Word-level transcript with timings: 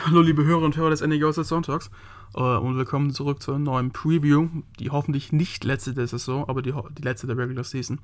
Hallo 0.00 0.22
liebe 0.22 0.44
Hörer 0.44 0.62
und 0.62 0.76
Hörer 0.76 0.90
des 0.90 1.00
NEGOS 1.00 1.36
Sonntags 1.36 1.90
äh, 2.34 2.40
und 2.40 2.76
willkommen 2.76 3.12
zurück 3.12 3.42
zur 3.42 3.58
neuen 3.58 3.90
Preview, 3.90 4.48
die 4.78 4.90
hoffentlich 4.90 5.32
nicht 5.32 5.64
letzte 5.64 5.92
der 5.92 6.06
Saison, 6.06 6.48
aber 6.48 6.62
die, 6.62 6.72
die 6.96 7.02
letzte 7.02 7.26
der 7.26 7.36
Regular 7.36 7.64
Season. 7.64 8.00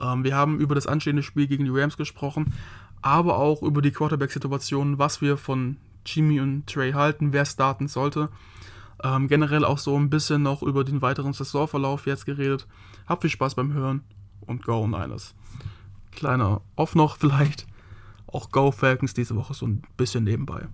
Ähm, 0.00 0.24
wir 0.24 0.34
haben 0.34 0.60
über 0.60 0.74
das 0.74 0.86
anstehende 0.86 1.22
Spiel 1.22 1.46
gegen 1.46 1.64
die 1.64 1.70
Rams 1.70 1.96
gesprochen, 1.96 2.54
aber 3.02 3.38
auch 3.38 3.62
über 3.62 3.82
die 3.82 3.90
Quarterback-Situation, 3.90 4.98
was 4.98 5.20
wir 5.20 5.36
von 5.36 5.76
Jimmy 6.06 6.40
und 6.40 6.66
Trey 6.66 6.92
halten, 6.92 7.32
wer 7.32 7.44
starten 7.44 7.88
sollte. 7.88 8.28
Ähm, 9.02 9.28
generell 9.28 9.64
auch 9.64 9.78
so 9.78 9.98
ein 9.98 10.10
bisschen 10.10 10.42
noch 10.42 10.62
über 10.62 10.84
den 10.84 11.02
weiteren 11.02 11.32
Saisonverlauf 11.32 12.06
jetzt 12.06 12.24
geredet. 12.24 12.66
Habt 13.06 13.22
viel 13.22 13.30
Spaß 13.30 13.56
beim 13.56 13.72
Hören 13.72 14.04
und 14.40 14.64
Go 14.64 14.86
Niners. 14.86 15.34
Kleiner 16.12 16.62
Off 16.76 16.94
noch 16.94 17.16
vielleicht. 17.16 17.66
Auch 18.26 18.50
Go 18.50 18.70
Falcons 18.70 19.12
diese 19.12 19.36
Woche 19.36 19.54
so 19.54 19.66
ein 19.66 19.82
bisschen 19.96 20.24
nebenbei. 20.24 20.68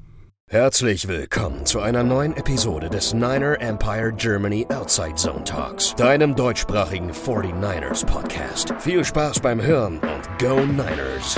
Herzlich 0.48 1.08
willkommen 1.08 1.66
zu 1.66 1.80
einer 1.80 2.04
neuen 2.04 2.36
Episode 2.36 2.88
des 2.88 3.12
Niner 3.12 3.60
Empire 3.60 4.12
Germany 4.12 4.64
Outside 4.70 5.16
Zone 5.16 5.42
Talks, 5.42 5.92
deinem 5.96 6.36
deutschsprachigen 6.36 7.10
49ers 7.10 8.06
Podcast. 8.06 8.72
Viel 8.78 9.04
Spaß 9.04 9.40
beim 9.40 9.60
Hören 9.60 9.98
und 9.98 10.38
Go 10.38 10.64
Niners! 10.64 11.36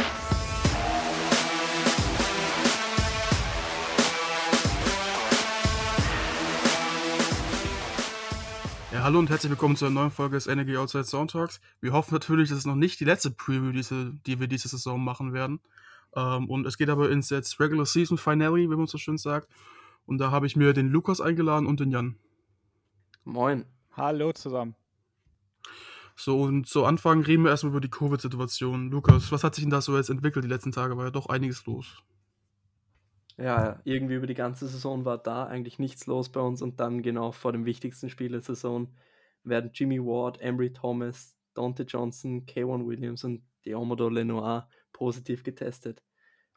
Ja, 8.92 9.04
hallo 9.04 9.20
und 9.20 9.30
herzlich 9.30 9.48
willkommen 9.48 9.76
zu 9.76 9.86
einer 9.86 9.94
neuen 9.94 10.10
Folge 10.10 10.36
des 10.36 10.46
Energy 10.46 10.76
Outside 10.76 11.06
Zone 11.06 11.28
Talks. 11.28 11.62
Wir 11.80 11.94
hoffen 11.94 12.12
natürlich, 12.12 12.50
dass 12.50 12.58
es 12.58 12.66
noch 12.66 12.74
nicht 12.74 13.00
die 13.00 13.06
letzte 13.06 13.30
Preview, 13.30 13.72
die 13.72 14.38
wir 14.38 14.48
diese 14.48 14.68
Saison 14.68 15.02
machen 15.02 15.32
werden. 15.32 15.60
Ähm, 16.16 16.48
und 16.48 16.66
es 16.66 16.78
geht 16.78 16.88
aber 16.88 17.10
ins 17.10 17.30
jetzt 17.30 17.60
Regular 17.60 17.86
Season 17.86 18.18
Finale, 18.18 18.70
wie 18.70 18.76
man 18.76 18.86
so 18.86 18.98
schön 18.98 19.18
sagt. 19.18 19.48
Und 20.06 20.18
da 20.18 20.30
habe 20.30 20.46
ich 20.46 20.56
mir 20.56 20.72
den 20.72 20.88
Lukas 20.88 21.20
eingeladen 21.20 21.66
und 21.66 21.80
den 21.80 21.90
Jan. 21.90 22.16
Moin. 23.24 23.66
Hallo 23.92 24.32
zusammen. 24.32 24.74
So, 26.16 26.40
und 26.40 26.66
zu 26.66 26.84
Anfang 26.84 27.22
reden 27.22 27.44
wir 27.44 27.50
erstmal 27.50 27.72
über 27.72 27.80
die 27.80 27.90
Covid-Situation. 27.90 28.90
Lukas, 28.90 29.30
was 29.30 29.44
hat 29.44 29.54
sich 29.54 29.64
denn 29.64 29.70
da 29.70 29.80
so 29.80 29.96
jetzt 29.96 30.10
entwickelt 30.10 30.44
die 30.44 30.48
letzten 30.48 30.72
Tage? 30.72 30.96
War 30.96 31.04
ja 31.04 31.10
doch 31.10 31.28
einiges 31.28 31.64
los. 31.66 32.02
Ja, 33.36 33.80
irgendwie 33.84 34.14
über 34.14 34.26
die 34.26 34.34
ganze 34.34 34.66
Saison 34.66 35.04
war 35.04 35.18
da 35.18 35.44
eigentlich 35.44 35.78
nichts 35.78 36.06
los 36.06 36.28
bei 36.28 36.40
uns 36.40 36.60
und 36.60 36.80
dann 36.80 37.02
genau 37.02 37.30
vor 37.30 37.52
dem 37.52 37.66
wichtigsten 37.66 38.10
Spiel 38.10 38.30
der 38.30 38.40
Saison 38.40 38.88
werden 39.44 39.70
Jimmy 39.72 40.00
Ward, 40.00 40.40
Embry 40.40 40.72
Thomas, 40.72 41.36
Dante 41.54 41.84
Johnson, 41.84 42.46
K1 42.46 42.84
Williams 42.84 43.22
und 43.22 43.42
Deomodo 43.64 44.08
Lenoir 44.08 44.68
positiv 44.92 45.42
getestet. 45.44 46.02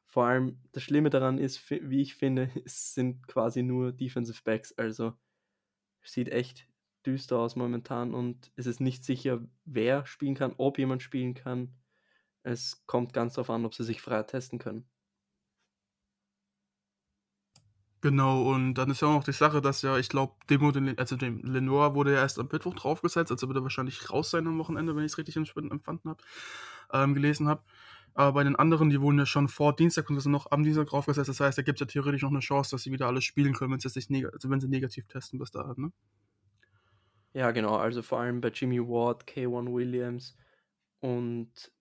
Vor 0.06 0.26
allem 0.26 0.60
das 0.74 0.84
Schlimme 0.84 1.10
daran 1.10 1.38
ist, 1.38 1.70
wie 1.70 2.02
ich 2.02 2.16
finde, 2.16 2.50
es 2.66 2.94
sind 2.94 3.28
quasi 3.28 3.64
nur 3.64 3.92
Defensive 3.92 4.42
Backs, 4.44 4.74
also 4.74 5.14
sieht 6.04 6.30
echt 6.30 6.68
düster 7.06 7.40
aus 7.40 7.56
momentan 7.56 8.14
und 8.14 8.52
es 8.56 8.66
ist 8.66 8.80
nicht 8.80 9.04
sicher, 9.06 9.42
wer 9.66 10.06
spielen 10.06 10.36
kann, 10.36 10.54
ob 10.58 10.78
jemand 10.78 11.02
spielen 11.02 11.34
kann. 11.34 11.76
Es 12.44 12.86
kommt 12.88 13.14
ganz 13.14 13.36
darauf 13.36 13.50
an, 13.50 13.66
ob 13.66 13.74
sie 13.76 13.84
sich 13.84 14.02
frei 14.02 14.24
testen 14.24 14.60
können. 14.60 14.90
Genau, 18.02 18.52
und 18.52 18.74
dann 18.74 18.90
ist 18.90 19.02
ja 19.02 19.08
auch 19.10 19.14
noch 19.14 19.24
die 19.24 19.32
Sache, 19.32 19.62
dass 19.62 19.84
ja, 19.84 19.96
ich 19.98 20.10
glaube, 20.10 20.34
Demo, 20.50 20.72
also 20.98 21.16
dem 21.16 21.44
Lenore 21.44 21.94
wurde 21.94 22.14
ja 22.14 22.20
erst 22.22 22.40
am 22.40 22.50
Mittwoch 22.52 22.74
draufgesetzt, 22.74 23.32
also 23.32 23.48
wird 23.48 23.60
er 23.60 23.64
wahrscheinlich 23.64 24.10
raus 24.10 24.32
sein 24.32 24.48
am 24.48 24.58
Wochenende, 24.58 24.96
wenn 24.96 25.04
ich 25.06 25.12
es 25.12 25.18
richtig 25.20 25.36
empfunden 25.36 26.10
habe, 26.10 26.24
ähm, 26.94 27.14
gelesen 27.14 27.48
habe. 27.48 27.62
Aber 28.14 28.34
bei 28.34 28.44
den 28.44 28.56
anderen, 28.56 28.90
die 28.90 29.00
wurden 29.00 29.20
ja 29.20 29.26
schon 29.26 29.48
vor 29.48 29.76
Dienstag 29.76 30.10
und 30.10 30.20
sind 30.20 30.32
noch 30.32 30.52
am 30.52 30.64
Dienstag 30.64 30.88
draufgesetzt. 30.88 31.30
Das 31.30 31.40
heißt, 31.40 31.58
da 31.58 31.62
gibt 31.62 31.78
es 31.78 31.82
ja 31.82 31.86
theoretisch 31.86 32.24
noch 32.24 32.30
eine 32.30 32.40
Chance, 32.40 32.72
dass 32.72 32.84
sie 32.84 32.92
wieder 32.92 33.08
alles 33.08 33.24
spielen 33.24 33.54
können, 33.54 33.72
wenn 33.72 33.80
sie, 33.80 33.90
sich 33.90 34.10
also 34.12 34.50
wenn 34.50 34.60
sie 34.60 34.68
negativ 34.68 35.08
testen 35.08 35.40
bis 35.40 35.52
dahin, 35.52 35.76
ne? 35.78 35.92
Ja, 37.34 37.52
genau. 37.52 37.78
Also 37.78 38.02
vor 38.02 38.20
allem 38.20 38.42
bei 38.42 38.50
Jimmy 38.50 38.80
Ward, 38.80 39.26
K1 39.26 39.74
Williams 39.74 40.36
und 41.00 41.72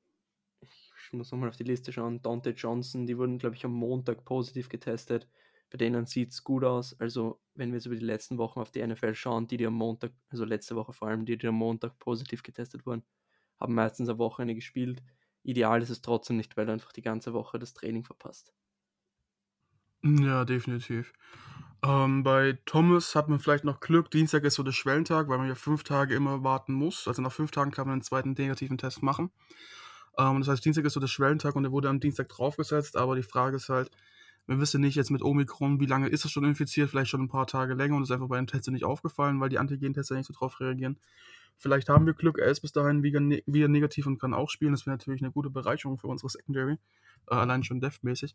ich 0.61 1.13
muss 1.13 1.33
nochmal 1.33 1.49
auf 1.49 1.57
die 1.57 1.65
Liste 1.65 1.93
schauen, 1.93 2.23
Dante 2.23 2.51
Johnson, 2.51 3.07
die 3.07 3.19
wurden, 3.19 3.39
glaube 3.39 3.57
ich, 3.57 3.65
am 3.65 3.73
Montag 3.73 4.25
positiv 4.25 4.69
getestet. 4.69 5.29
Bei 5.71 5.79
denen 5.79 6.07
sieht 6.07 6.31
es 6.31 6.45
gut 6.45 6.63
aus. 6.63 6.99
Also, 7.01 7.41
wenn 7.55 7.71
wir 7.71 7.79
jetzt 7.79 7.87
über 7.87 7.97
die 7.97 8.05
letzten 8.05 8.39
Wochen 8.39 8.61
auf 8.61 8.71
die 8.71 8.87
NFL 8.87 9.15
schauen, 9.15 9.49
die, 9.49 9.57
die 9.57 9.67
am 9.67 9.75
Montag, 9.75 10.13
also 10.29 10.45
letzte 10.45 10.77
Woche 10.77 10.93
vor 10.93 11.09
allem, 11.09 11.25
die, 11.25 11.37
die 11.37 11.49
am 11.49 11.57
Montag 11.57 11.99
positiv 11.99 12.45
getestet 12.45 12.87
wurden, 12.87 13.03
haben 13.59 13.75
meistens 13.75 14.09
eine 14.09 14.19
Woche 14.19 14.47
gespielt 14.55 15.03
ideal 15.43 15.83
ist 15.83 15.91
es 15.91 16.03
trotzdem 16.03 16.37
nicht, 16.37 16.57
weil 16.57 16.69
er 16.69 16.75
einfach 16.75 16.93
die 16.93 17.03
ganze 17.03 17.33
Woche 17.33 17.59
das 17.59 17.75
Training 17.75 18.05
verpasst. 18.05 18.53
Ja, 20.03 20.45
definitiv. 20.45 21.13
Ähm, 21.83 22.23
bei 22.23 22.59
Thomas 22.67 23.15
hat 23.15 23.29
man 23.29 23.39
vielleicht 23.39 23.65
noch 23.65 23.81
Glück. 23.81 24.11
Dienstag 24.11 24.45
ist 24.45 24.55
so 24.55 24.63
der 24.63 24.73
Schwellentag, 24.73 25.29
weil 25.29 25.39
man 25.39 25.49
ja 25.49 25.55
fünf 25.55 25.83
Tage 25.83 26.15
immer 26.15 26.45
warten 26.45 26.75
muss. 26.75 27.09
Also 27.09 27.23
nach 27.23 27.33
fünf 27.33 27.51
Tagen 27.51 27.71
kann 27.71 27.87
man 27.87 27.95
einen 27.95 28.03
zweiten 28.03 28.33
negativen 28.33 28.79
Test 28.79 29.03
machen. 29.03 29.31
Ähm, 30.19 30.41
das 30.41 30.49
heißt, 30.49 30.65
Dienstag 30.65 30.85
ist 30.85 30.95
so 30.95 31.01
der 31.01 31.07
Schwellentag 31.07 31.57
und 31.57 31.65
er 31.65 31.73
wurde 31.73 31.89
am 31.89 32.01
Dienstag 32.01 32.29
draufgesetzt. 32.29 32.97
Aber 32.97 33.17
die 33.17 33.23
Frage 33.23 33.57
ist 33.57 33.69
halt, 33.71 33.91
wir 34.47 34.59
wissen 34.59 34.81
nicht 34.81 34.97
jetzt 34.97 35.11
mit 35.11 35.23
Omikron, 35.23 35.81
wie 35.81 35.87
lange 35.87 36.09
ist 36.09 36.25
er 36.25 36.31
schon 36.31 36.45
infiziert, 36.45 36.91
vielleicht 36.91 37.11
schon 37.11 37.23
ein 37.23 37.29
paar 37.29 37.47
Tage 37.47 37.75
länger 37.75 37.97
und 37.97 38.03
ist 38.03 38.11
einfach 38.11 38.29
bei 38.29 38.37
dem 38.37 38.47
Test 38.47 38.69
nicht 38.71 38.85
aufgefallen, 38.85 39.41
weil 39.41 39.49
die 39.49 39.59
Antigen-Tests 39.59 40.11
ja 40.11 40.17
nicht 40.17 40.27
so 40.27 40.35
drauf 40.35 40.61
reagieren. 40.61 40.99
Vielleicht 41.61 41.91
haben 41.91 42.07
wir 42.07 42.15
Glück, 42.15 42.39
er 42.39 42.51
ist 42.51 42.61
bis 42.61 42.73
dahin 42.73 43.03
wieder, 43.03 43.21
ne 43.21 43.43
wieder 43.45 43.69
negativ 43.69 44.07
und 44.07 44.19
kann 44.19 44.33
auch 44.33 44.49
spielen. 44.49 44.73
Das 44.73 44.87
wäre 44.87 44.97
natürlich 44.97 45.21
eine 45.21 45.31
gute 45.31 45.51
Bereicherung 45.51 45.99
für 45.99 46.07
unsere 46.07 46.31
Secondary. 46.31 46.79
Äh, 47.31 47.35
allein 47.35 47.63
schon 47.63 47.83
deftmäßig. 47.83 48.35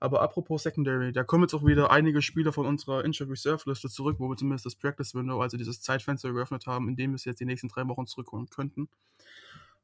Aber 0.00 0.22
apropos 0.22 0.64
Secondary, 0.64 1.12
da 1.12 1.22
kommen 1.22 1.44
jetzt 1.44 1.54
auch 1.54 1.64
wieder 1.64 1.92
einige 1.92 2.20
Spieler 2.20 2.52
von 2.52 2.66
unserer 2.66 3.04
Injured 3.04 3.30
Reserve 3.30 3.62
Liste 3.70 3.88
zurück, 3.88 4.16
wo 4.18 4.28
wir 4.28 4.36
zumindest 4.36 4.66
das 4.66 4.74
Practice 4.74 5.14
Window, 5.14 5.40
also 5.40 5.56
dieses 5.56 5.82
Zeitfenster 5.82 6.32
geöffnet 6.32 6.66
haben, 6.66 6.88
in 6.88 6.96
dem 6.96 7.12
wir 7.12 7.14
es 7.14 7.24
jetzt 7.24 7.38
die 7.38 7.44
nächsten 7.44 7.68
drei 7.68 7.86
Wochen 7.86 8.06
zurückholen 8.06 8.50
könnten. 8.50 8.88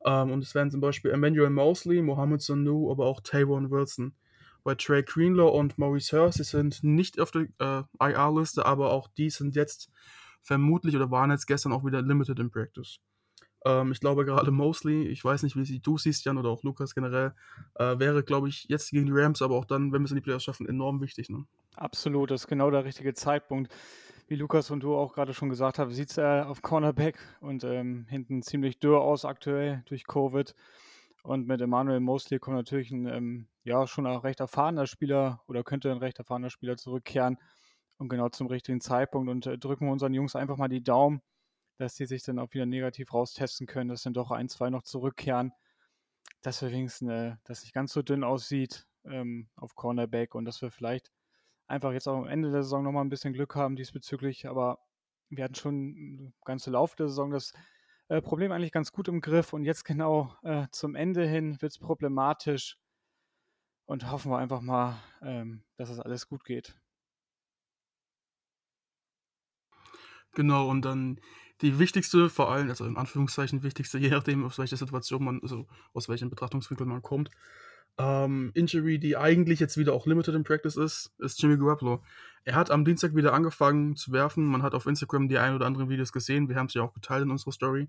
Ähm, 0.05 0.33
und 0.33 0.43
es 0.43 0.57
werden 0.57 0.73
zum 0.73 0.81
Beispiel 0.81 1.13
Emmanuel 1.13 1.51
Mosley, 1.51 2.03
Mohamed 2.03 2.43
Sanu, 2.43 2.91
aber 2.91 3.07
auch 3.07 3.21
Taywan 3.21 3.71
Wilson. 3.71 4.15
Bei 4.65 4.75
Trey 4.75 5.05
Greenlaw 5.05 5.57
und 5.57 5.79
Maurice 5.79 6.19
Hurst, 6.19 6.39
sie 6.39 6.45
sind 6.45 6.83
nicht 6.83 7.21
auf 7.21 7.31
der 7.31 7.47
äh, 7.61 7.83
IR-Liste, 8.01 8.67
aber 8.67 8.91
auch 8.91 9.07
die 9.07 9.31
sind 9.31 9.55
jetzt 9.55 9.91
vermutlich 10.43 10.97
oder 10.97 11.11
waren 11.11 11.31
jetzt 11.31 11.47
gestern 11.47 11.73
auch 11.73 11.85
wieder 11.85 12.03
limited 12.03 12.39
in 12.39 12.51
Practice. 12.51 12.99
Ähm, 13.65 13.93
ich 13.93 14.01
glaube 14.01 14.25
gerade 14.25 14.51
Mosley, 14.51 15.07
ich 15.09 15.25
weiß 15.25 15.43
nicht, 15.43 15.57
wie 15.57 15.81
du 15.81 15.99
siehst, 15.99 16.25
Jan, 16.25 16.39
oder 16.39 16.49
auch 16.49 16.63
Lukas 16.63 16.95
generell, 16.95 17.35
äh, 17.75 17.99
wäre, 17.99 18.23
glaube 18.23 18.49
ich, 18.49 18.67
jetzt 18.69 18.91
gegen 18.91 19.07
die 19.07 19.13
Rams, 19.13 19.43
aber 19.43 19.57
auch 19.57 19.65
dann, 19.65 19.93
wenn 19.93 20.01
wir 20.01 20.07
es 20.07 20.11
in 20.11 20.17
die 20.17 20.23
Playoffs 20.23 20.45
schaffen, 20.45 20.67
enorm 20.69 21.01
wichtig. 21.01 21.29
Ne? 21.29 21.45
Absolut, 21.77 22.31
das 22.31 22.43
ist 22.43 22.49
genau 22.49 22.71
der 22.71 22.85
richtige 22.85 23.15
Zeitpunkt. 23.15 23.73
Wie 24.29 24.37
Lukas 24.37 24.71
und 24.71 24.81
du 24.81 24.95
auch 24.95 25.13
gerade 25.13 25.35
schon 25.35 25.49
gesagt 25.49 25.79
haben, 25.79 25.91
sieht 25.91 26.11
es 26.11 26.19
äh, 26.19 26.43
auf 26.43 26.63
Cornerback 26.63 27.19
und 27.41 27.65
ähm, 27.65 28.07
hinten 28.09 28.43
ziemlich 28.43 28.79
dürr 28.79 29.01
aus 29.01 29.25
aktuell 29.25 29.83
durch 29.87 30.07
Covid. 30.07 30.55
Und 31.23 31.49
mit 31.49 31.61
Emmanuel 31.61 32.01
Mosley 32.01 32.39
kommt 32.39 32.57
natürlich 32.57 32.93
ein 32.93 33.07
ähm, 33.07 33.47
ja 33.65 33.87
schon 33.87 34.07
ein 34.07 34.17
recht 34.17 34.41
erfahrener 34.41 34.87
Spieler 34.87 35.43
oder 35.47 35.63
könnte 35.65 35.91
ein 35.91 35.99
recht 35.99 36.19
erfahrener 36.19 36.49
Spieler 36.49 36.77
zurückkehren 36.77 37.39
und 38.01 38.09
genau 38.09 38.29
zum 38.31 38.47
richtigen 38.49 38.81
Zeitpunkt. 38.81 39.31
Und 39.31 39.47
äh, 39.47 39.59
drücken 39.59 39.87
wir 39.87 39.93
unseren 39.93 40.15
Jungs 40.15 40.35
einfach 40.35 40.57
mal 40.57 40.69
die 40.69 40.83
Daumen, 40.83 41.23
dass 41.77 41.97
sie 41.97 42.07
sich 42.07 42.23
dann 42.23 42.39
auch 42.39 42.53
wieder 42.53 42.67
negativ 42.67 43.13
raustesten 43.13 43.67
können, 43.67 43.91
dass 43.91 44.03
dann 44.03 44.15
doch 44.15 44.31
ein, 44.31 44.49
zwei 44.49 44.71
noch 44.71 44.83
zurückkehren, 44.83 45.53
dass 46.43 46.63
wir 46.63 46.73
wenigstens, 46.73 47.11
äh, 47.11 47.37
dass 47.45 47.63
nicht 47.63 47.75
ganz 47.75 47.93
so 47.93 48.03
dünn 48.03 48.25
aussieht 48.25 48.87
ähm, 49.05 49.49
auf 49.57 49.75
Cornerback 49.77 50.35
und 50.35 50.45
dass 50.47 50.63
wir 50.63 50.71
vielleicht 50.71 51.11
einfach 51.67 51.93
jetzt 51.93 52.09
auch 52.09 52.17
am 52.17 52.27
Ende 52.27 52.51
der 52.51 52.63
Saison 52.63 52.83
nochmal 52.83 53.05
ein 53.05 53.11
bisschen 53.11 53.33
Glück 53.33 53.55
haben 53.55 53.77
diesbezüglich, 53.77 54.49
aber 54.49 54.79
wir 55.29 55.45
hatten 55.45 55.55
schon 55.55 56.33
ganze 56.45 56.71
Lauf 56.71 56.97
der 56.97 57.09
Saison 57.09 57.31
das 57.31 57.53
äh, 58.09 58.21
Problem 58.21 58.51
eigentlich 58.51 58.73
ganz 58.73 58.93
gut 58.93 59.09
im 59.09 59.21
Griff. 59.21 59.53
Und 59.53 59.65
jetzt 59.65 59.85
genau 59.85 60.35
äh, 60.43 60.67
zum 60.73 60.97
Ende 60.97 61.27
hin 61.27 61.61
wird 61.63 61.73
es 61.73 61.79
problematisch. 61.79 62.77
Und 63.87 64.11
hoffen 64.11 64.31
wir 64.31 64.39
einfach 64.39 64.61
mal, 64.61 65.03
ähm, 65.23 65.65
dass 65.77 65.91
es 65.91 66.01
alles 66.01 66.29
gut 66.29 66.45
geht. 66.45 66.77
Genau, 70.33 70.69
und 70.69 70.85
dann 70.85 71.21
die 71.61 71.79
wichtigste, 71.79 72.31
vor 72.31 72.51
allem, 72.51 72.69
also 72.69 72.85
in 72.87 72.97
Anführungszeichen 72.97 73.63
wichtigste, 73.63 73.99
je 73.99 74.11
nachdem, 74.11 74.45
aus 74.45 74.59
welcher 74.59 74.77
Situation 74.77 75.25
man, 75.25 75.41
also 75.43 75.67
aus 75.93 76.09
welchem 76.09 76.31
Betrachtungswinkel 76.31 76.87
man 76.87 77.03
kommt, 77.03 77.31
ähm, 77.99 78.51
Injury, 78.55 78.99
die 78.99 79.17
eigentlich 79.17 79.61
jetzt 79.61 79.77
wieder 79.77 79.93
auch 79.93 80.07
limited 80.07 80.35
in 80.35 80.45
Practice 80.45 80.77
ist, 80.77 81.13
ist 81.19 81.43
Jimmy 81.43 81.59
Garoppolo. 81.59 82.03
Er 82.45 82.55
hat 82.55 82.71
am 82.71 82.85
Dienstag 82.85 83.15
wieder 83.15 83.35
angefangen 83.35 83.97
zu 83.97 84.13
werfen. 84.13 84.45
Man 84.47 84.63
hat 84.63 84.75
auf 84.75 84.87
Instagram 84.87 85.29
die 85.29 85.39
ein 85.39 85.55
oder 85.55 85.67
anderen 85.67 85.91
Videos 85.91 86.13
gesehen. 86.13 86.49
Wir 86.49 86.57
haben 86.57 86.67
es 86.67 86.75
ja 86.75 86.83
auch 86.83 86.95
geteilt 86.95 87.25
in 87.25 87.31
unserer 87.31 87.53
Story. 87.53 87.89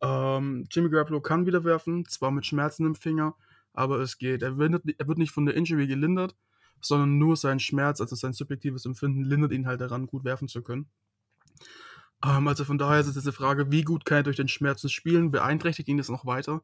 Ähm, 0.00 0.66
Jimmy 0.70 0.88
Garoppolo 0.88 1.20
kann 1.20 1.44
wieder 1.44 1.64
werfen, 1.64 2.06
zwar 2.06 2.30
mit 2.30 2.46
Schmerzen 2.46 2.86
im 2.86 2.94
Finger, 2.94 3.34
aber 3.74 3.98
es 3.98 4.16
geht. 4.16 4.42
Er 4.42 4.56
wird, 4.56 4.82
er 4.96 5.08
wird 5.08 5.18
nicht 5.18 5.32
von 5.32 5.44
der 5.44 5.56
Injury 5.56 5.86
gelindert, 5.88 6.34
sondern 6.80 7.18
nur 7.18 7.36
sein 7.36 7.60
Schmerz, 7.60 8.00
also 8.00 8.16
sein 8.16 8.32
subjektives 8.32 8.86
Empfinden, 8.86 9.24
lindert 9.24 9.52
ihn 9.52 9.66
halt 9.66 9.80
daran, 9.80 10.06
gut 10.06 10.24
werfen 10.24 10.48
zu 10.48 10.62
können. 10.62 10.88
Ähm, 12.24 12.48
also 12.48 12.64
von 12.64 12.78
daher 12.78 13.00
ist 13.00 13.06
es 13.06 13.24
eine 13.24 13.32
Frage, 13.32 13.70
wie 13.70 13.82
gut 13.82 14.04
kann 14.04 14.18
er 14.18 14.22
durch 14.24 14.36
den 14.36 14.48
Schmerzen 14.48 14.88
spielen? 14.88 15.30
Beeinträchtigt 15.30 15.88
ihn 15.88 15.98
das 15.98 16.08
noch 16.08 16.26
weiter? 16.26 16.62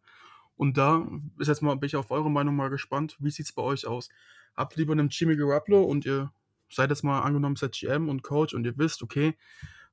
Und 0.57 0.77
da 0.79 1.07
ist 1.39 1.49
jetzt 1.49 1.63
mal, 1.63 1.75
bin 1.77 1.89
ich 1.89 1.97
auf 1.97 2.11
eure 2.11 2.31
Meinung 2.31 2.57
mal 2.57 2.71
gespannt. 2.71 3.17
Wie 3.19 3.31
sieht 3.31 3.47
es 3.47 3.53
bei 3.53 3.63
euch 3.63 3.87
aus? 3.87 4.09
Habt 4.57 4.77
lieber 4.77 4.93
einen 4.93 5.09
Jimmy 5.09 5.37
Garoppolo 5.37 5.83
und 5.83 6.07
ihr 6.07 6.33
seid 6.71 6.91
jetzt 6.91 7.05
mal 7.05 7.21
angenommen, 7.23 7.57
seid 7.57 7.73
GM 7.73 8.09
und 8.09 8.23
Coach 8.23 8.55
und 8.55 8.65
ihr 8.65 8.77
wisst, 8.79 9.03
okay, 9.03 9.37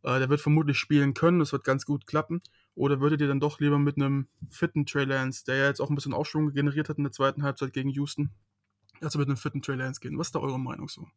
äh, 0.04 0.20
der 0.20 0.30
wird 0.30 0.42
vermutlich 0.42 0.78
spielen 0.78 1.14
können, 1.14 1.40
das 1.40 1.52
wird 1.52 1.64
ganz 1.64 1.86
gut 1.86 2.06
klappen. 2.06 2.42
Oder 2.76 3.02
würdet 3.02 3.22
ihr 3.22 3.28
dann 3.28 3.40
doch 3.40 3.60
lieber 3.60 3.80
mit 3.80 3.98
einem 3.98 4.28
fitten 4.50 4.86
Trey 4.86 5.06
Lance, 5.06 5.44
der 5.46 5.56
ja 5.58 5.68
jetzt 5.68 5.82
auch 5.82 5.90
ein 5.90 5.96
bisschen 5.96 6.14
Aufschwung 6.14 6.54
generiert 6.54 6.90
hat 6.90 6.98
in 6.98 7.04
der 7.04 7.12
zweiten 7.12 7.44
Halbzeit 7.44 7.74
gegen 7.74 7.90
Houston, 7.90 8.32
also 9.02 9.20
mit 9.20 9.28
einem 9.28 9.38
fitten 9.38 9.62
Trey 9.62 9.76
Lance 9.76 10.00
gehen? 10.00 10.18
Was 10.18 10.28
ist 10.28 10.36
da 10.36 10.40
eure 10.40 10.60
Meinung 10.60 10.88
so? 10.88 11.08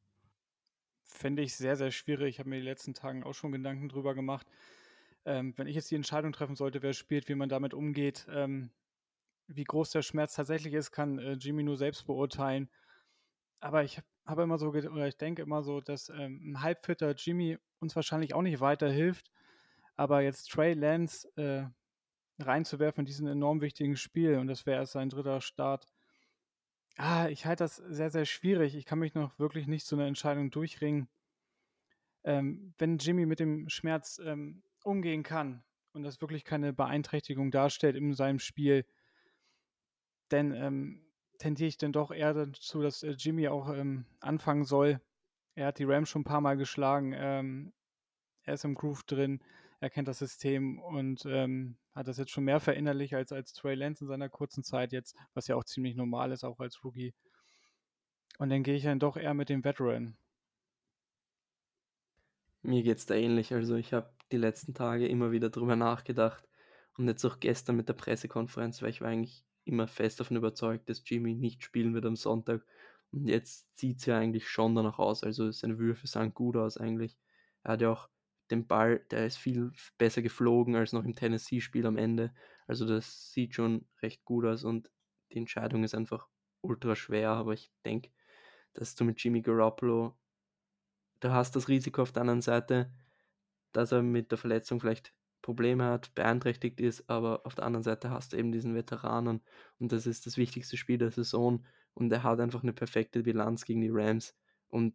Fände 1.14 1.42
ich 1.42 1.54
sehr, 1.54 1.76
sehr 1.76 1.92
schwierig. 1.92 2.30
Ich 2.30 2.38
habe 2.40 2.50
mir 2.50 2.56
die 2.56 2.66
letzten 2.66 2.92
Tagen 2.92 3.22
auch 3.22 3.34
schon 3.34 3.52
Gedanken 3.52 3.88
drüber 3.88 4.14
gemacht. 4.14 4.46
Ähm, 5.24 5.54
wenn 5.56 5.68
ich 5.68 5.76
jetzt 5.76 5.90
die 5.90 5.94
Entscheidung 5.94 6.32
treffen 6.32 6.56
sollte, 6.56 6.82
wer 6.82 6.92
spielt, 6.92 7.28
wie 7.28 7.36
man 7.36 7.48
damit 7.48 7.72
umgeht, 7.72 8.26
ähm, 8.28 8.70
wie 9.46 9.64
groß 9.64 9.90
der 9.90 10.02
Schmerz 10.02 10.34
tatsächlich 10.34 10.74
ist, 10.74 10.90
kann 10.90 11.18
äh, 11.18 11.34
Jimmy 11.34 11.62
nur 11.62 11.76
selbst 11.76 12.06
beurteilen. 12.06 12.68
Aber 13.60 13.84
ich 13.84 14.00
habe 14.26 14.42
immer 14.42 14.58
so, 14.58 14.68
oder 14.68 15.06
ich 15.06 15.16
denke 15.16 15.42
immer 15.42 15.62
so, 15.62 15.80
dass 15.80 16.08
ähm, 16.08 16.52
ein 16.52 16.62
halbfitter 16.62 17.12
Jimmy 17.12 17.58
uns 17.78 17.94
wahrscheinlich 17.94 18.34
auch 18.34 18.42
nicht 18.42 18.60
weiterhilft. 18.60 19.30
Aber 19.96 20.20
jetzt 20.20 20.50
Trey 20.50 20.74
Lance 20.74 21.28
äh, 21.36 21.64
reinzuwerfen 22.42 23.02
in 23.02 23.06
diesen 23.06 23.28
enorm 23.28 23.60
wichtigen 23.60 23.96
Spiel, 23.96 24.38
und 24.38 24.48
das 24.48 24.66
wäre 24.66 24.80
erst 24.80 24.92
sein 24.92 25.10
dritter 25.10 25.40
Start, 25.40 25.86
ah, 26.96 27.28
ich 27.28 27.46
halte 27.46 27.64
das 27.64 27.76
sehr, 27.76 28.10
sehr 28.10 28.24
schwierig. 28.24 28.74
Ich 28.74 28.86
kann 28.86 28.98
mich 28.98 29.14
noch 29.14 29.38
wirklich 29.38 29.66
nicht 29.66 29.86
zu 29.86 29.96
einer 29.96 30.06
Entscheidung 30.06 30.50
durchringen. 30.50 31.08
Ähm, 32.24 32.74
wenn 32.78 32.98
Jimmy 32.98 33.26
mit 33.26 33.40
dem 33.40 33.68
Schmerz 33.68 34.20
ähm, 34.24 34.62
umgehen 34.82 35.22
kann 35.22 35.62
und 35.92 36.02
das 36.02 36.20
wirklich 36.20 36.44
keine 36.44 36.72
Beeinträchtigung 36.72 37.50
darstellt 37.50 37.96
in 37.96 38.14
seinem 38.14 38.38
Spiel, 38.38 38.86
dann 40.28 40.52
ähm, 40.52 41.04
tendiere 41.38 41.68
ich 41.68 41.76
dann 41.76 41.92
doch 41.92 42.10
eher 42.10 42.32
dazu, 42.32 42.82
dass 42.82 43.02
äh, 43.02 43.10
Jimmy 43.10 43.48
auch 43.48 43.68
ähm, 43.74 44.06
anfangen 44.20 44.64
soll. 44.64 45.00
Er 45.54 45.66
hat 45.66 45.78
die 45.78 45.84
Rams 45.84 46.08
schon 46.08 46.22
ein 46.22 46.26
paar 46.26 46.40
Mal 46.40 46.56
geschlagen. 46.56 47.12
Ähm, 47.14 47.72
er 48.42 48.54
ist 48.54 48.64
im 48.64 48.74
Groove 48.74 49.04
drin. 49.04 49.40
Er 49.84 49.90
kennt 49.90 50.08
das 50.08 50.20
System 50.20 50.78
und 50.78 51.26
ähm, 51.26 51.76
hat 51.94 52.08
das 52.08 52.16
jetzt 52.16 52.30
schon 52.30 52.44
mehr 52.44 52.58
verinnerlicht 52.58 53.12
als, 53.12 53.32
als 53.32 53.52
Trey 53.52 53.74
Lance 53.74 54.02
in 54.02 54.08
seiner 54.08 54.30
kurzen 54.30 54.64
Zeit 54.64 54.92
jetzt, 54.92 55.14
was 55.34 55.46
ja 55.46 55.56
auch 55.56 55.64
ziemlich 55.64 55.94
normal 55.94 56.32
ist, 56.32 56.42
auch 56.42 56.58
als 56.58 56.82
Rookie. 56.82 57.12
Und 58.38 58.48
dann 58.48 58.62
gehe 58.62 58.76
ich 58.76 58.84
dann 58.84 58.98
doch 58.98 59.18
eher 59.18 59.34
mit 59.34 59.50
dem 59.50 59.62
Veteran. 59.62 60.16
Mir 62.62 62.82
geht 62.82 62.96
es 62.96 63.04
da 63.04 63.14
ähnlich. 63.14 63.52
Also 63.52 63.74
ich 63.74 63.92
habe 63.92 64.10
die 64.32 64.38
letzten 64.38 64.72
Tage 64.72 65.06
immer 65.06 65.32
wieder 65.32 65.50
drüber 65.50 65.76
nachgedacht 65.76 66.48
und 66.96 67.06
jetzt 67.06 67.22
auch 67.26 67.38
gestern 67.38 67.76
mit 67.76 67.86
der 67.86 67.92
Pressekonferenz, 67.92 68.80
weil 68.80 68.88
ich 68.88 69.02
war 69.02 69.08
eigentlich 69.08 69.44
immer 69.66 69.86
fest 69.86 70.18
davon 70.18 70.38
überzeugt, 70.38 70.88
dass 70.88 71.02
Jimmy 71.04 71.34
nicht 71.34 71.62
spielen 71.62 71.92
wird 71.92 72.06
am 72.06 72.16
Sonntag. 72.16 72.64
Und 73.12 73.28
jetzt 73.28 73.66
sieht 73.78 73.98
es 73.98 74.06
ja 74.06 74.16
eigentlich 74.16 74.48
schon 74.48 74.74
danach 74.74 74.98
aus. 74.98 75.22
Also 75.22 75.52
seine 75.52 75.78
Würfe 75.78 76.06
sahen 76.06 76.32
gut 76.32 76.56
aus 76.56 76.78
eigentlich. 76.78 77.18
Er 77.64 77.72
hat 77.72 77.82
ja 77.82 77.90
auch 77.90 78.08
den 78.50 78.66
Ball, 78.66 79.00
der 79.10 79.26
ist 79.26 79.38
viel 79.38 79.72
besser 79.98 80.22
geflogen 80.22 80.76
als 80.76 80.92
noch 80.92 81.04
im 81.04 81.14
Tennessee-Spiel 81.14 81.86
am 81.86 81.96
Ende. 81.96 82.32
Also 82.66 82.86
das 82.86 83.32
sieht 83.32 83.54
schon 83.54 83.86
recht 84.02 84.24
gut 84.24 84.44
aus 84.44 84.64
und 84.64 84.90
die 85.32 85.38
Entscheidung 85.38 85.84
ist 85.84 85.94
einfach 85.94 86.28
ultra 86.60 86.94
schwer, 86.96 87.30
aber 87.30 87.52
ich 87.52 87.70
denke, 87.84 88.10
dass 88.74 88.94
du 88.94 89.04
mit 89.04 89.22
Jimmy 89.22 89.42
Garoppolo, 89.42 90.16
du 91.20 91.30
hast 91.30 91.56
das 91.56 91.68
Risiko 91.68 92.02
auf 92.02 92.12
der 92.12 92.22
anderen 92.22 92.42
Seite, 92.42 92.92
dass 93.72 93.92
er 93.92 94.02
mit 94.02 94.30
der 94.30 94.38
Verletzung 94.38 94.80
vielleicht 94.80 95.14
Probleme 95.42 95.84
hat, 95.84 96.14
beeinträchtigt 96.14 96.80
ist, 96.80 97.08
aber 97.10 97.44
auf 97.44 97.54
der 97.54 97.66
anderen 97.66 97.82
Seite 97.82 98.10
hast 98.10 98.32
du 98.32 98.38
eben 98.38 98.50
diesen 98.50 98.74
Veteranen 98.74 99.42
und 99.78 99.92
das 99.92 100.06
ist 100.06 100.26
das 100.26 100.38
wichtigste 100.38 100.76
Spiel 100.76 100.96
der 100.96 101.10
Saison 101.10 101.64
und 101.92 102.10
er 102.10 102.22
hat 102.22 102.40
einfach 102.40 102.62
eine 102.62 102.72
perfekte 102.72 103.22
Bilanz 103.22 103.64
gegen 103.64 103.82
die 103.82 103.90
Rams 103.90 104.34
und 104.68 104.94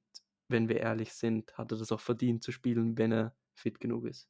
wenn 0.49 0.69
wir 0.69 0.77
ehrlich 0.77 1.13
sind, 1.13 1.57
hat 1.57 1.71
er 1.71 1.77
das 1.77 1.91
auch 1.91 1.99
verdient 1.99 2.43
zu 2.43 2.51
spielen, 2.51 2.97
wenn 2.97 3.11
er 3.11 3.33
fit 3.53 3.79
genug 3.79 4.05
ist. 4.05 4.27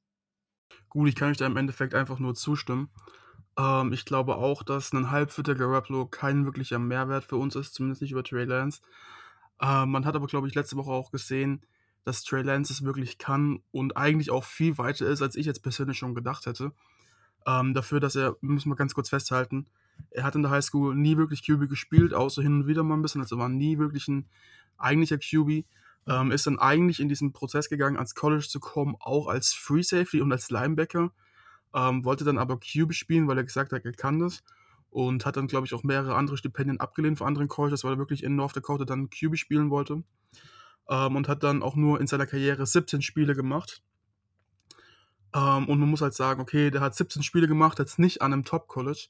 Gut, 0.90 1.10
ich 1.10 1.16
kann 1.16 1.32
euch 1.32 1.38
da 1.38 1.46
im 1.46 1.58
Endeffekt 1.58 1.96
einfach 1.96 2.20
nur 2.20 2.36
zustimmen. 2.36 2.90
Ähm, 3.58 3.94
ich 3.94 4.06
glaube 4.06 4.38
auch, 4.38 4.64
dass 4.64 4.94
ein 4.94 5.12
halbfitter 5.12 5.56
Garoppolo 5.56 6.06
kein 6.06 6.46
wirklicher 6.46 6.80
Mehrwert 6.80 7.24
für 7.24 7.38
uns 7.38 7.56
ist, 7.56 7.74
zumindest 7.74 8.02
nicht 8.02 8.12
über 8.12 8.24
Trey 8.24 8.46
Lance. 8.46 8.82
Ähm, 9.62 9.92
man 9.92 10.06
hat 10.06 10.16
aber, 10.16 10.28
glaube 10.28 10.48
ich, 10.48 10.56
letzte 10.56 10.76
Woche 10.76 10.92
auch 10.92 11.12
gesehen, 11.12 11.66
dass 12.04 12.24
Trey 12.24 12.42
Lance 12.42 12.72
es 12.72 12.84
wirklich 12.84 13.18
kann 13.18 13.62
und 13.72 13.98
eigentlich 13.98 14.32
auch 14.32 14.44
viel 14.44 14.78
weiter 14.78 15.08
ist, 15.08 15.22
als 15.22 15.36
ich 15.36 15.46
jetzt 15.46 15.64
persönlich 15.64 15.98
schon 15.98 16.16
gedacht 16.16 16.46
hätte. 16.46 16.72
Ähm, 17.46 17.74
dafür, 17.74 18.00
dass 18.00 18.16
er, 18.16 18.36
müssen 18.42 18.70
wir 18.70 18.76
ganz 18.76 18.94
kurz 18.94 19.10
festhalten, 19.10 19.68
er 20.12 20.24
hat 20.24 20.36
in 20.36 20.42
der 20.42 20.52
Highschool 20.52 20.96
nie 20.96 21.18
wirklich 21.18 21.46
QB 21.46 21.70
gespielt, 21.70 22.14
außer 22.14 22.42
hin 22.42 22.62
und 22.62 22.68
wieder 22.68 22.84
mal 22.84 22.96
ein 22.96 23.02
bisschen, 23.02 23.22
also 23.22 23.38
war 23.38 23.50
nie 23.50 23.78
wirklich 23.78 24.08
ein 24.08 24.30
eigentlicher 24.78 25.18
QB. 25.18 25.66
Ähm, 26.08 26.32
ist 26.32 26.48
dann 26.48 26.60
eigentlich 26.60 27.00
in 27.00 27.10
diesen 27.10 27.34
Prozess 27.34 27.70
gegangen, 27.70 27.98
ans 27.98 28.16
College 28.16 28.48
zu 28.48 28.60
kommen, 28.60 28.96
auch 29.00 29.28
als 29.28 29.54
Free 29.54 29.84
Safety 29.84 30.22
und 30.22 30.32
als 30.32 30.50
Linebacker. 30.50 31.12
Ähm, 31.74 32.04
wollte 32.04 32.24
dann 32.24 32.38
aber 32.38 32.60
QB 32.60 32.94
spielen, 32.94 33.28
weil 33.28 33.38
er 33.38 33.44
gesagt 33.44 33.72
hat, 33.72 33.86
er 33.86 33.92
kann 33.92 34.20
das. 34.20 34.44
Und 34.90 35.26
hat 35.26 35.38
dann, 35.38 35.48
glaube 35.48 35.68
ich, 35.68 35.74
auch 35.74 35.84
mehrere 35.84 36.16
andere 36.16 36.38
Stipendien 36.38 36.80
abgelehnt 36.80 37.20
von 37.20 37.28
anderen 37.28 37.48
Colleges, 37.48 37.84
weil 37.84 37.94
er 37.94 38.00
wirklich 38.00 38.24
in 38.24 38.36
North 38.36 38.56
Dakota 38.56 38.86
dann 38.86 39.10
QB 39.10 39.38
spielen 39.38 39.70
wollte 39.70 40.04
ähm, 40.90 41.16
und 41.16 41.28
hat 41.28 41.44
dann 41.44 41.64
auch 41.64 41.76
nur 41.76 42.02
in 42.02 42.08
seiner 42.08 42.26
Karriere 42.26 42.66
17 42.66 43.02
Spiele 43.02 43.36
gemacht. 43.36 43.84
Ähm, 45.34 45.68
und 45.68 45.80
man 45.80 45.90
muss 45.90 46.02
halt 46.02 46.16
sagen, 46.16 46.42
okay, 46.42 46.72
der 46.72 46.82
hat 46.82 46.96
17 46.96 47.24
Spiele 47.24 47.48
gemacht, 47.48 47.80
jetzt 47.80 48.00
nicht 48.00 48.22
an 48.22 48.34
einem 48.34 48.44
Top-College. 48.44 49.08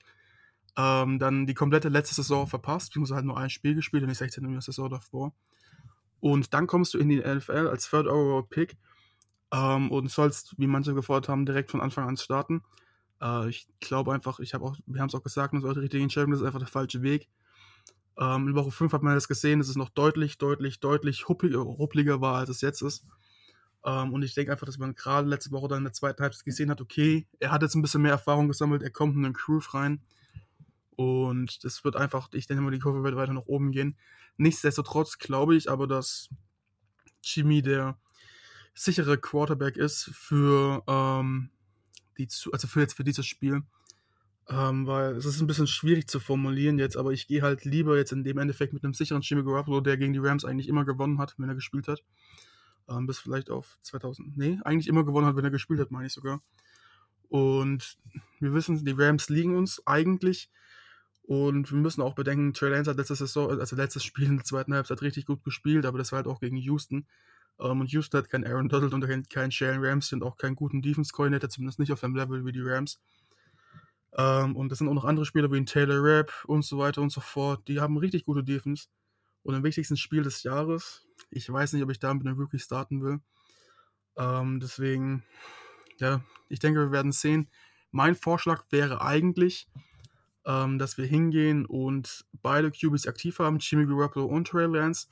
Ähm, 0.78 1.18
dann 1.18 1.48
die 1.48 1.54
komplette 1.54 1.90
letzte 1.90 2.16
Saison 2.16 2.48
verpasst, 2.48 2.90
beziehungsweise 2.90 3.16
halt 3.16 3.26
nur 3.26 3.38
ein 3.38 3.50
Spiel 3.50 3.76
gespielt 3.76 4.04
und 4.04 4.10
nicht 4.10 4.20
16 4.20 4.44
in 4.44 4.52
der 4.52 4.62
Saison 4.62 4.90
davor. 4.90 5.34
Und 6.20 6.54
dann 6.54 6.68
kommst 6.68 6.94
du 6.94 6.98
in 6.98 7.10
die 7.10 7.20
NFL 7.20 7.68
als 7.68 7.90
Third 7.90 8.08
Overall 8.08 8.44
Pick 8.44 8.78
ähm, 9.54 9.92
und 9.92 10.10
sollst, 10.12 10.56
wie 10.58 10.68
manche 10.68 10.94
gefordert 10.94 11.30
haben, 11.30 11.46
direkt 11.46 11.72
von 11.72 11.82
Anfang 11.82 12.08
an 12.08 12.18
starten. 12.18 12.64
Äh, 13.22 13.50
ich 13.50 13.68
glaube 13.80 14.14
einfach, 14.14 14.40
ich 14.40 14.54
habe 14.54 14.66
auch, 14.66 14.78
wir 14.86 15.02
haben 15.02 15.10
es 15.10 15.16
auch 15.16 15.24
gesagt, 15.24 15.54
auch 15.54 15.74
die 15.74 15.80
richtige 15.80 16.04
Entscheidung, 16.04 16.32
das 16.32 16.42
ist 16.42 16.46
einfach 16.46 16.60
der 16.60 16.68
falsche 16.68 17.02
Weg. 17.02 17.30
Ähm, 18.20 18.50
in 18.50 18.56
Woche 18.56 18.72
5 18.72 18.92
hat 18.92 19.02
man 19.02 19.16
das 19.16 19.28
gesehen, 19.28 19.60
dass 19.60 19.70
es 19.70 19.76
noch 19.76 19.90
deutlich, 19.90 20.38
deutlich, 20.38 20.80
deutlich 20.80 21.28
huppliger 21.30 22.22
war, 22.22 22.36
als 22.36 22.50
es 22.50 22.62
jetzt 22.62 22.82
ist. 22.82 23.06
Ähm, 23.86 24.14
und 24.14 24.24
ich 24.24 24.34
denke 24.34 24.52
einfach, 24.52 24.66
dass 24.66 24.78
man 24.78 24.94
gerade 24.94 25.28
letzte 25.28 25.52
Woche 25.52 25.70
dann 25.70 25.80
in 25.80 25.84
der 25.86 25.94
zweiten 25.94 26.22
Halbzeit 26.22 26.44
gesehen 26.44 26.70
hat, 26.70 26.82
okay, 26.82 27.28
er 27.40 27.52
hat 27.52 27.62
jetzt 27.62 27.76
ein 27.76 27.82
bisschen 27.82 28.02
mehr 28.02 28.12
Erfahrung 28.12 28.48
gesammelt, 28.48 28.84
er 28.84 28.90
kommt 28.90 29.16
in 29.16 29.24
den 29.24 29.34
Groove 29.34 29.74
rein. 29.74 30.02
Und 31.00 31.64
das 31.64 31.86
wird 31.86 31.96
einfach, 31.96 32.28
ich 32.34 32.46
denke 32.46 32.62
mal, 32.62 32.72
die 32.72 32.80
Kurve 32.80 33.04
wird 33.04 33.16
weiter 33.16 33.32
nach 33.32 33.46
oben 33.46 33.72
gehen. 33.72 33.98
Nichtsdestotrotz 34.36 35.18
glaube 35.18 35.56
ich 35.56 35.72
aber, 35.72 35.88
dass 35.88 36.28
Jimmy 37.24 37.62
der 37.62 37.98
sichere 38.74 39.18
Quarterback 39.18 39.78
ist 39.78 40.12
für 40.14 40.84
ähm, 40.88 41.52
die, 42.18 42.28
also 42.52 42.68
für 42.68 42.82
jetzt 42.82 42.96
für 42.96 43.06
dieses 43.06 43.26
Spiel. 43.26 43.64
Ähm, 44.50 44.88
weil 44.88 45.16
es 45.16 45.24
ist 45.24 45.40
ein 45.40 45.48
bisschen 45.48 45.68
schwierig 45.68 46.10
zu 46.10 46.20
formulieren 46.20 46.78
jetzt, 46.78 46.98
aber 46.98 47.14
ich 47.14 47.28
gehe 47.28 47.44
halt 47.44 47.64
lieber 47.64 47.96
jetzt 47.96 48.12
in 48.12 48.26
dem 48.26 48.38
Endeffekt 48.38 48.74
mit 48.74 48.84
einem 48.84 48.94
sicheren 48.94 49.22
Jimmy 49.22 49.46
Garoppolo, 49.46 49.80
der 49.80 49.96
gegen 49.96 50.12
die 50.12 50.20
Rams 50.20 50.44
eigentlich 50.44 50.68
immer 50.68 50.84
gewonnen 50.84 51.18
hat, 51.18 51.36
wenn 51.38 51.48
er 51.48 51.56
gespielt 51.56 51.88
hat. 51.88 52.04
Ähm, 52.90 53.08
bis 53.08 53.20
vielleicht 53.20 53.50
auf 53.50 53.78
2000. 53.84 54.36
Nee, 54.36 54.60
eigentlich 54.66 54.90
immer 54.90 55.06
gewonnen 55.06 55.28
hat, 55.28 55.38
wenn 55.38 55.46
er 55.46 55.52
gespielt 55.52 55.80
hat, 55.80 55.92
meine 55.92 56.08
ich 56.08 56.14
sogar. 56.14 56.42
Und 57.30 57.98
wir 58.42 58.54
wissen, 58.54 58.84
die 58.84 58.92
Rams 58.92 59.30
liegen 59.30 59.56
uns 59.56 59.82
eigentlich. 59.88 60.50
Und 61.30 61.72
wir 61.72 61.78
müssen 61.78 62.02
auch 62.02 62.16
bedenken, 62.16 62.56
Trey 62.56 62.72
Lance 62.72 62.90
hat 62.90 62.98
letztes, 62.98 63.20
Saison, 63.20 63.60
also 63.60 63.76
letztes 63.76 64.04
Spiel 64.04 64.26
in 64.26 64.38
der 64.38 64.46
zweiten 64.46 64.74
Halbzeit 64.74 65.04
richtig 65.04 65.28
gut 65.28 65.44
gespielt, 65.44 65.86
aber 65.86 66.00
das 66.00 66.12
war 66.12 66.18
halt 66.18 66.26
auch 66.26 66.40
gegen 66.40 66.58
Houston. 66.58 67.06
Um, 67.58 67.82
und 67.82 67.92
Houston 67.92 68.18
hat 68.18 68.32
keinen 68.32 68.48
Aaron 68.48 68.68
Donald 68.68 68.96
und 68.96 69.30
keinen 69.30 69.52
Shane 69.52 69.78
Rams 69.80 70.12
und 70.12 70.24
auch 70.24 70.38
keinen 70.38 70.56
guten 70.56 70.82
Defense-Coordinator, 70.82 71.48
zumindest 71.48 71.78
nicht 71.78 71.92
auf 71.92 72.00
dem 72.00 72.16
Level 72.16 72.44
wie 72.46 72.52
die 72.52 72.64
Rams. 72.64 73.00
Ähm, 74.18 74.56
und 74.56 74.70
das 74.70 74.80
sind 74.80 74.88
auch 74.88 74.96
noch 74.96 75.06
andere 75.06 75.24
Spieler 75.24 75.52
wie 75.52 75.58
ein 75.58 75.68
Taylor 75.68 76.02
Rapp 76.02 76.34
und 76.48 76.66
so 76.66 76.80
weiter 76.80 77.04
und 77.04 77.12
so 77.12 77.22
fort. 77.22 77.68
Die 77.68 77.80
haben 77.80 77.98
richtig 77.98 78.26
gute 78.26 78.44
Defense. 78.44 78.88
Und 79.44 79.54
im 79.54 79.64
wichtigsten 79.64 79.98
Spiel 79.98 80.24
des 80.24 80.42
Jahres, 80.42 81.06
ich 81.30 81.48
weiß 81.48 81.74
nicht, 81.74 81.84
ob 81.84 81.92
ich 81.92 82.00
da 82.00 82.12
mit 82.12 82.26
einem 82.26 82.40
Rookie 82.40 82.58
starten 82.58 83.04
will. 83.04 83.20
Ähm, 84.18 84.60
deswegen, 84.60 85.24
ja, 86.00 86.22
ich 86.48 86.58
denke, 86.58 86.80
wir 86.80 86.92
werden 86.92 87.12
sehen. 87.12 87.52
Mein 87.92 88.16
Vorschlag 88.16 88.64
wäre 88.72 89.02
eigentlich, 89.02 89.68
ähm, 90.46 90.80
dass 90.80 90.98
wir 90.98 91.06
hingehen 91.06 91.66
und 91.66 92.26
beide 92.42 92.72
QBs 92.72 93.08
aktiv 93.08 93.40
haben, 93.40 93.60
Jimmy 93.60 93.86
Garoppolo 93.86 94.26
und 94.26 94.48
Trey 94.48 94.68
Lance. 94.68 95.08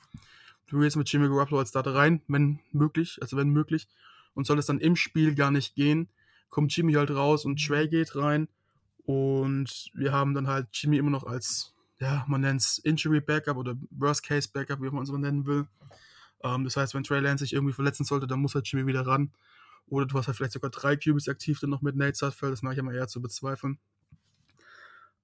Du 0.66 0.80
gehst 0.80 0.96
mit 0.96 1.10
Jimmy 1.10 1.28
Garoppolo 1.28 1.60
als 1.60 1.70
Starter 1.70 1.94
rein, 1.94 2.22
wenn 2.28 2.60
möglich, 2.72 3.18
also 3.20 3.36
wenn 3.36 3.50
möglich. 3.50 3.88
Und 4.34 4.46
soll 4.46 4.58
es 4.58 4.66
dann 4.66 4.78
im 4.78 4.96
Spiel 4.96 5.34
gar 5.34 5.50
nicht 5.50 5.74
gehen, 5.74 6.08
kommt 6.48 6.74
Jimmy 6.76 6.92
halt 6.94 7.10
raus 7.10 7.44
und 7.44 7.64
Trey 7.64 7.88
geht 7.88 8.14
rein 8.16 8.48
und 9.08 9.90
wir 9.94 10.12
haben 10.12 10.34
dann 10.34 10.48
halt 10.48 10.68
Jimmy 10.72 10.98
immer 10.98 11.10
noch 11.10 11.24
als, 11.24 11.74
ja, 11.98 12.26
man 12.28 12.42
nennt 12.42 12.60
es 12.60 12.76
Injury 12.76 13.20
Backup 13.20 13.56
oder 13.56 13.74
Worst 13.90 14.22
Case 14.22 14.48
Backup, 14.52 14.82
wie 14.82 14.90
man 14.90 15.04
es 15.04 15.08
so 15.08 15.16
nennen 15.16 15.46
will. 15.46 15.66
Ähm, 16.42 16.64
das 16.64 16.76
heißt, 16.76 16.94
wenn 16.94 17.04
Trey 17.04 17.20
Lance 17.20 17.44
sich 17.44 17.54
irgendwie 17.54 17.72
verletzen 17.72 18.04
sollte, 18.04 18.26
dann 18.26 18.40
muss 18.40 18.54
halt 18.54 18.68
Jimmy 18.68 18.86
wieder 18.86 19.06
ran. 19.06 19.32
Oder 19.86 20.04
du 20.04 20.18
hast 20.18 20.26
halt 20.26 20.36
vielleicht 20.36 20.52
sogar 20.52 20.70
drei 20.70 20.96
QBs 20.96 21.28
aktiv 21.28 21.58
dann 21.58 21.70
noch 21.70 21.80
mit 21.80 21.96
Nate 21.96 22.16
Sudfeld, 22.16 22.52
das 22.52 22.60
mache 22.60 22.74
ich 22.74 22.78
immer 22.78 22.92
eher 22.92 23.08
zu 23.08 23.22
bezweifeln. 23.22 23.78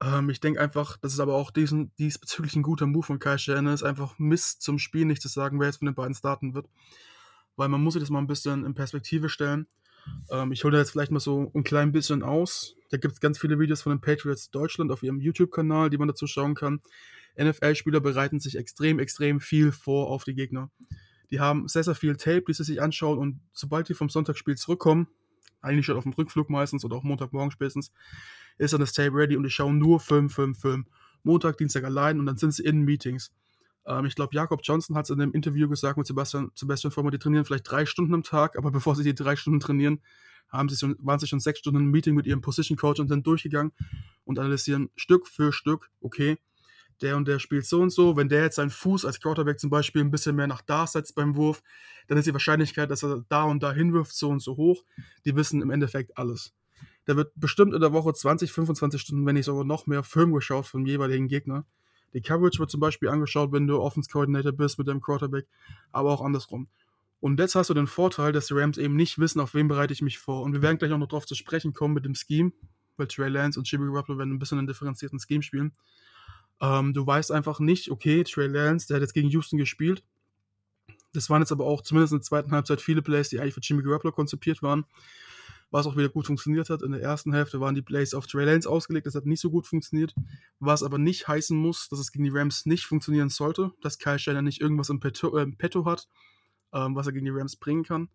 Ähm, 0.04 0.28
ich 0.30 0.40
denke 0.40 0.61
einfach, 0.61 0.96
das 0.99 1.12
ist 1.12 1.20
aber 1.20 1.34
auch 1.34 1.50
diesen 1.50 1.92
diesbezüglich 1.96 2.54
'n 2.56 2.62
guter 2.62 2.87
Move 2.87 3.06
von 3.06 3.18
Kyle 3.18 3.38
Shanahan 3.38 3.75
ist, 3.75 3.82
einfach 3.82 4.18
Mist 4.18 4.62
zum 4.62 4.78
Spiel 4.78 5.04
nicht 5.06 5.23
zu 5.23 5.28
sagen, 5.28 5.58
wer 5.61 5.66
jetzt 5.68 5.78
von 5.78 5.87
den 5.87 5.94
beiden 5.94 6.14
starten 6.14 6.54
wird. 6.54 6.68
Weil 7.56 7.68
man 7.68 7.82
muss 7.82 7.94
sich 7.94 8.02
das 8.02 8.11
mal 8.11 8.18
'n 8.20 8.26
bisschen 8.26 8.64
in 8.64 8.75
Perspektive 8.75 9.28
stellen. 9.28 9.66
Ähm, 10.30 10.52
ich 10.52 10.64
hole 10.64 10.73
da 10.73 10.78
jetzt 10.78 10.90
vielleicht 10.90 11.12
mal 11.12 11.20
so 11.20 11.50
'n 11.54 11.64
klein 11.64 11.92
bisschen 11.92 12.23
aus. 12.23 12.76
Da 12.90 12.99
gibt's 12.99 13.20
ganz 13.20 13.38
viele 13.38 13.58
Videos 13.61 13.82
von 13.82 13.92
den 13.92 14.00
Patriots 14.00 14.50
Deutschland 14.50 14.92
auf 14.92 15.02
ihrem 15.02 15.20
YouTube-Kanal, 15.20 15.90
die 15.90 15.99
man 15.99 16.08
dazu 16.08 16.26
schauen 16.26 16.54
kann. 16.54 16.80
NFL-Spieler 17.38 18.00
bereiten 18.00 18.40
sich 18.40 18.56
extrem, 18.58 18.99
extrem 19.00 19.40
viel 19.40 19.73
vor 19.73 20.08
auf 20.11 20.25
die 20.25 20.34
Gegner. 20.34 20.70
Die 21.30 21.40
haben 21.40 21.68
sehr, 21.68 21.84
sehr 21.84 21.94
viel 21.96 22.16
Tape, 22.16 22.44
die 22.49 22.54
sie 22.54 22.64
sich 22.64 22.82
anschauen 22.82 23.18
und 23.18 23.40
sobald 23.52 23.88
die 23.88 23.94
vom 23.94 24.08
Sonntagsspiel 24.11 24.56
zurückkommen, 24.56 25.08
eigentlich 25.62 25.87
schon 25.87 25.96
auf 25.96 26.04
dem 26.04 26.12
Rückflug 26.14 26.50
meistens 26.50 26.84
oder 26.84 26.96
auch 26.96 27.04
Montagmorgen 27.04 27.50
spätestens, 27.52 27.92
ist 28.58 28.73
dann 28.73 28.80
das 28.80 28.92
Tape 28.92 29.14
ready 29.14 29.37
und 29.37 29.44
die 29.44 29.50
schauen 29.50 29.78
nur 29.78 30.00
Film, 30.00 30.30
Film, 30.30 30.54
Film. 30.54 30.87
Montag, 31.23 31.56
Dienstag 31.58 31.84
allein 31.84 32.20
und 32.20 32.26
dann 32.26 32.37
sind 32.37 32.52
sie 32.52 32.64
in 32.64 32.82
Meetings. 32.82 33.32
Ähm, 33.87 34.04
ich 34.06 34.14
glaube, 34.14 34.34
Jakob 34.34 34.61
Johnson 34.62 34.96
hat's 34.96 35.11
in 35.11 35.18
'nem 35.18 35.32
Interview 35.32 35.68
gesagt 35.68 35.96
mit 35.99 36.06
Sebastian 36.06 36.50
Sebastian 36.54 36.90
Vollmer, 36.92 37.11
die 37.11 37.18
trainieren 37.18 37.44
vielleicht 37.44 37.70
3 37.70 37.87
Stunden 37.87 38.14
am 38.14 38.23
Tag, 38.23 38.56
aber 38.58 38.70
bevor 38.73 38.96
sie 38.96 39.04
die 39.04 39.14
3 39.14 39.37
Stunden 39.37 39.61
trainieren, 39.61 40.00
haben 40.49 40.68
sie 40.68 40.76
schon 40.76 40.96
waren 41.00 41.18
sie 41.18 41.26
schon 41.26 41.40
6 41.40 41.58
Stunden 41.61 41.80
im 41.80 41.90
Meeting 41.90 42.14
mit 42.14 42.26
ihrem 42.26 42.40
Position 42.42 42.76
Coach 42.78 43.00
und 43.00 43.08
sind 43.08 43.26
durchgegangen 43.26 43.73
und 44.25 44.38
analysieren 44.38 44.90
Stück 44.96 45.26
für 45.28 45.52
Stück: 45.52 45.90
„Okay, 46.00 46.38
der 47.02 47.16
und 47.16 47.28
der 47.28 47.38
spielt 47.40 47.66
so 47.66 47.80
und 47.82 47.90
so. 47.90 48.16
Wenn 48.16 48.28
der 48.28 48.42
jetzt 48.44 48.56
seinen 48.56 48.70
Fuß 48.70 49.04
als 49.04 49.20
Quarterback 49.20 49.61
zum 49.61 49.70
Beispiel 49.70 50.02
'n 50.02 50.11
bisschen 50.11 50.37
mehr 50.37 50.46
nach 50.49 50.62
da 50.62 50.87
setzt 50.87 51.14
beim 51.14 51.37
Wurf, 51.37 51.62
dann 52.08 52.18
ist 52.18 52.26
die 52.26 52.32
Wahrscheinlichkeit, 52.34 52.90
dass 52.90 53.02
er 53.04 53.25
da 53.28 53.44
und 53.44 53.62
da 53.62 53.73
hinwirft, 53.73 54.14
so 54.16 54.30
und 54.30 54.40
so 54.40 54.56
hoch.“ 54.56 54.84
Die 55.25 55.37
wissen 55.37 55.62
im 55.62 55.70
Endeffekt 55.70 56.16
alles. 56.18 56.52
Da 57.04 57.16
wird 57.16 57.32
bestimmt 57.36 57.74
in 57.74 57.80
der 57.80 57.92
Woche 57.92 58.12
20, 58.12 58.52
25 58.52 59.00
Stunden, 59.00 59.26
wenn 59.26 59.34
nicht 59.34 59.44
sogar 59.46 59.64
noch 59.64 59.86
mehr 59.86 60.02
Film 60.02 60.32
geschaut 60.32 60.66
vom 60.66 60.86
jeweiligen 60.86 61.28
Gegner. 61.28 61.66
Die 62.14 62.20
Coverage 62.20 62.58
wird 62.58 62.70
zum 62.70 62.80
Beispiel 62.80 63.08
angeschaut, 63.08 63.52
wenn 63.52 63.66
du 63.66 63.80
Offense 63.80 64.08
Coordinator 64.10 64.52
bist 64.52 64.78
mit 64.78 64.88
deinem 64.88 65.00
Quarterback, 65.00 65.46
aber 65.92 66.10
auch 66.12 66.22
andersrum. 66.22 66.68
Und 67.20 67.40
jetzt 67.40 67.54
hast 67.54 67.70
du 67.70 67.74
den 67.74 67.86
Vorteil, 67.86 68.32
dass 68.32 68.46
die 68.46 68.54
Rams 68.54 68.78
eben 68.78 68.96
nicht 68.96 69.18
wissen, 69.18 69.40
auf 69.40 69.54
wen 69.54 69.66
bereite 69.66 69.92
ich 69.92 70.02
mich 70.02 70.18
vor. 70.18 70.42
Und 70.42 70.52
wir 70.52 70.62
werden 70.62 70.78
gleich 70.78 70.92
auch 70.92 70.98
noch 70.98 71.08
drauf 71.08 71.26
zu 71.26 71.34
sprechen 71.34 71.72
kommen 71.72 71.94
mit 71.94 72.04
dem 72.04 72.14
Scheme, 72.14 72.52
weil 72.96 73.08
Trey 73.08 73.28
Lance 73.28 73.58
und 73.58 73.70
Jimmy 73.70 73.86
Garoppolo 73.86 74.18
werden 74.18 74.34
'n 74.34 74.38
bisschen 74.38 74.58
'nen 74.58 74.66
differenzierten 74.66 75.18
Scheme 75.18 75.42
spielen. 75.42 75.72
Ähm, 76.60 76.92
du 76.94 77.06
weißt 77.06 77.32
einfach 77.32 77.60
nicht, 77.60 77.90
okay, 77.90 78.24
Trey 78.24 78.46
Lance, 78.46 78.86
der 78.86 78.96
hat 78.96 79.02
jetzt 79.02 79.14
gegen 79.14 79.28
Houston 79.30 79.58
gespielt. 79.58 80.04
Das 81.12 81.30
waren 81.30 81.42
jetzt 81.42 81.52
aber 81.52 81.64
auch 81.64 81.82
zumindest 81.82 82.12
in 82.12 82.18
der 82.18 82.24
zweiten 82.24 82.52
Halbzeit 82.52 82.80
viele 82.80 83.02
Plays, 83.02 83.28
die 83.30 83.40
eigentlich 83.40 83.54
für 83.54 83.60
Jimmy 83.60 83.82
Garoppolo 83.82 84.12
konzipiert 84.12 84.62
waren, 84.62 84.84
was 85.74 85.88
auch 85.88 85.96
wieder 85.96 86.08
gut 86.08 86.26
funktioniert 86.26 86.70
hat. 86.70 86.82
In 86.82 86.92
der 86.92 87.02
ersten 87.02 87.32
Hälfte 87.32 87.58
waren 87.58 87.74
die 87.74 87.82
Plays 87.82 88.14
auf 88.14 88.28
Trey 88.28 88.44
Lance 88.44 88.70
ausgelegt, 88.70 89.06
das 89.06 89.16
hat 89.16 89.26
nicht 89.26 89.40
so 89.40 89.50
gut 89.50 89.66
funktioniert, 89.66 90.14
was 90.60 90.84
aber 90.84 90.98
nicht 90.98 91.26
heißen 91.26 91.58
muss, 91.58 91.88
dass 91.88 91.98
es 91.98 92.12
gegen 92.12 92.22
die 92.22 92.30
Rams 92.30 92.64
nicht 92.64 92.86
funktionieren 92.86 93.28
sollte, 93.28 93.72
dass 93.80 93.98
Kyle 93.98 94.20
Shanahan 94.20 94.44
nicht 94.44 94.60
irgendwas 94.60 94.88
im 94.88 95.00
Petto 95.00 95.36
äh, 95.36 95.42
im 95.42 95.56
Petto 95.56 95.84
hat, 95.84 96.06
ähm, 96.72 96.94
was 96.94 97.08
er 97.08 97.12
gegen 97.12 97.24
die 97.24 97.32
Rams 97.32 97.56
bringen 97.56 97.82
kann. 97.82 98.08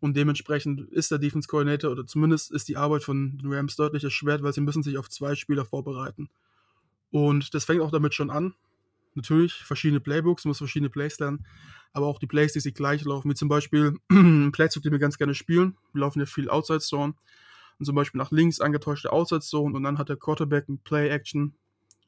Und 0.00 0.16
dementsprechend 0.16 0.80
ist 0.80 1.12
der 1.12 1.20
Defense 1.20 1.46
Coordinator 1.46 1.92
oder 1.92 2.06
zumindest 2.06 2.50
ist 2.50 2.66
die 2.66 2.76
Arbeit 2.76 3.04
von 3.04 3.38
den 3.38 3.52
Rams 3.52 3.76
deutlich 3.76 4.02
erschwert, 4.02 4.42
weil 4.42 4.52
sie 4.52 4.60
müssen 4.60 4.82
sich 4.82 4.98
auf 4.98 5.08
2 5.08 5.36
Spieler 5.36 5.64
vorbereiten. 5.64 6.28
Und 7.12 7.54
das 7.54 7.66
fängt 7.66 7.82
auch 7.82 7.92
damit 7.92 8.14
schon 8.14 8.30
an. 8.30 8.54
Natürlich 9.14 9.54
verschiedene 9.54 10.00
Playbooks, 10.00 10.42
du 10.42 10.48
musst 10.48 10.58
verschiedene 10.58 10.90
Plays 10.90 11.20
lernen, 11.20 11.46
aber 11.92 12.06
auch 12.06 12.18
die 12.18 12.26
Plays, 12.26 12.52
die 12.52 12.60
sich 12.60 12.74
gleich 12.74 13.04
laufen, 13.04 13.30
wie 13.30 13.34
zum 13.34 13.48
Beispiel 13.48 13.96
Playzug, 14.52 14.82
den 14.82 14.92
wir 14.92 14.98
ganz 14.98 15.18
gerne 15.18 15.34
spielen. 15.34 15.76
Wir 15.92 16.00
laufen 16.02 16.20
ja 16.20 16.26
viel 16.26 16.48
Outside 16.50 16.80
Zone 16.80 17.14
und 17.78 17.84
zum 17.86 17.94
Beispiel 17.94 18.18
nach 18.18 18.30
links 18.30 18.60
angetäuschte 18.60 19.12
Outside 19.12 19.40
Zone 19.40 19.74
und 19.76 19.82
dann 19.82 19.98
hat 19.98 20.08
der 20.08 20.16
Quarterback 20.16 20.68
'n 20.68 20.78
Play 20.84 21.08
Action 21.08 21.54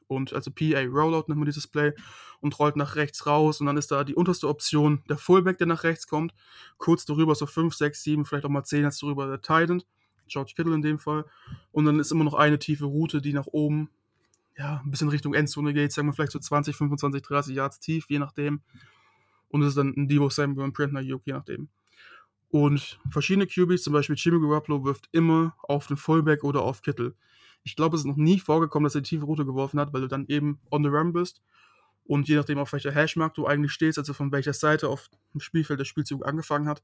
und 0.08 0.32
also 0.34 0.50
PA 0.50 0.80
Rollout 0.82 1.24
nennt 1.28 1.38
man 1.38 1.46
dieses 1.46 1.66
Play 1.66 1.92
und 2.40 2.58
rollt 2.58 2.76
nach 2.76 2.96
rechts 2.96 3.26
raus 3.26 3.60
und 3.60 3.66
dann 3.66 3.76
ist 3.76 3.90
da 3.90 4.04
die 4.04 4.14
unterste 4.14 4.48
Option 4.48 5.02
der 5.08 5.16
Fullback, 5.18 5.58
der 5.58 5.66
nach 5.66 5.84
rechts 5.84 6.06
kommt. 6.06 6.34
Kurz 6.78 7.04
darüber 7.06 7.34
so 7.34 7.46
5, 7.46 7.74
6, 7.74 8.02
7, 8.02 8.24
vielleicht 8.24 8.44
auch 8.44 8.50
mal 8.50 8.64
10 8.64 8.82
Yards 8.82 8.98
darüber 8.98 9.26
der 9.26 9.40
Tight 9.40 9.70
End, 9.70 9.86
George 10.28 10.52
Kittle 10.56 10.74
in 10.74 10.82
dem 10.82 10.98
Fall. 10.98 11.24
Und 11.72 11.84
dann 11.86 11.98
ist 12.00 12.12
immer 12.12 12.24
noch 12.24 12.34
eine 12.34 12.58
tiefe 12.58 12.84
Route, 12.86 13.22
die 13.22 13.32
nach 13.32 13.46
oben, 13.46 13.90
ja, 14.58 14.82
'n 14.84 14.90
bisschen 14.90 15.08
Richtung 15.10 15.34
Endzone 15.34 15.74
geht, 15.74 15.92
sagen 15.92 16.08
wir 16.08 16.12
vielleicht 16.14 16.32
so 16.32 16.38
20, 16.38 16.76
25, 16.76 17.22
30 17.22 17.56
Yards 17.56 17.80
tief, 17.80 18.06
je 18.10 18.18
nachdem. 18.18 18.62
Und 19.52 19.62
das 19.62 19.70
ist 19.70 19.78
dann 19.78 19.94
'n 19.94 20.08
Deebo 20.08 20.30
Samuel, 20.30 20.66
'n 20.66 20.74
Brandon 20.74 20.98
Aiyuk, 20.98 21.22
je 21.26 21.34
nachdem. 21.34 21.70
Und 22.50 23.00
verschiedene 23.10 23.46
QBs, 23.46 23.82
zum 23.84 23.94
Beispiel 23.94 24.16
Jimmy 24.18 24.40
Garoppolo 24.40 24.84
wirft 24.84 25.08
immer 25.12 25.56
auf 25.62 25.86
den 25.86 25.96
Fullback 25.96 26.44
oder 26.44 26.62
auf 26.62 26.82
Kittle. 26.82 27.14
Ich 27.64 27.76
glaube, 27.76 27.96
es 27.96 28.02
ist 28.02 28.06
noch 28.06 28.16
nie 28.16 28.40
vorgekommen, 28.40 28.84
dass 28.84 28.94
er 28.94 29.02
die 29.02 29.10
tiefe 29.10 29.24
Route 29.26 29.46
geworfen 29.46 29.80
hat, 29.80 29.92
weil 29.92 30.02
du 30.02 30.08
dann 30.08 30.26
eben 30.28 30.60
on 30.70 30.82
the 30.82 30.90
run 30.90 31.12
bist 31.12 31.42
und 32.04 32.28
je 32.28 32.36
nachdem, 32.36 32.58
auf 32.58 32.72
welcher 32.72 32.92
Hashmark 32.92 33.34
du 33.34 33.46
eigentlich 33.46 33.72
stehst, 33.72 33.98
also 33.98 34.12
von 34.12 34.32
welcher 34.32 34.52
Seite 34.52 34.88
auf 34.88 35.08
dem 35.34 35.40
Spielfeld 35.40 35.80
der 35.80 35.84
Spielzug 35.84 36.26
angefangen 36.26 36.68
hat, 36.68 36.82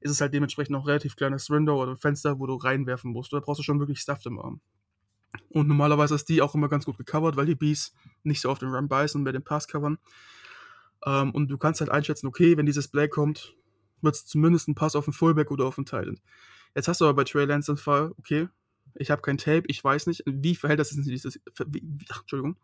ist 0.00 0.10
es 0.10 0.20
halt 0.20 0.34
dementsprechend 0.34 0.76
auch 0.76 0.86
relativ 0.86 1.16
kleines 1.16 1.50
Window 1.50 1.80
oder 1.82 1.96
Fenster, 1.96 2.38
wo 2.40 2.46
du 2.46 2.56
reinwerfen 2.56 3.12
musst. 3.12 3.32
Da 3.32 3.40
brauchst 3.40 3.60
du 3.60 3.62
schon 3.62 3.78
wirklich 3.78 4.00
Stuff 4.00 4.26
im 4.26 4.38
Arm. 4.38 4.60
Und 5.50 5.68
normalerweise 5.68 6.14
ist 6.14 6.28
die 6.28 6.42
auch 6.42 6.54
immer 6.54 6.68
ganz 6.68 6.84
gut 6.86 6.98
gecovert, 6.98 7.36
weil 7.36 7.46
die 7.46 7.54
Bs 7.54 7.94
nicht 8.22 8.40
so 8.40 8.50
auf 8.50 8.58
den 8.58 8.70
Run 8.70 8.88
beißen 8.88 9.18
und 9.18 9.24
mehr 9.24 9.32
den 9.32 9.44
Pass 9.44 9.68
covern. 9.68 9.98
Ähm, 11.06 11.30
und 11.32 11.48
du 11.50 11.58
kannst 11.58 11.80
halt 11.80 11.90
einschätzen, 11.90 12.26
okay, 12.28 12.56
wenn 12.56 12.66
dieses 12.66 12.88
Play 12.88 13.08
kommt, 13.08 13.56
wird's 14.02 14.26
zumindest 14.26 14.68
'n 14.68 14.74
Pass 14.74 14.96
auf 14.96 15.06
'n 15.08 15.12
Fullback 15.14 15.50
oder 15.50 15.66
auf 15.66 15.78
'n 15.78 15.86
Tight 15.86 16.08
End. 16.08 16.22
Jetzt 16.76 16.88
hast 16.88 17.00
du 17.00 17.06
aber 17.06 17.14
bei 17.14 17.24
Trey 17.24 17.46
Lance 17.46 17.72
den 17.72 17.78
Fall, 17.78 18.12
okay, 18.18 18.48
ich 18.96 19.10
habe 19.10 19.22
kein 19.22 19.38
Tape, 19.38 19.64
ich 19.68 19.82
weiß 19.84 20.06
nicht, 20.08 20.22
wie 20.26 20.54
verhält 20.56 20.80
er 20.80 20.84
sich 20.86 20.98
in 20.98 21.04
dieses 21.04 21.40
wie 21.68 21.80
Entschuldigung. 22.20 22.56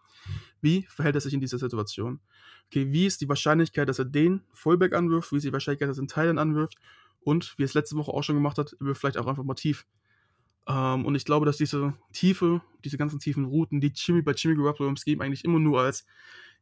Wie 0.62 0.84
verhält 0.90 1.16
er 1.16 1.20
sich 1.22 1.34
in 1.34 1.40
dieser 1.40 1.58
Situation? 1.58 2.20
Okay, 2.68 2.92
wie 2.92 3.06
ist 3.06 3.20
die 3.22 3.28
Wahrscheinlichkeit, 3.28 3.88
dass 3.88 3.98
er 4.00 4.06
den 4.06 4.42
Fullback 4.54 4.94
anwirft? 4.94 5.32
Wie 5.32 5.36
ist 5.38 5.44
die 5.46 5.52
Wahrscheinlichkeit, 5.52 5.88
dass 5.90 5.98
er 5.98 6.04
'n 6.04 6.08
Tight 6.08 6.28
End 6.30 6.38
anwirft? 6.40 6.76
Und 7.24 7.54
wie 7.58 7.64
er's 7.64 7.74
letzte 7.74 7.96
Woche 7.96 8.12
auch 8.12 8.22
schon 8.24 8.36
gemacht 8.36 8.58
hat, 8.58 8.76
wirft 8.80 9.00
vielleicht 9.02 9.18
auch 9.18 9.26
einfach 9.28 9.44
mal 9.44 9.54
tief. 9.54 9.86
Ähm, 10.68 11.06
und 11.06 11.14
ich 11.16 11.24
glaube, 11.26 11.46
dass 11.46 11.56
diese 11.58 11.94
Tiefe 12.12 12.62
diese 12.84 12.98
ganzen 12.98 13.20
tiefen 13.20 13.44
Routen, 13.46 13.80
die 13.80 13.92
Jimmy 13.94 14.22
bei 14.22 14.32
Jimmy 14.34 14.56
Garoppolo 14.56 14.88
im 14.90 14.96
Scheme 14.96 15.24
eigentlich 15.24 15.44
immer 15.44 15.58
nur 15.60 15.80
als, 15.82 16.06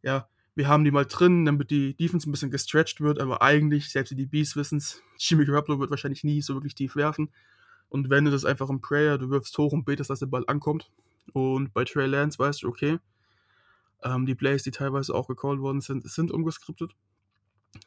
ja, 0.02 0.28
wir 0.54 0.68
haben 0.68 0.84
die 0.84 0.90
mal 0.90 1.06
drin, 1.06 1.44
damit 1.44 1.70
die 1.70 1.94
Defense 1.96 2.28
'n 2.28 2.32
bisschen 2.32 2.50
gestretcht 2.50 3.00
wird, 3.00 3.20
aber 3.20 3.42
eigentlich, 3.42 3.90
selbst 3.90 4.10
die 4.10 4.16
DBs 4.26 4.56
wissen's, 4.56 5.02
Jimmy 5.18 5.44
Garoppolo 5.46 5.80
wird 5.80 5.90
wahrscheinlich 5.90 6.24
nie 6.24 6.42
so 6.42 6.54
wirklich 6.54 6.74
tief 6.74 6.96
werfen. 6.96 7.30
Und 7.88 8.10
wenn 8.10 8.24
du 8.24 8.30
das 8.30 8.44
einfach 8.44 8.70
'n 8.70 8.80
Prayer, 8.80 9.18
du 9.18 9.30
wirfst 9.30 9.56
hoch 9.58 9.72
und 9.72 9.84
betest, 9.84 10.10
dass 10.10 10.20
der 10.20 10.26
Ball 10.26 10.44
ankommt. 10.48 10.90
Und 11.32 11.72
bei 11.74 11.84
Trey 11.84 12.06
Lance 12.06 12.38
weißt 12.38 12.62
du, 12.62 12.68
okay, 12.68 12.98
ähm, 14.02 14.26
die 14.26 14.34
Plays, 14.34 14.62
die 14.62 14.70
teilweise 14.70 15.14
auch 15.14 15.28
gecallt 15.28 15.60
worden 15.60 15.80
sind, 15.80 16.08
sind 16.10 16.30
ungeskriptet. 16.30 16.92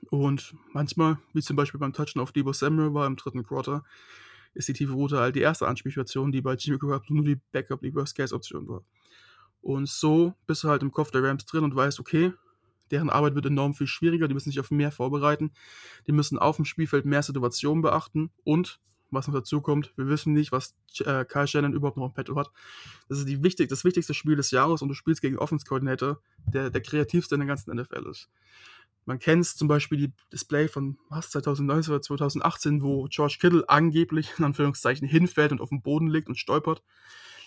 Und 0.10 0.56
manchmal, 0.74 1.18
wie 1.34 1.42
zum 1.42 1.56
Beispiel 1.56 1.80
beim 1.80 1.94
Touchdown 1.94 2.24
auf 2.24 2.32
Deebo 2.32 2.54
Samuel 2.54 2.94
war 2.94 3.08
im 3.08 3.16
3. 3.18 3.44
Quarter, 3.44 3.84
ist 4.54 4.68
die 4.68 4.74
tiefe 4.74 4.94
Route 4.94 5.20
halt 5.20 5.36
die 5.36 5.42
erste 5.42 5.68
Anspielstation, 5.68 6.32
die 6.32 6.42
bei 6.42 6.56
Jimmy 6.56 6.78
Garoppolo 6.80 7.16
nur 7.16 7.26
die 7.26 7.40
Backup, 7.52 7.82
die 7.82 7.94
Worst-Case-Option 7.96 8.68
war. 8.68 8.84
Und 9.62 9.90
so 9.90 10.34
bist 10.48 10.64
du 10.64 10.70
halt 10.70 10.84
im 10.84 10.92
Kopf 10.92 11.12
der 11.12 11.24
Rams 11.24 11.46
drin 11.46 11.64
und 11.64 11.76
weißt, 11.76 12.00
okay, 12.00 12.34
deren 12.94 13.10
Arbeit 13.10 13.36
wird 13.36 13.48
enorm 13.48 13.74
viel 13.74 13.88
schwieriger, 13.88 14.28
die 14.28 14.34
müssen 14.34 14.52
sich 14.52 14.60
auf 14.60 14.72
mehr 14.72 14.92
vorbereiten. 14.92 15.52
Die 16.08 16.12
müssen 16.12 16.38
aufm 16.38 16.64
Spielfeld 16.64 17.06
mehr 17.06 17.24
Situationen 17.24 17.82
beachten 17.82 18.30
und 18.44 18.80
was 19.10 19.28
noch 19.28 19.36
dazu 19.36 19.62
kommt, 19.62 19.94
wir 19.96 20.08
wissen 20.08 20.34
nicht, 20.34 20.52
was 20.52 20.76
äh, 21.00 21.24
Kyle 21.26 21.48
Shanahan 21.48 21.74
überhaupt 21.74 21.98
noch 21.98 22.08
im 22.08 22.14
Petto 22.14 22.36
hat. 22.36 22.52
Das 23.10 23.20
ist 23.20 23.28
die 23.28 23.44
wichtig 23.44 23.70
das 23.70 23.84
wichtigste 23.84 24.14
Spiel 24.14 24.36
des 24.36 24.52
Jahres 24.52 24.82
und 24.82 24.90
du 24.90 24.96
spielst 24.96 25.22
gegen 25.22 25.38
Offense 25.38 25.66
der 25.72 26.70
der 26.70 26.82
kreativste 26.82 27.36
in 27.36 27.42
der 27.42 27.48
ganzen 27.48 27.76
NFL 27.76 28.08
ist. 28.10 28.30
Man 29.06 29.20
kennt's 29.20 29.56
zum 29.56 29.68
Beispiel 29.68 29.98
die 29.98 30.14
das 30.32 30.46
Play 30.46 30.68
von 30.68 30.98
was, 31.10 31.30
2019 31.32 31.94
oder 31.94 32.02
2018, 32.02 32.82
wo 32.82 33.08
George 33.10 33.38
Kittle 33.40 33.68
angeblich 33.68 34.32
in 34.38 34.46
Anführungszeichen 34.46 35.08
hinfällt 35.08 35.52
und 35.52 35.62
aufm 35.62 35.82
Boden 35.82 36.08
liegt 36.08 36.30
und 36.30 36.38
stolpert, 36.38 36.84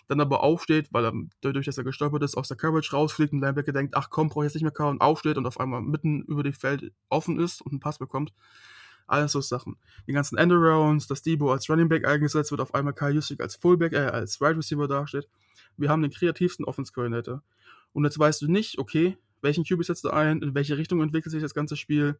dann 0.08 0.20
aber 0.20 0.42
aufsteht, 0.42 0.88
weil 0.92 1.04
er 1.04 1.12
dadurch, 1.40 1.66
dass 1.66 1.78
er 1.78 1.84
gestolpert 1.84 2.22
ist, 2.22 2.36
aus 2.36 2.48
der 2.48 2.56
Coverage 2.56 2.92
rausfliegt 2.92 3.32
und 3.32 3.40
Linebacker 3.40 3.72
denkt: 3.72 3.96
„Ach 3.96 4.10
komm, 4.10 4.28
brauche 4.28 4.44
ich 4.44 4.48
jetzt 4.50 4.54
nicht 4.54 4.62
mehr 4.62 4.72
covern“, 4.72 5.00
aufsteht 5.00 5.36
und 5.36 5.46
auf 5.46 5.58
einmal 5.60 5.82
mitten 5.82 6.22
über 6.22 6.42
dem 6.42 6.52
Feld 6.52 6.92
offen 7.08 7.38
ist 7.40 7.60
und 7.62 7.72
'n 7.72 7.80
Pass 7.80 7.98
bekommt. 7.98 8.32
Alles 9.06 9.32
so 9.32 9.40
Sachen. 9.40 9.76
Die 10.08 10.12
ganzen 10.12 10.36
Endarounds, 10.36 11.06
dass 11.06 11.22
Deebo 11.22 11.52
als 11.52 11.68
Running 11.70 11.88
Back 11.88 12.06
eingesetzt 12.06 12.50
wird, 12.50 12.60
auf 12.60 12.74
einmal 12.74 12.92
Kyle 12.92 13.12
Juszczyk 13.12 13.40
als 13.40 13.56
Fullback 13.56 13.92
äh, 13.92 13.98
als 13.98 14.40
Wide 14.40 14.56
Receiver 14.56 14.88
dasteht. 14.88 15.28
Wir 15.76 15.90
haben 15.90 16.02
den 16.02 16.10
kreativsten 16.10 16.64
Offense 16.64 16.92
Coordinator. 16.92 17.42
Und 17.92 18.04
jetzt 18.04 18.18
weißt 18.18 18.42
du 18.42 18.50
nicht, 18.50 18.78
okay, 18.78 19.16
welchen 19.42 19.64
QB 19.64 19.84
setzt 19.84 20.04
du 20.04 20.10
ein, 20.10 20.42
in 20.42 20.54
welche 20.54 20.76
Richtung 20.76 21.00
entwickelt 21.02 21.30
sich 21.32 21.42
das 21.42 21.54
ganze 21.54 21.76
Spiel. 21.76 22.18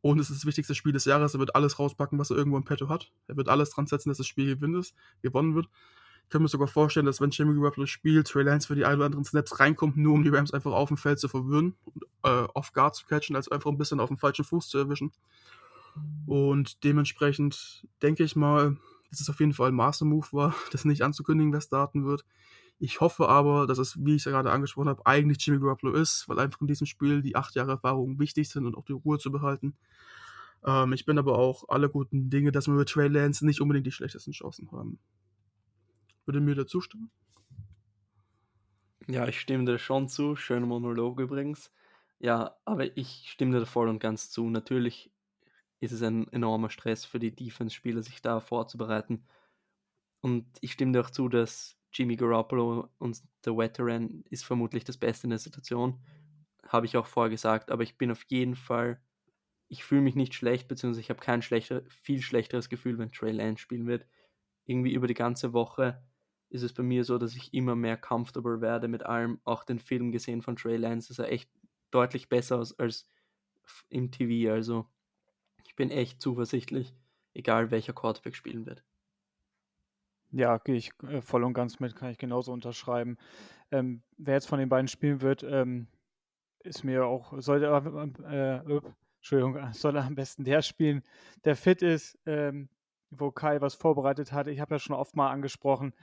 Und 0.00 0.18
es 0.18 0.30
ist 0.30 0.38
das 0.38 0.46
wichtigste 0.46 0.74
Spiel 0.74 0.92
des 0.92 1.04
Jahres. 1.04 1.34
Er 1.34 1.40
wird 1.40 1.54
alles 1.54 1.78
rauspacken, 1.78 2.18
was 2.18 2.30
er 2.30 2.36
irgendwo 2.36 2.56
im 2.56 2.64
Petto 2.64 2.88
hat. 2.88 3.12
Er 3.26 3.36
wird 3.36 3.48
alles 3.48 3.70
dran 3.70 3.86
setzen, 3.86 4.08
dass 4.08 4.18
das 4.18 4.26
Spiel 4.26 4.54
gewinnt 4.54 4.76
ist 4.76 4.94
gewonnen 5.22 5.54
wird. 5.54 5.68
Könnte 6.30 6.42
mir 6.42 6.48
sogar 6.48 6.68
vorstellen, 6.68 7.06
dass 7.06 7.20
wenn 7.20 7.30
Jimmy 7.30 7.54
Garoppolo 7.54 7.86
spielt, 7.86 8.28
Trey 8.28 8.42
Lance 8.44 8.66
für 8.68 8.74
die 8.74 8.84
ein 8.84 8.96
oder 8.96 9.06
anderen 9.06 9.24
Snaps 9.24 9.60
reinkommt, 9.60 9.96
nur 9.96 10.14
um 10.14 10.24
die 10.24 10.30
Rams 10.30 10.52
einfach 10.52 10.72
aufm 10.72 10.96
Feld 10.98 11.18
zu 11.18 11.28
verwirren 11.28 11.74
und, 11.84 12.04
äh, 12.24 12.46
off 12.54 12.72
Guard 12.72 12.94
zu 12.96 13.06
catchen, 13.06 13.36
also 13.36 13.50
einfach 13.50 13.70
'n 13.70 13.78
bisschen 13.78 14.00
aufm 14.00 14.18
falschen 14.18 14.44
Fuß 14.44 14.68
zu 14.68 14.78
erwischen. 14.78 15.12
Und 16.26 16.84
dementsprechend 16.84 17.86
denke 18.02 18.22
ich 18.24 18.36
mal, 18.36 18.76
dass 19.10 19.20
es 19.20 19.30
auf 19.30 19.40
jeden 19.40 19.54
Fall 19.54 19.70
'n 19.70 19.74
Master 19.74 20.04
Move 20.04 20.26
war, 20.32 20.54
das 20.72 20.84
nicht 20.84 21.02
anzukündigen, 21.02 21.52
wer 21.52 21.60
starten 21.60 22.04
wird. 22.04 22.24
Ich 22.80 23.00
hoffe 23.02 23.28
aber, 23.28 23.66
dass 23.68 23.78
es, 23.78 23.98
wie 24.04 24.16
ich 24.16 24.26
es 24.26 24.32
gerade 24.32 24.52
angesprochen 24.52 24.88
habe, 24.88 25.06
eigentlich 25.06 25.44
Jimmy 25.46 25.60
Garoppolo 25.60 25.94
ist, 25.94 26.28
weil 26.28 26.38
einfach 26.40 26.62
in 26.62 26.68
diesem 26.68 26.86
Spiel 26.86 27.22
die 27.22 27.36
acht 27.36 27.54
Jahre 27.56 27.72
Erfahrung 27.72 28.18
wichtig 28.20 28.48
sind 28.50 28.66
und 28.66 28.76
auch 28.76 28.86
die 28.86 28.94
Ruhe 28.94 29.18
zu 29.18 29.32
behalten. 29.32 29.76
Ähm, 30.64 30.92
ich 30.94 31.06
bin 31.06 31.18
aber 31.18 31.38
auch 31.38 31.64
alle 31.68 31.90
guten 31.90 32.30
Dinge, 32.30 32.52
dass 32.52 32.68
wir 32.68 32.74
mit 32.74 32.88
Trey 32.90 33.08
Lance 33.08 33.46
nicht 33.46 33.60
unbedingt 33.60 33.86
die 33.86 33.92
schlechtesten 33.92 34.32
Chancen 34.32 34.72
haben. 34.72 34.98
Würde 36.28 36.42
mir 36.42 36.54
dazu 36.54 36.82
stimmen? 36.82 37.10
Ja, 39.06 39.26
ich 39.26 39.40
stimme 39.40 39.64
dir 39.64 39.78
schon 39.78 40.08
zu. 40.08 40.36
Schöner 40.36 40.66
Monolog 40.66 41.18
übrigens. 41.20 41.72
Ja, 42.18 42.54
aber 42.66 42.94
ich 42.98 43.30
stimme 43.30 43.58
dir 43.58 43.64
voll 43.64 43.88
und 43.88 43.98
ganz 43.98 44.30
zu. 44.30 44.50
Natürlich 44.50 45.10
ist 45.80 45.92
es 45.92 46.02
ein 46.02 46.30
enormer 46.30 46.68
Stress 46.68 47.06
für 47.06 47.18
die 47.18 47.34
Defense-Spieler, 47.34 48.02
sich 48.02 48.20
da 48.20 48.40
vorzubereiten. 48.40 49.26
Und 50.20 50.44
ich 50.60 50.72
stimme 50.72 50.92
dir 50.92 51.00
auch 51.00 51.08
zu, 51.08 51.30
dass 51.30 51.78
Jimmy 51.94 52.16
Garoppolo 52.16 52.90
und 52.98 53.22
der 53.46 53.56
Veteran 53.56 54.22
ist 54.28 54.44
vermutlich 54.44 54.84
das 54.84 54.98
Beste 54.98 55.28
in 55.28 55.30
der 55.30 55.38
Situation. 55.38 55.98
Habe 56.62 56.84
ich 56.84 56.98
auch 56.98 57.06
vorher 57.06 57.30
gesagt, 57.30 57.70
aber 57.70 57.84
ich 57.84 57.96
bin 57.96 58.10
auf 58.10 58.24
jeden 58.28 58.54
Fall, 58.54 59.00
ich 59.68 59.82
fühle 59.82 60.02
mich 60.02 60.14
nicht 60.14 60.34
schlecht, 60.34 60.68
beziehungsweise 60.68 61.00
ich 61.00 61.08
habe 61.08 61.20
kein 61.20 61.40
schlechter, 61.40 61.84
viel 61.88 62.20
schlechteres 62.20 62.68
Gefühl, 62.68 62.98
wenn 62.98 63.12
Trey 63.12 63.32
Lance 63.32 63.62
spielen 63.62 63.86
wird. 63.86 64.04
Irgendwie 64.66 64.92
über 64.92 65.06
die 65.06 65.14
ganze 65.14 65.54
Woche 65.54 66.02
ist 66.50 66.62
es 66.62 66.72
bei 66.72 66.82
mir 66.82 67.04
so, 67.04 67.18
dass 67.18 67.36
ich 67.36 67.52
immer 67.52 67.76
mehr 67.76 67.96
comfortable 67.96 68.60
werde 68.60 68.88
mit 68.88 69.04
allem. 69.04 69.40
Auch 69.44 69.64
den 69.64 69.78
Film 69.78 70.12
gesehen 70.12 70.42
von 70.42 70.56
Trey 70.56 70.76
Lance 70.76 71.12
ist 71.12 71.18
er 71.18 71.30
echt 71.30 71.50
deutlich 71.90 72.28
besser 72.28 72.58
aus 72.58 72.78
als 72.78 73.06
im 73.88 74.10
TV. 74.10 74.52
Also 74.52 74.86
ich 75.66 75.76
bin 75.76 75.90
echt 75.90 76.22
zuversichtlich, 76.22 76.94
egal 77.34 77.70
welcher 77.70 77.92
Quarterback 77.92 78.34
spielen 78.34 78.66
wird. 78.66 78.82
Ja, 80.30 80.58
gehe 80.58 80.76
ich 80.76 80.92
äh, 81.04 81.22
voll 81.22 81.44
und 81.44 81.54
ganz 81.54 81.80
mit, 81.80 81.96
kann 81.96 82.10
ich 82.10 82.18
genauso 82.18 82.52
unterschreiben. 82.52 83.16
Ähm, 83.70 84.02
wer 84.16 84.34
jetzt 84.34 84.48
von 84.48 84.58
den 84.58 84.68
beiden 84.68 84.88
spielen 84.88 85.22
wird, 85.22 85.42
ähm, 85.42 85.88
ist 86.60 86.84
mir 86.84 87.06
auch, 87.06 87.32
sollte, 87.38 87.66
äh, 87.66 88.56
äh, 88.56 88.80
Entschuldigung, 89.16 89.58
soll 89.72 89.96
am 89.96 90.14
besten 90.14 90.44
der 90.44 90.62
spielen, 90.62 91.02
der 91.44 91.56
fit 91.56 91.82
ist, 91.82 92.18
ähm, 92.26 92.68
wo 93.10 93.30
Kai 93.30 93.60
was 93.60 93.74
vorbereitet 93.74 94.32
hat. 94.32 94.48
Ich 94.48 94.60
habe 94.60 94.74
ja 94.74 94.78
schon 94.78 94.96
oft 94.96 95.16
mal 95.16 95.30
angesprochen, 95.30 95.94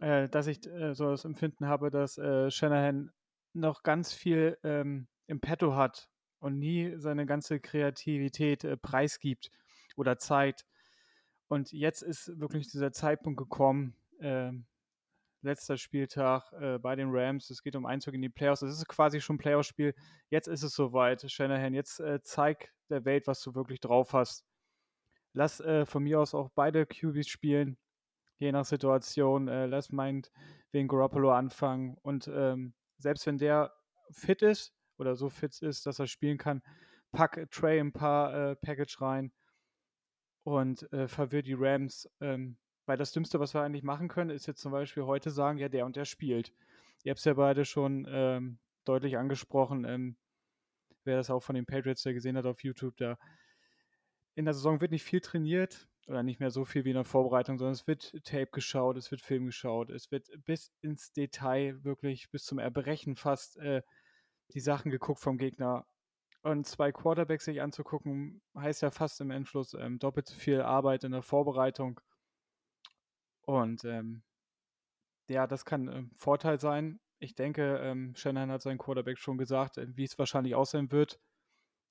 äh, 0.00 0.28
dass 0.28 0.46
ich 0.46 0.66
äh, 0.66 0.94
so 0.94 1.10
das 1.10 1.24
Empfinden 1.24 1.66
habe, 1.66 1.90
dass 1.90 2.18
äh, 2.18 2.50
Shanahan 2.50 3.10
noch 3.52 3.82
ganz 3.82 4.12
viel 4.12 4.58
ähm, 4.62 5.08
im 5.26 5.40
Petto 5.40 5.74
hat 5.74 6.08
und 6.40 6.58
nie 6.58 6.94
seine 6.96 7.26
ganze 7.26 7.60
Kreativität 7.60 8.64
äh, 8.64 8.76
preisgibt 8.76 9.50
oder 9.96 10.18
zeigt. 10.18 10.64
Und 11.48 11.72
jetzt 11.72 12.02
ist 12.02 12.38
wirklich 12.38 12.70
dieser 12.70 12.92
Zeitpunkt 12.92 13.38
gekommen, 13.38 13.96
äh, 14.20 14.52
letzter 15.42 15.76
Spieltag 15.76 16.52
äh, 16.52 16.78
bei 16.78 16.96
den 16.96 17.08
Rams. 17.10 17.50
Es 17.50 17.62
geht 17.62 17.76
um 17.76 17.86
Einzug 17.86 18.14
in 18.14 18.22
die 18.22 18.28
Playoffs. 18.28 18.62
Es 18.62 18.76
ist 18.76 18.88
quasi 18.88 19.20
schon 19.20 19.36
ein 19.36 19.38
Playoff-Spiel. 19.38 19.94
Jetzt 20.30 20.48
ist 20.48 20.62
es 20.62 20.74
soweit, 20.74 21.30
Shanahan. 21.30 21.74
Jetzt 21.74 22.00
äh, 22.00 22.20
zeig 22.22 22.72
der 22.90 23.04
Welt, 23.04 23.26
was 23.26 23.40
du 23.42 23.54
wirklich 23.54 23.80
drauf 23.80 24.12
hast. 24.12 24.44
Lass 25.32 25.60
äh, 25.60 25.86
von 25.86 26.02
mir 26.02 26.20
aus 26.20 26.34
auch 26.34 26.50
beide 26.54 26.86
QBs 26.86 27.28
spielen, 27.28 27.78
je 28.38 28.52
nach 28.52 28.64
Situation. 28.64 29.48
Äh, 29.48 29.66
lass 29.66 29.92
meint 29.92 30.32
wegen 30.72 30.88
Garoppolo 30.88 31.32
anfangen. 31.32 31.96
Und 32.02 32.28
ähm, 32.32 32.74
selbst 32.98 33.26
wenn 33.26 33.38
der 33.38 33.72
fit 34.10 34.42
ist 34.42 34.74
oder 34.96 35.16
so 35.16 35.28
fit 35.28 35.60
ist, 35.60 35.86
dass 35.86 35.98
er 35.98 36.06
spielen 36.06 36.38
kann, 36.38 36.62
pack 37.12 37.50
Trey 37.50 37.80
ein 37.80 37.92
paar 37.92 38.34
äh, 38.34 38.56
Package 38.56 39.00
rein 39.00 39.32
und 40.44 40.90
äh, 40.92 41.08
verwirrt 41.08 41.46
die 41.46 41.56
Rams. 41.56 42.08
Ähm, 42.20 42.56
weil 42.86 42.96
das 42.96 43.12
Dümmste, 43.12 43.38
was 43.38 43.54
wir 43.54 43.60
eigentlich 43.62 43.82
machen 43.82 44.08
können, 44.08 44.30
ist 44.30 44.46
jetzt 44.46 44.62
zum 44.62 44.72
Beispiel 44.72 45.04
heute 45.04 45.30
sagen, 45.30 45.58
ja, 45.58 45.68
der 45.68 45.84
und 45.84 45.96
der 45.96 46.06
spielt. 46.06 46.54
Ihr 47.04 47.10
habt 47.10 47.18
es 47.18 47.24
ja 47.26 47.34
beide 47.34 47.64
schon 47.64 48.06
ähm, 48.10 48.58
deutlich 48.84 49.18
angesprochen. 49.18 49.84
Ähm, 49.84 50.16
wer 51.04 51.16
das 51.16 51.30
auch 51.30 51.40
von 51.42 51.54
den 51.54 51.66
Patriots 51.66 52.02
gesehen 52.02 52.36
hat 52.36 52.46
auf 52.46 52.64
YouTube, 52.64 52.96
da 52.96 53.18
in 54.34 54.44
der 54.46 54.54
Saison 54.54 54.80
wird 54.80 54.92
nicht 54.92 55.02
viel 55.02 55.20
trainiert 55.20 55.88
oder 56.08 56.22
nicht 56.22 56.40
mehr 56.40 56.50
so 56.50 56.64
viel 56.64 56.84
wie 56.84 56.90
in 56.90 56.96
der 56.96 57.04
Vorbereitung, 57.04 57.58
sondern 57.58 57.74
es 57.74 57.86
wird 57.86 58.12
Tape 58.24 58.48
geschaut, 58.50 58.96
es 58.96 59.10
wird 59.10 59.20
Film 59.20 59.46
geschaut, 59.46 59.90
es 59.90 60.10
wird 60.10 60.28
bis 60.44 60.72
ins 60.80 61.12
Detail 61.12 61.84
wirklich 61.84 62.30
bis 62.30 62.44
zum 62.44 62.58
Erbrechen 62.58 63.14
fast 63.14 63.58
äh, 63.58 63.82
die 64.54 64.60
Sachen 64.60 64.90
geguckt 64.90 65.20
vom 65.20 65.36
Gegner 65.36 65.86
und 66.42 66.66
zwei 66.66 66.92
Quarterbacks 66.92 67.44
sich 67.44 67.60
anzugucken, 67.60 68.40
heißt 68.56 68.80
ja 68.82 68.90
fast 68.90 69.20
im 69.20 69.30
Endschluss 69.30 69.74
ähm, 69.74 69.98
doppelt 69.98 70.28
so 70.28 70.34
viel 70.34 70.62
Arbeit 70.62 71.04
in 71.04 71.12
der 71.12 71.22
Vorbereitung. 71.22 72.00
Und 73.42 73.84
ähm, 73.84 74.22
ja, 75.28 75.46
das 75.46 75.64
kann 75.66 75.88
ein 75.88 76.10
Vorteil 76.16 76.58
sein. 76.58 77.00
Ich 77.18 77.34
denke, 77.34 77.78
ähm, 77.82 78.14
Shanahan 78.14 78.52
hat 78.52 78.62
seinen 78.62 78.78
Quarterback 78.78 79.18
schon 79.18 79.36
gesagt, 79.36 79.76
äh, 79.76 79.86
wie 79.96 80.04
es 80.04 80.18
wahrscheinlich 80.18 80.54
aussehen 80.54 80.90
wird, 80.90 81.20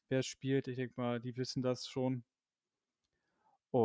wer 0.10 0.24
spielt. 0.24 0.68
Ich 0.68 0.78
denke 0.78 0.94
mal, 0.98 1.20
die 1.20 1.36
wissen 1.38 1.62
das 1.62 1.88
schon. 1.88 2.24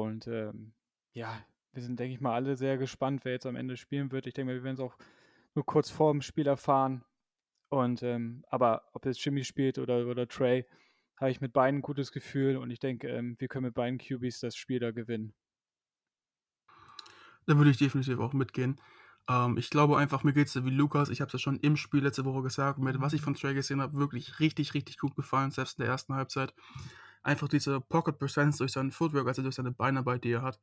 Und 0.01 0.27
ähm, 0.27 0.73
ja, 1.13 1.45
wir 1.73 1.83
sind, 1.83 1.99
denke 1.99 2.15
ich 2.15 2.21
mal, 2.21 2.35
alle 2.35 2.57
sehr 2.57 2.79
gespannt, 2.79 3.25
wer 3.25 3.33
jetzt 3.33 3.47
am 3.47 3.57
Ende 3.57 3.77
spielen 3.77 4.13
wird. 4.13 4.27
Ich 4.27 4.35
denke 4.35 4.53
mal, 4.53 4.57
wir 4.57 4.65
werden 4.65 4.75
es 4.75 4.81
auch 4.81 4.97
nur 5.55 5.67
kurz 5.67 5.91
vor 5.91 6.13
dem 6.13 6.23
Spiel 6.23 6.47
erfahren. 6.47 7.05
Und 7.69 8.03
ähm, 8.03 8.45
aber 8.49 8.89
ob 8.93 9.07
jetzt 9.07 9.25
Jimmy 9.25 9.45
spielt 9.45 9.79
oder, 9.79 10.07
oder 10.07 10.29
Trey, 10.29 10.67
habe 11.17 11.31
ich 11.31 11.41
mit 11.41 11.53
beiden 11.53 11.79
ein 11.79 11.83
gutes 11.83 12.13
Gefühl 12.13 12.57
und 12.57 12.71
ich 12.71 12.81
denke, 12.81 13.09
ähm, 13.09 13.37
wir 13.39 13.49
können 13.49 13.67
mit 13.67 13.75
beiden 13.75 13.99
QBs 13.99 14.41
das 14.41 14.57
Spiel 14.57 14.81
da 14.81 14.91
gewinnen. 14.91 15.35
Da 17.47 17.57
würde 17.57 17.71
ich 17.71 17.79
definitiv 17.79 18.19
auch 18.19 18.33
mitgehen. 18.33 18.81
Ähm, 19.29 19.57
ich 19.59 19.71
glaube 19.71 19.99
einfach, 19.99 20.25
mir 20.25 20.33
geht 20.33 20.49
es 20.49 20.65
wie 20.65 20.71
Lukas. 20.71 21.09
Ich 21.09 21.21
habe 21.21 21.29
es 21.29 21.33
ja 21.33 21.39
schon 21.39 21.59
im 21.61 21.77
Spiel 21.77 22.03
letzte 22.03 22.25
Woche 22.25 22.43
gesagt, 22.43 22.79
mit 22.79 23.01
was 23.01 23.13
ich 23.13 23.23
von 23.23 23.35
Trey 23.35 23.55
gesehen 23.55 23.81
habe, 23.81 23.99
wirklich 23.99 24.41
richtig, 24.41 24.75
richtig 24.75 24.99
gut 24.99 25.15
gefallen, 25.15 25.51
selbst 25.51 25.79
in 25.79 25.85
der 25.85 25.93
ersten 25.93 26.15
Halbzeit. 26.15 26.55
Einfach 27.23 27.49
diese 27.49 27.81
Pocket 27.81 28.19
Presence 28.19 28.59
durch 28.59 28.73
seinen 28.73 28.91
Footwork, 28.91 29.29
also 29.29 29.43
durch 29.43 29.55
seine 29.55 29.71
Beinarbeit, 29.71 30.25
die 30.25 30.33
er 30.33 30.43
hat, 30.43 30.59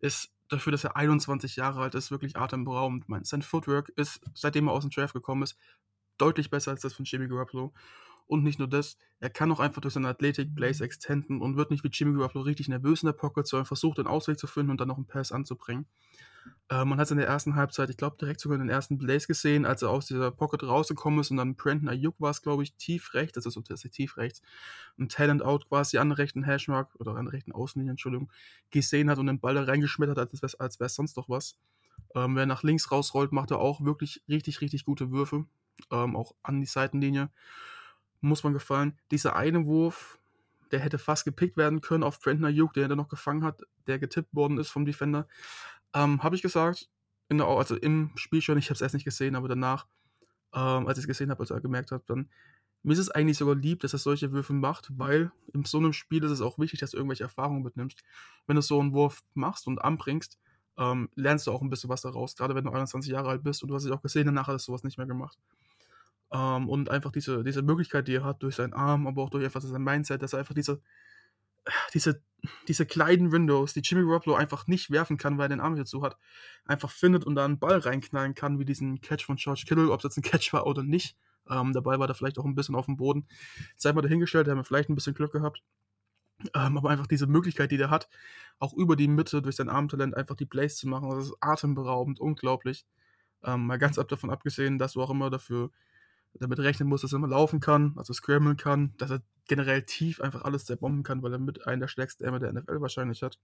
ist 0.00 0.30
dafür, 0.48 0.72
dass 0.72 0.84
er 0.84 0.96
21 0.96 1.56
Jahre 1.56 1.80
alt 1.80 1.94
ist, 1.94 2.10
wirklich 2.10 2.36
atemberaubend. 2.36 3.06
Sein 3.26 3.42
Footwork 3.42 3.88
ist, 3.90 4.20
seitdem 4.34 4.68
er 4.68 4.72
aus 4.72 4.82
dem 4.82 4.90
Draft 4.90 5.14
gekommen 5.14 5.42
ist, 5.42 5.56
deutlich 6.18 6.50
besser 6.50 6.72
als 6.72 6.82
das 6.82 6.92
von 6.92 7.04
Jimmy 7.04 7.28
Garoppolo. 7.28 7.72
Und 8.26 8.44
nicht 8.44 8.58
nur 8.58 8.68
das, 8.68 8.96
er 9.20 9.30
kann 9.30 9.52
auch 9.52 9.60
einfach 9.60 9.80
durch 9.80 9.94
seine 9.94 10.08
Athletik 10.08 10.54
Blaze 10.54 10.82
mhm. 10.82 10.86
extenden 10.86 11.40
und 11.40 11.56
wird 11.56 11.70
nicht 11.70 11.84
wie 11.84 11.88
Jimmy 11.88 12.16
Garoppolo 12.16 12.44
richtig 12.44 12.68
nervös 12.68 13.02
in 13.02 13.06
der 13.06 13.12
Pocket, 13.12 13.46
sondern 13.46 13.66
versucht 13.66 13.98
den 13.98 14.06
Ausweg 14.06 14.38
zu 14.38 14.46
finden 14.46 14.70
und 14.70 14.80
dann 14.80 14.88
noch 14.88 14.96
einen 14.96 15.06
Pass 15.06 15.32
anzubringen. 15.32 15.86
Äh, 16.68 16.84
man 16.84 16.98
hat 16.98 17.04
es 17.04 17.10
in 17.10 17.18
der 17.18 17.26
ersten 17.26 17.54
Halbzeit, 17.54 17.90
ich 17.90 17.96
glaube, 17.96 18.16
direkt 18.18 18.40
sogar 18.40 18.56
in 18.56 18.66
den 18.66 18.70
ersten 18.70 18.98
Blaze 18.98 19.26
gesehen, 19.26 19.64
als 19.64 19.82
er 19.82 19.90
aus 19.90 20.06
dieser 20.06 20.30
Pocket 20.30 20.62
rausgekommen 20.62 21.20
ist 21.20 21.30
und 21.30 21.36
dann 21.36 21.54
Brandon 21.54 21.88
Ayuk 21.88 22.20
war 22.20 22.30
es, 22.30 22.42
glaube 22.42 22.62
ich, 22.62 22.74
tief 22.74 23.14
rechts, 23.14 23.36
also 23.36 23.60
ist 23.60 23.92
tief 23.92 24.16
rechts, 24.16 24.42
ein 24.98 25.08
Talent 25.08 25.42
Out 25.42 25.68
quasi 25.68 25.98
an 25.98 26.08
der 26.08 26.18
rechten 26.18 26.42
Hashmark 26.42 26.94
oder 26.98 27.14
an 27.16 27.26
der 27.26 27.34
rechten 27.34 27.52
Außenlinie, 27.52 27.92
Entschuldigung, 27.92 28.32
gesehen 28.70 29.10
hat 29.10 29.18
und 29.18 29.26
den 29.26 29.40
Ball 29.40 29.54
da 29.54 29.64
reingeschmettert 29.64 30.18
hat, 30.18 30.30
als 30.58 30.80
wäre 30.80 30.86
es 30.86 30.94
sonst 30.94 31.16
doch 31.16 31.28
was. 31.28 31.56
Ähm, 32.14 32.36
wer 32.36 32.46
nach 32.46 32.62
links 32.62 32.90
rausrollt, 32.90 33.32
macht 33.32 33.50
er 33.50 33.58
auch 33.58 33.84
wirklich 33.84 34.22
richtig, 34.28 34.60
richtig 34.60 34.84
gute 34.84 35.10
Würfe 35.10 35.46
ähm, 35.90 36.16
auch 36.16 36.34
an 36.42 36.60
die 36.60 36.66
Seitenlinie. 36.66 37.30
Muss 38.22 38.44
man 38.44 38.54
gefallen. 38.54 38.98
Dieser 39.10 39.36
eine 39.36 39.66
Wurf, 39.66 40.18
der 40.70 40.80
hätte 40.80 40.98
fast 40.98 41.26
gepickt 41.26 41.58
werden 41.58 41.82
können 41.82 42.02
auf 42.02 42.18
Brandon 42.18 42.46
Ayuk, 42.46 42.72
der 42.72 42.88
er 42.88 42.96
noch 42.96 43.08
gefangen 43.08 43.44
hat, 43.44 43.60
der 43.86 43.98
getippt 43.98 44.34
worden 44.34 44.56
ist 44.58 44.70
vom 44.70 44.86
Defender. 44.86 45.28
Ähm, 45.92 46.22
habe 46.22 46.34
ich 46.34 46.40
gesagt, 46.40 46.88
in 47.28 47.38
der, 47.38 47.46
also 47.46 47.76
im 47.76 48.10
Spiel 48.14 48.40
schon, 48.40 48.56
ich 48.56 48.66
habe 48.66 48.74
es 48.74 48.80
erst 48.80 48.94
nicht 48.94 49.04
gesehen, 49.04 49.36
aber 49.36 49.48
danach, 49.48 49.86
ähm, 50.54 50.86
als 50.86 50.96
ich 50.96 51.04
es 51.04 51.08
gesehen 51.08 51.30
habe, 51.30 51.40
als 51.40 51.50
er 51.50 51.60
gemerkt 51.60 51.90
hat, 51.90 52.08
dann 52.08 52.30
mir 52.84 52.94
ist 52.94 52.98
es 52.98 53.10
eigentlich 53.10 53.38
sogar 53.38 53.54
lieb, 53.54 53.80
dass 53.80 53.92
er 53.92 54.00
solche 54.00 54.32
Würfe 54.32 54.52
macht, 54.52 54.88
weil 54.98 55.30
in 55.52 55.64
so 55.64 55.78
einem 55.78 55.92
Spiel 55.92 56.24
ist 56.24 56.32
es 56.32 56.40
auch 56.40 56.58
wichtig, 56.58 56.80
dass 56.80 56.90
du 56.90 56.96
irgendwelche 56.96 57.22
Erfahrungen 57.22 57.62
mitnimmst. 57.62 58.02
Wenn 58.46 58.56
du 58.56 58.62
so 58.62 58.80
einen 58.80 58.92
Wurf 58.92 59.22
machst 59.34 59.68
und 59.68 59.80
anbringst, 59.80 60.38
ähm, 60.78 61.08
lernst 61.14 61.46
du 61.46 61.52
auch 61.52 61.62
ein 61.62 61.70
bisschen 61.70 61.90
was 61.90 62.02
daraus, 62.02 62.34
gerade 62.34 62.54
wenn 62.54 62.64
du 62.64 62.70
21 62.70 63.12
Jahre 63.12 63.28
alt 63.28 63.44
bist 63.44 63.62
und 63.62 63.68
du 63.68 63.74
hast 63.74 63.84
es 63.84 63.90
auch 63.90 64.02
gesehen, 64.02 64.26
danach 64.26 64.48
hat 64.48 64.56
er 64.56 64.58
sowas 64.58 64.82
nicht 64.82 64.98
mehr 64.98 65.06
gemacht. 65.06 65.38
Ähm, 66.32 66.68
und 66.68 66.90
einfach 66.90 67.12
diese, 67.12 67.44
diese 67.44 67.62
Möglichkeit, 67.62 68.08
die 68.08 68.16
er 68.16 68.24
hat 68.24 68.42
durch 68.42 68.56
seinen 68.56 68.72
Arm, 68.72 69.06
aber 69.06 69.22
auch 69.22 69.30
durch 69.30 69.44
einfach 69.44 69.60
sein 69.60 69.82
Mindset, 69.82 70.22
dass 70.22 70.32
er 70.32 70.38
einfach 70.38 70.54
diese, 70.54 70.80
diese, 71.94 72.22
diese 72.68 72.86
kleinen 72.86 73.32
Windows, 73.32 73.74
die 73.74 73.80
Jimmy 73.80 74.04
Garoppolo 74.04 74.36
einfach 74.36 74.66
nicht 74.66 74.90
werfen 74.90 75.16
kann, 75.16 75.38
weil 75.38 75.46
er 75.46 75.50
den 75.50 75.60
Arm 75.60 75.76
dazu 75.76 76.02
hat, 76.02 76.16
einfach 76.64 76.90
findet 76.90 77.24
und 77.24 77.34
da 77.34 77.44
einen 77.44 77.58
Ball 77.58 77.78
reinknallen 77.78 78.34
kann, 78.34 78.58
wie 78.58 78.64
diesen 78.64 79.00
Catch 79.00 79.24
von 79.26 79.36
George 79.36 79.64
Kittle, 79.66 79.90
ob 79.90 80.00
es 80.00 80.04
jetzt 80.04 80.16
ein 80.16 80.22
Catch 80.22 80.52
war 80.52 80.66
oder 80.66 80.82
nicht. 80.82 81.16
Ähm, 81.50 81.72
der 81.72 81.82
Ball 81.82 81.98
war 81.98 82.06
da 82.06 82.14
vielleicht 82.14 82.38
auch 82.38 82.44
ein 82.44 82.54
bisschen 82.54 82.74
auf 82.74 82.86
dem 82.86 82.96
Boden. 82.96 83.26
Sei 83.76 83.92
mal 83.92 84.02
dahingestellt, 84.02 84.46
da 84.46 84.52
haben 84.52 84.58
wir 84.58 84.64
vielleicht 84.64 84.88
ein 84.88 84.94
bisschen 84.94 85.14
Glück 85.14 85.32
gehabt. 85.32 85.62
Ähm, 86.54 86.76
aber 86.78 86.90
einfach 86.90 87.06
diese 87.06 87.26
Möglichkeit, 87.26 87.70
die 87.70 87.76
der 87.76 87.90
hat, 87.90 88.08
auch 88.58 88.72
über 88.74 88.96
die 88.96 89.06
Mitte 89.06 89.42
durch 89.42 89.56
sein 89.56 89.68
Armtalent 89.68 90.16
einfach 90.16 90.34
die 90.34 90.46
Plays 90.46 90.76
zu 90.76 90.88
machen, 90.88 91.10
das 91.10 91.26
ist 91.26 91.36
atemberaubend, 91.40 92.18
unglaublich. 92.20 92.84
Ähm, 93.44 93.66
mal 93.66 93.78
ganz 93.78 93.98
ab 93.98 94.08
davon 94.08 94.30
abgesehen, 94.30 94.78
dass 94.78 94.94
du 94.94 95.02
auch 95.02 95.10
immer 95.10 95.30
dafür 95.30 95.70
damit 96.34 96.58
rechnen 96.58 96.88
muss, 96.88 97.02
dass 97.02 97.12
er 97.12 97.16
immer 97.16 97.28
laufen 97.28 97.60
kann, 97.60 97.94
also 97.96 98.12
scrammeln 98.12 98.56
kann, 98.56 98.94
dass 98.96 99.10
er 99.10 99.22
generell 99.48 99.82
tief 99.82 100.20
einfach 100.20 100.42
alles 100.42 100.64
zerbomben 100.64 101.02
kann, 101.02 101.22
weil 101.22 101.32
er 101.32 101.38
mit 101.38 101.66
einem 101.66 101.80
der 101.80 101.88
stärksten 101.88 102.24
Arme 102.24 102.38
der 102.38 102.52
NFL 102.52 102.80
wahrscheinlich 102.80 103.22
hat. 103.22 103.38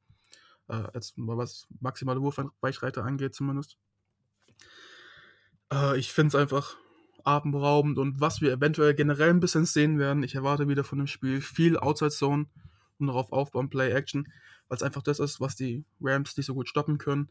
Äh, 0.68 0.84
als 0.92 1.14
was 1.16 1.66
maximale 1.80 2.20
Wurfweichreiter 2.20 3.04
angeht, 3.04 3.34
zumindest. 3.34 3.76
Äh, 5.72 5.98
ich 5.98 6.12
finde 6.12 6.28
es 6.28 6.34
einfach 6.34 6.76
atemberaubend 7.24 7.98
und 7.98 8.20
was 8.20 8.40
wir 8.40 8.52
eventuell 8.52 8.94
generell 8.94 9.30
ein 9.30 9.40
bisschen 9.40 9.66
sehen 9.66 9.98
werden, 9.98 10.22
ich 10.22 10.34
erwarte 10.34 10.68
wieder 10.68 10.84
von 10.84 10.98
dem 10.98 11.06
Spiel 11.06 11.40
viel 11.40 11.76
Outside 11.78 12.10
Zone 12.10 12.46
und 12.98 13.06
darauf 13.06 13.32
aufbauen, 13.32 13.70
Play 13.70 13.92
Action, 13.92 14.28
weil 14.68 14.76
es 14.76 14.82
einfach 14.82 15.02
das 15.02 15.18
ist, 15.18 15.40
was 15.40 15.56
die 15.56 15.84
Rams 16.00 16.36
nicht 16.36 16.46
so 16.46 16.54
gut 16.54 16.68
stoppen 16.68 16.98
können. 16.98 17.28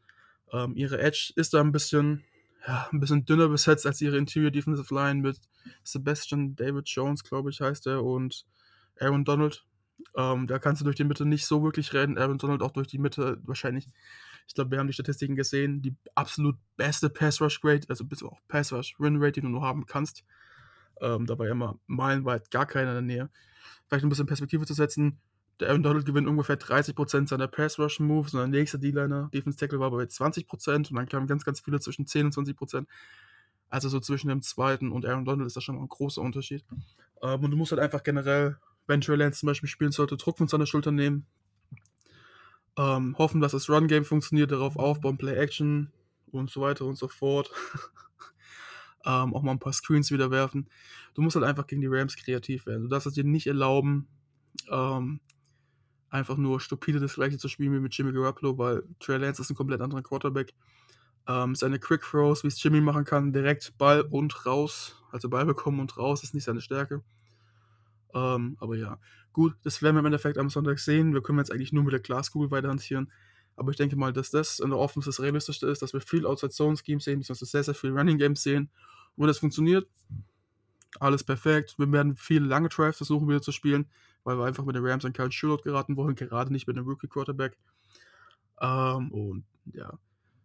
Ähm, 0.52 0.76
ihre 0.76 1.00
Edge 1.00 1.34
ist 1.36 1.54
da 1.54 1.62
ein 1.62 1.72
bisschen, 1.72 2.24
ja, 2.66 2.88
ein 2.92 3.00
bisschen 3.00 3.26
dünner 3.26 3.50
besetzt 3.50 3.86
als 3.86 4.02
ihre 4.02 4.18
Interior 4.18 4.52
Defensive 4.52 4.94
Line 4.94 5.22
mit 5.22 5.40
Sebastian 5.84 6.56
David 6.56 6.88
Jones, 6.88 7.24
glaube 7.24 7.50
ich, 7.50 7.62
heißt 7.62 7.88
er, 7.88 8.04
und 8.04 8.46
Aaron 9.00 9.26
Donald. 9.26 9.66
Ähm, 10.16 10.48
da 10.48 10.60
kannst 10.60 10.82
du 10.82 10.86
durch 10.86 10.96
die 10.96 11.04
Mitte 11.04 11.26
nicht 11.26 11.46
so 11.46 11.64
wirklich 11.64 11.94
rennen. 11.94 12.18
Aaron 12.18 12.38
Donald 12.38 12.62
auch 12.62 12.72
durch 12.72 12.88
die 12.88 13.00
Mitte 13.00 13.40
wahrscheinlich. 13.44 13.90
Ich 14.48 14.54
glaube, 14.54 14.72
wir 14.72 14.80
haben 14.80 14.88
die 14.88 14.94
Statistiken 14.94 15.36
gesehen. 15.36 15.82
Die 15.82 15.96
absolut 16.16 16.56
beste 16.76 17.10
Pass 17.10 17.42
Rush 17.42 17.62
Grade, 17.62 17.88
also 17.90 18.06
bis 18.06 18.24
auch 18.24 18.40
Pass 18.48 18.72
Rush 18.72 18.96
Win 19.00 19.18
Rate, 19.18 19.34
die 19.34 19.42
du 19.42 19.50
nur 19.50 19.62
haben 19.62 19.86
kannst. 19.86 20.24
Ähm, 21.02 21.26
da 21.26 21.38
war 21.38 21.46
ja 21.46 21.52
immer 21.52 21.80
meilenweit 21.88 22.52
gar 22.52 22.66
keiner 22.66 22.98
in 22.98 23.08
der 23.08 23.16
Nähe. 23.16 23.30
Vielleicht 23.88 24.06
ein 24.06 24.10
bisschen 24.10 24.26
Perspektive 24.26 24.66
zu 24.66 24.74
setzen. 24.74 25.20
Der 25.60 25.70
Aaron 25.70 25.84
Donald 25.84 26.06
gewinnt 26.06 26.28
ungefähr 26.28 26.60
30% 26.60 27.28
seiner 27.28 27.48
Pass 27.48 27.80
Rush 27.80 28.00
Moves 28.00 28.34
und 28.34 28.40
der 28.40 28.48
nächste 28.48 28.78
D-Liner, 28.78 29.30
Defense 29.34 29.58
Tackle, 29.58 29.80
war 29.80 29.90
bei 29.92 30.04
20% 30.04 30.90
und 30.90 30.94
dann 30.94 31.08
kamen 31.08 31.28
ganz, 31.28 31.46
ganz 31.46 31.62
viele 31.62 31.80
zwischen 31.80 32.06
10 32.06 32.28
und 32.28 32.36
20%. 32.36 32.86
Also 33.70 33.90
so 33.90 34.00
zwischen 34.00 34.30
dem 34.30 34.42
zweiten 34.42 34.92
und 34.92 35.06
Aaron 35.06 35.26
Donald 35.26 35.48
ist 35.48 35.56
das 35.56 35.64
schon 35.64 35.76
mal 35.76 35.82
ein 35.82 35.90
großer 35.90 36.22
Unterschied. 36.22 36.64
Ähm, 37.22 37.44
und 37.44 37.52
du 37.52 37.58
musst 37.58 37.72
halt 37.72 37.82
einfach 37.82 38.04
generell 38.04 38.58
wenn 38.88 39.02
Trey 39.02 39.18
Lance 39.18 39.42
zum 39.42 39.48
Beispiel 39.48 39.70
spielen 39.70 39.92
sollte, 39.92 40.18
Druck 40.18 40.38
von 40.38 40.48
seiner 40.48 40.66
Schulter 40.66 40.92
nehmen. 40.92 41.28
Ähm, 42.78 43.16
hoffen, 43.18 43.42
dass 43.42 43.52
das 43.52 43.70
Run-Game 43.70 44.06
funktioniert, 44.06 44.52
darauf 44.52 44.78
aufbauen, 44.78 45.18
Play-Action 45.18 45.92
und 46.32 46.50
so 46.50 46.62
weiter 46.62 46.86
und 46.86 46.96
so 46.96 47.08
fort. 47.08 47.52
ähm, 49.06 49.34
auch 49.34 49.42
mal 49.42 49.52
ein 49.52 49.60
paar 49.60 49.74
Screens 49.74 50.12
wieder 50.12 50.32
werfen. 50.32 50.70
Du 51.14 51.22
musst 51.22 51.36
halt 51.36 51.46
einfach 51.46 51.68
gegen 51.68 51.82
die 51.82 51.88
Rams 51.88 52.16
kreativ 52.16 52.66
werden. 52.66 52.84
Du 52.84 52.88
darfst 52.88 53.08
es 53.08 53.14
dir 53.14 53.24
nicht 53.24 53.48
erlauben, 53.48 54.08
ähm, 54.72 55.20
einfach 56.10 56.38
nur 56.38 56.60
stupide 56.60 57.00
das 57.00 57.16
gleiche 57.16 57.38
zu 57.38 57.48
spielen 57.48 57.74
wie 57.74 57.80
mit 57.80 57.96
Jimmy 57.96 58.12
Garoppolo, 58.14 58.58
weil 58.58 58.84
Trey 59.00 59.18
Lance 59.18 59.42
ist 59.42 59.50
ein 59.50 59.56
komplett 59.56 59.82
anderer 59.82 60.02
Quarterback. 60.02 60.54
Ähm, 61.28 61.56
seine 61.56 61.80
Quick 61.80 62.04
Throws, 62.04 62.44
wie 62.44 62.48
es 62.48 62.62
Jimmy 62.62 62.80
machen 62.80 63.04
kann, 63.04 63.34
direkt 63.34 63.78
Ball 63.78 64.02
und 64.02 64.46
raus, 64.46 65.04
also 65.12 65.30
Ball 65.30 65.46
bekommen 65.46 65.80
und 65.80 65.98
raus, 65.98 66.24
ist 66.24 66.34
nicht 66.34 66.46
seine 66.46 66.62
Stärke. 66.62 67.04
Ähm, 68.14 68.56
aber 68.60 68.76
ja, 68.78 69.00
gut, 69.34 69.56
das 69.64 69.82
werden 69.82 69.96
wir 69.96 70.00
im 70.00 70.06
Endeffekt 70.06 70.38
am 70.38 70.50
Sonntag 70.50 70.80
sehen. 70.80 71.14
Wir 71.14 71.22
können 71.22 71.40
jetzt 71.40 71.52
eigentlich 71.52 71.74
nur 71.74 71.84
mit 71.84 71.94
der 71.94 72.00
Glaskugel 72.00 72.50
weiterhantieren. 72.52 73.12
Aber 73.58 73.72
ich 73.72 73.78
denke 73.78 73.96
mal, 73.96 74.14
dass 74.14 74.30
das 74.30 74.60
in 74.60 74.70
der 74.70 74.80
Offense 74.80 75.10
das 75.10 75.20
Realistischste 75.20 75.68
ist, 75.68 75.82
dass 75.82 75.92
wir 75.92 76.00
viel 76.00 76.26
Outside 76.26 76.52
Zone 76.52 76.78
Schemes 76.78 77.04
sehen, 77.04 77.28
wir 77.28 77.36
sehr, 77.36 77.64
sehr 77.64 77.74
viel 77.74 77.92
Running 77.92 78.18
Games 78.18 78.44
sehen. 78.44 78.70
Und 79.16 79.24
wenn 79.24 79.28
das 79.28 79.40
funktioniert, 79.40 79.88
alles 81.00 81.24
perfekt. 81.24 81.76
Wir 81.78 81.92
werden 81.92 82.16
viele 82.16 82.46
lange 82.46 82.70
Drives 82.70 82.98
versuchen 82.98 83.28
wieder 83.28 83.42
zu 83.42 83.52
spielen, 83.52 83.88
weil 84.28 84.38
wir 84.38 84.46
einfach 84.46 84.66
mit 84.66 84.76
den 84.76 84.86
Rams 84.86 85.06
an 85.06 85.14
keinen 85.14 85.32
Shootout 85.32 85.64
geraten 85.64 85.98
wollen, 85.98 86.16
gerade 86.16 86.52
nicht 86.52 86.68
mit 86.68 86.78
einem 86.78 86.88
Rookie 86.88 87.08
Quarterback. 87.08 87.58
Ähm, 88.62 89.12
und 89.12 89.46
ja, 89.74 89.98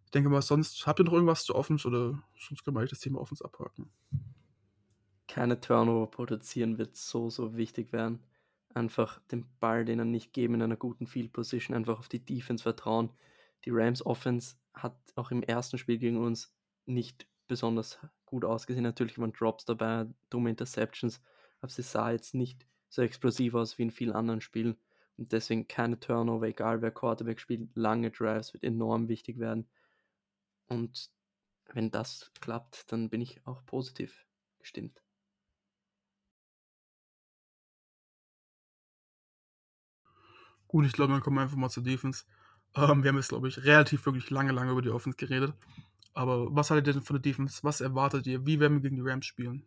ich 0.05 0.11
denke 0.13 0.31
mal, 0.31 0.43
sonst 0.43 0.87
habt 0.87 1.01
ihr 1.01 1.05
noch 1.05 1.13
irgendwas 1.13 1.45
zu 1.45 1.55
Offense 1.55 1.87
oder 1.87 2.23
sonst 2.39 2.65
können 2.65 2.77
wir 2.77 2.81
eigentlich 2.81 2.91
das 2.91 3.01
Thema 3.01 3.21
Offense 3.21 3.45
abhaken 3.45 3.91
keine 5.33 5.59
Turnover 5.59 6.11
produzieren 6.11 6.77
wird 6.77 6.95
so, 6.95 7.31
so 7.31 7.57
wichtig 7.57 7.91
werden. 7.93 8.21
Einfach 8.75 9.19
den 9.31 9.47
Ball 9.61 9.87
denen 9.87 10.11
nicht 10.11 10.35
geben 10.35 10.55
in 10.55 10.63
einer 10.63 10.77
guten 10.77 11.07
Field 11.07 11.33
Position, 11.33 11.75
einfach 11.75 11.99
auf 11.99 12.09
die 12.09 12.23
Defense 12.23 12.63
vertrauen. 12.63 13.09
Die 13.65 13.71
Rams 13.71 14.05
Offense 14.05 14.57
hat 14.75 14.95
auch 15.17 15.31
im 15.31 15.43
ersten 15.43 15.79
Spiel 15.79 15.97
gegen 15.97 16.19
uns 16.19 16.55
nicht 16.85 17.27
besonders 17.49 17.99
gut 18.27 18.45
ausgesehen. 18.45 18.83
Natürlich 18.83 19.19
waren 19.19 19.33
Drops 19.33 19.65
dabei, 19.65 20.07
dumme 20.29 20.51
Interceptions, 20.51 21.23
aber 21.63 21.71
sie 21.71 21.83
sah 21.83 22.11
jetzt 22.11 22.35
nicht 22.35 22.67
so 22.93 23.01
explosiv 23.01 23.55
aus 23.55 23.79
wie 23.79 23.85
in 23.85 23.91
vielen 23.91 24.13
anderen 24.13 24.43
Spielen. 24.43 24.77
Und 25.17 25.33
deswegen 25.33 25.67
keine 25.67 25.99
Turnover, 25.99 26.47
egal 26.47 26.83
wer 26.83 26.91
Quarterback 26.91 27.41
spielt. 27.41 27.75
Lange 27.75 28.11
Drives 28.11 28.53
wird 28.53 28.65
enorm 28.65 29.09
wichtig 29.09 29.39
werden. 29.39 29.67
Und 30.69 31.11
wenn 31.73 31.91
das 31.91 32.31
klappt, 32.41 32.93
dann 32.93 33.09
bin 33.09 33.23
ich 33.23 33.41
auch 33.47 33.65
positiv 33.65 34.27
gestimmt. 34.59 35.03
Gut, 40.69 40.85
ich 40.85 40.93
glaube, 40.93 41.15
dann 41.15 41.23
kommen 41.23 41.37
wir 41.37 41.43
einfach 41.43 41.57
mal 41.57 41.71
zur 41.71 41.83
Defense. 41.83 42.25
Ähm, 42.75 43.03
wir 43.03 43.09
haben 43.09 43.17
jetzt, 43.17 43.29
glaube 43.29 43.49
ich, 43.49 43.65
relativ 43.65 44.05
wirklich 44.05 44.29
lange, 44.29 44.53
lange 44.53 44.73
über 44.73 44.83
die 44.83 44.91
Offense 44.91 45.17
geredet. 45.17 45.55
Aber 46.13 46.55
was 46.55 46.71
haltet 46.71 46.89
ihr 46.89 46.93
denn 46.95 47.03
von 47.03 47.17
der 47.17 47.23
Defense? 47.23 47.61
Was 47.63 47.81
erwartet 47.81 48.27
ihr? 48.27 48.45
Wie 48.45 48.61
werden 48.61 48.75
wir 48.75 48.91
gegen 48.91 48.97
die 48.97 49.11
Rams 49.11 49.25
spielen? 49.25 49.67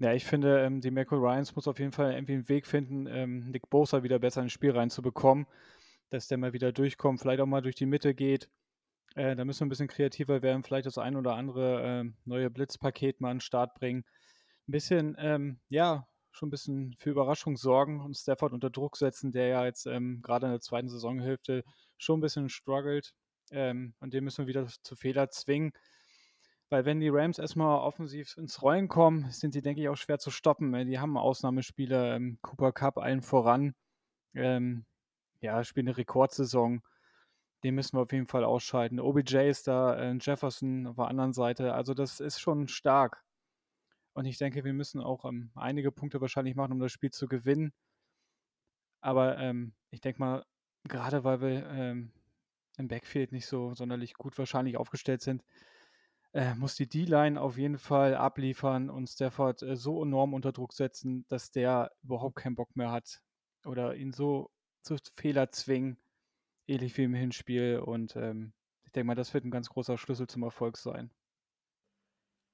Ja, 0.00 0.14
ich 0.14 0.24
finde, 0.24 0.60
ähm, 0.64 0.80
die 0.80 0.90
Michael 0.90 1.18
Ryans 1.18 1.54
muss 1.54 1.68
auf 1.68 1.78
jeden 1.78 1.92
Fall 1.92 2.14
irgendwie 2.14 2.32
einen 2.32 2.48
Weg 2.48 2.66
finden, 2.66 3.06
ähm, 3.06 3.50
Nick 3.50 3.68
Bosa 3.68 4.02
wieder 4.02 4.18
besser 4.18 4.40
ins 4.40 4.52
Spiel 4.52 4.70
reinzubekommen, 4.70 5.46
dass 6.08 6.26
der 6.26 6.38
mal 6.38 6.54
wieder 6.54 6.72
durchkommt, 6.72 7.20
vielleicht 7.20 7.40
auch 7.42 7.46
mal 7.46 7.60
durch 7.60 7.74
die 7.74 7.84
Mitte 7.84 8.14
geht. 8.14 8.48
Äh, 9.14 9.36
da 9.36 9.44
müssen 9.44 9.60
wir 9.60 9.66
ein 9.66 9.68
bisschen 9.68 9.88
kreativer 9.88 10.40
werden, 10.40 10.62
vielleicht 10.62 10.86
das 10.86 10.96
ein 10.96 11.16
oder 11.16 11.34
andere 11.34 12.02
äh, 12.02 12.12
neue 12.24 12.48
Blitzpaket 12.48 13.20
mal 13.20 13.30
an 13.30 13.36
den 13.36 13.40
Start 13.42 13.74
bringen. 13.74 14.06
Ein 14.68 14.72
bisschen, 14.72 15.16
ähm, 15.18 15.60
ja, 15.68 16.08
schon 16.30 16.48
ein 16.48 16.50
bisschen 16.50 16.94
für 16.98 17.10
Überraschung 17.10 17.58
sorgen 17.58 18.00
und 18.00 18.16
Stafford 18.16 18.54
unter 18.54 18.70
Druck 18.70 18.96
setzen, 18.96 19.32
der 19.32 19.48
ja 19.48 19.66
jetzt 19.66 19.84
ähm, 19.86 20.22
gerade 20.22 20.46
in 20.46 20.52
der 20.52 20.60
zweiten 20.60 20.88
Saisonhälfte 20.88 21.62
schon 21.98 22.20
ein 22.20 22.22
bisschen 22.22 22.48
struggelt. 22.48 23.12
Ähm, 23.50 23.92
und 24.00 24.14
den 24.14 24.24
müssen 24.24 24.46
wir 24.46 24.48
wieder 24.48 24.66
zu 24.82 24.96
Fehler 24.96 25.28
zwingen. 25.28 25.72
Weil 26.70 26.84
wenn 26.84 27.00
die 27.00 27.08
Rams 27.08 27.38
erstmal 27.38 27.80
offensiv 27.80 28.36
ins 28.36 28.62
Rollen 28.62 28.86
kommen, 28.86 29.28
sind 29.32 29.52
sie, 29.52 29.60
denke 29.60 29.80
ich, 29.80 29.88
auch 29.88 29.96
schwer 29.96 30.20
zu 30.20 30.30
stoppen. 30.30 30.72
Die 30.86 31.00
haben 31.00 31.18
Ausnahmespieler, 31.18 32.14
ähm, 32.14 32.38
Cooper 32.42 32.72
Cup 32.72 32.96
allen 32.98 33.22
voran. 33.22 33.74
Ähm, 34.34 34.86
ja, 35.40 35.64
spielen 35.64 35.88
eine 35.88 35.96
Rekordsaison. 35.96 36.80
Den 37.64 37.74
müssen 37.74 37.96
wir 37.96 38.02
auf 38.02 38.12
jeden 38.12 38.28
Fall 38.28 38.44
ausschalten. 38.44 39.00
OBJ 39.00 39.48
ist 39.48 39.66
da, 39.66 39.96
äh, 39.96 40.16
Jefferson 40.20 40.86
auf 40.86 40.96
der 40.96 41.08
anderen 41.08 41.32
Seite. 41.32 41.74
Also 41.74 41.92
das 41.92 42.20
ist 42.20 42.40
schon 42.40 42.68
stark. 42.68 43.24
Und 44.12 44.26
ich 44.26 44.38
denke, 44.38 44.64
wir 44.64 44.72
müssen 44.72 45.00
auch 45.00 45.24
ähm, 45.24 45.50
einige 45.56 45.90
Punkte 45.90 46.20
wahrscheinlich 46.20 46.54
machen, 46.54 46.72
um 46.72 46.78
das 46.78 46.92
Spiel 46.92 47.10
zu 47.10 47.26
gewinnen. 47.26 47.72
Aber 49.00 49.38
ähm, 49.38 49.74
ich 49.90 50.00
denke 50.00 50.20
mal, 50.20 50.44
gerade 50.84 51.24
weil 51.24 51.40
wir 51.40 51.66
ähm, 51.68 52.12
im 52.78 52.88
Backfield 52.88 53.32
nicht 53.32 53.46
so 53.46 53.74
sonderlich 53.74 54.14
gut 54.14 54.38
wahrscheinlich 54.38 54.76
aufgestellt 54.76 55.22
sind, 55.22 55.42
äh, 56.32 56.54
muss 56.54 56.76
die 56.76 56.88
D-Line 56.88 57.40
auf 57.40 57.58
jeden 57.58 57.78
Fall 57.78 58.14
abliefern 58.14 58.88
und 58.90 59.08
Stafford 59.08 59.62
äh, 59.62 59.76
so 59.76 60.02
enorm 60.02 60.34
unter 60.34 60.52
Druck 60.52 60.72
setzen, 60.72 61.26
dass 61.28 61.50
der 61.50 61.92
überhaupt 62.02 62.36
keinen 62.36 62.54
Bock 62.54 62.76
mehr 62.76 62.92
hat 62.92 63.20
oder 63.64 63.96
ihn 63.96 64.12
so 64.12 64.50
zu 64.82 64.96
Fehler 65.16 65.50
zwingen, 65.50 65.98
ähnlich 66.68 66.96
wie 66.96 67.04
im 67.04 67.14
Hinspiel. 67.14 67.80
Und 67.80 68.16
ähm, 68.16 68.52
ich 68.84 68.92
denke 68.92 69.08
mal, 69.08 69.14
das 69.14 69.34
wird 69.34 69.44
ein 69.44 69.50
ganz 69.50 69.68
großer 69.68 69.98
Schlüssel 69.98 70.26
zum 70.28 70.42
Erfolg 70.42 70.76
sein. 70.76 71.10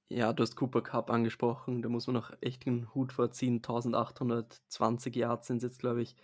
Ja, 0.09 0.33
du 0.33 0.43
hast 0.43 0.55
Cooper 0.55 0.83
Cup 0.83 1.11
angesprochen, 1.11 1.83
da 1.83 1.89
muss 1.89 2.07
man 2.07 2.15
noch 2.15 2.33
echt 2.41 2.65
den 2.65 2.95
Hut 2.95 3.13
vorziehen. 3.13 3.57
1820 3.57 5.17
Yards 5.17 5.49
sind 5.49 5.63
jetzt, 5.63 5.81
glaube 5.81 6.01
ich. 6.01 6.15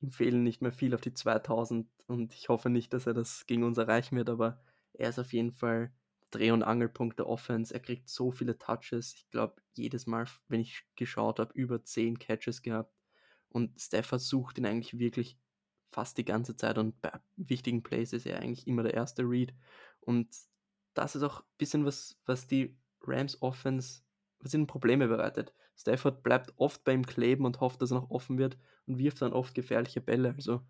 Ihm 0.00 0.12
fehlen 0.12 0.44
nicht 0.44 0.62
mehr 0.62 0.72
viel 0.72 0.94
auf 0.94 1.00
die 1.00 1.14
2000 1.14 1.88
und 2.06 2.32
ich 2.34 2.48
hoffe 2.48 2.70
nicht, 2.70 2.92
dass 2.92 3.06
er 3.06 3.14
das 3.14 3.46
gegen 3.46 3.64
uns 3.64 3.78
erreichen 3.78 4.16
wird, 4.16 4.30
aber 4.30 4.62
er 4.92 5.08
ist 5.08 5.18
auf 5.18 5.32
jeden 5.32 5.52
Fall 5.52 5.92
Dreh- 6.34 6.50
und 6.50 6.62
Angelpunkt 6.62 7.18
der 7.18 7.28
Offense. 7.28 7.72
Er 7.72 7.80
kriegt 7.80 8.08
so 8.08 8.30
viele 8.32 8.58
Touches. 8.58 9.14
Ich 9.14 9.30
glaube, 9.30 9.62
jedes 9.74 10.06
Mal, 10.06 10.26
wenn 10.48 10.60
ich 10.60 10.84
geschaut 10.96 11.38
habe, 11.38 11.52
über 11.54 11.84
10 11.84 12.18
Catches 12.18 12.62
gehabt. 12.62 12.92
Und 13.48 13.80
Stafford 13.80 14.20
sucht 14.20 14.58
ihn 14.58 14.66
eigentlich 14.66 14.98
wirklich 14.98 15.38
fast 15.92 16.18
die 16.18 16.24
ganze 16.24 16.56
Zeit 16.56 16.76
und 16.76 17.00
bei 17.00 17.12
wichtigen 17.36 17.84
Plays 17.84 18.12
ist 18.12 18.26
er 18.26 18.40
eigentlich 18.40 18.66
immer 18.66 18.82
der 18.82 18.94
erste 18.94 19.22
Read. 19.22 19.54
Und 20.00 20.36
das 20.94 21.14
ist 21.14 21.22
auch 21.22 21.40
ein 21.40 21.56
bisschen 21.56 21.84
was, 21.84 22.18
was 22.26 22.48
die 22.48 22.76
Rams 23.02 23.40
Offense, 23.42 24.02
was 24.40 24.54
ihnen 24.54 24.66
Probleme 24.66 25.06
bereitet. 25.06 25.54
Stafford 25.76 26.24
bleibt 26.24 26.52
oft 26.56 26.82
bei 26.82 26.92
ihm 26.92 27.06
kleben 27.06 27.44
und 27.44 27.60
hofft, 27.60 27.80
dass 27.80 27.92
er 27.92 28.00
noch 28.00 28.10
offen 28.10 28.38
wird 28.38 28.58
und 28.86 28.98
wirft 28.98 29.22
dann 29.22 29.32
oft 29.32 29.54
gefährliche 29.54 30.00
Bälle. 30.00 30.34
Also, 30.36 30.62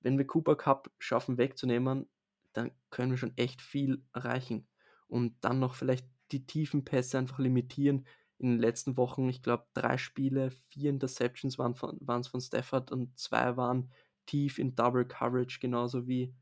wenn 0.00 0.18
wir 0.18 0.26
Cooper 0.26 0.56
Cup 0.56 0.90
schaffen 0.98 1.38
wegzunehmen, 1.38 2.08
dann 2.52 2.72
können 2.90 3.12
wir 3.12 3.18
schon 3.18 3.36
echt 3.36 3.62
viel 3.62 4.02
erreichen. 4.12 4.66
Und 5.08 5.36
dann 5.42 5.58
noch 5.58 5.74
vielleicht 5.74 6.06
die 6.32 6.46
tiefen 6.46 6.84
Pässe 6.84 7.18
einfach 7.18 7.38
limitieren. 7.38 8.06
In 8.38 8.50
den 8.52 8.58
letzten 8.58 8.96
Wochen, 8.96 9.28
ich 9.28 9.42
glaube, 9.42 9.66
drei 9.72 9.96
Spiele, 9.96 10.50
vier 10.50 10.90
Interceptions 10.90 11.58
waren 11.58 11.74
es 12.20 12.28
von 12.28 12.40
Stafford 12.40 12.92
und 12.92 13.18
zwei 13.18 13.56
waren 13.56 13.90
tief 14.26 14.58
in 14.58 14.74
Double 14.74 15.06
Coverage, 15.06 15.58
genauso 15.60 16.06
wie, 16.06 16.34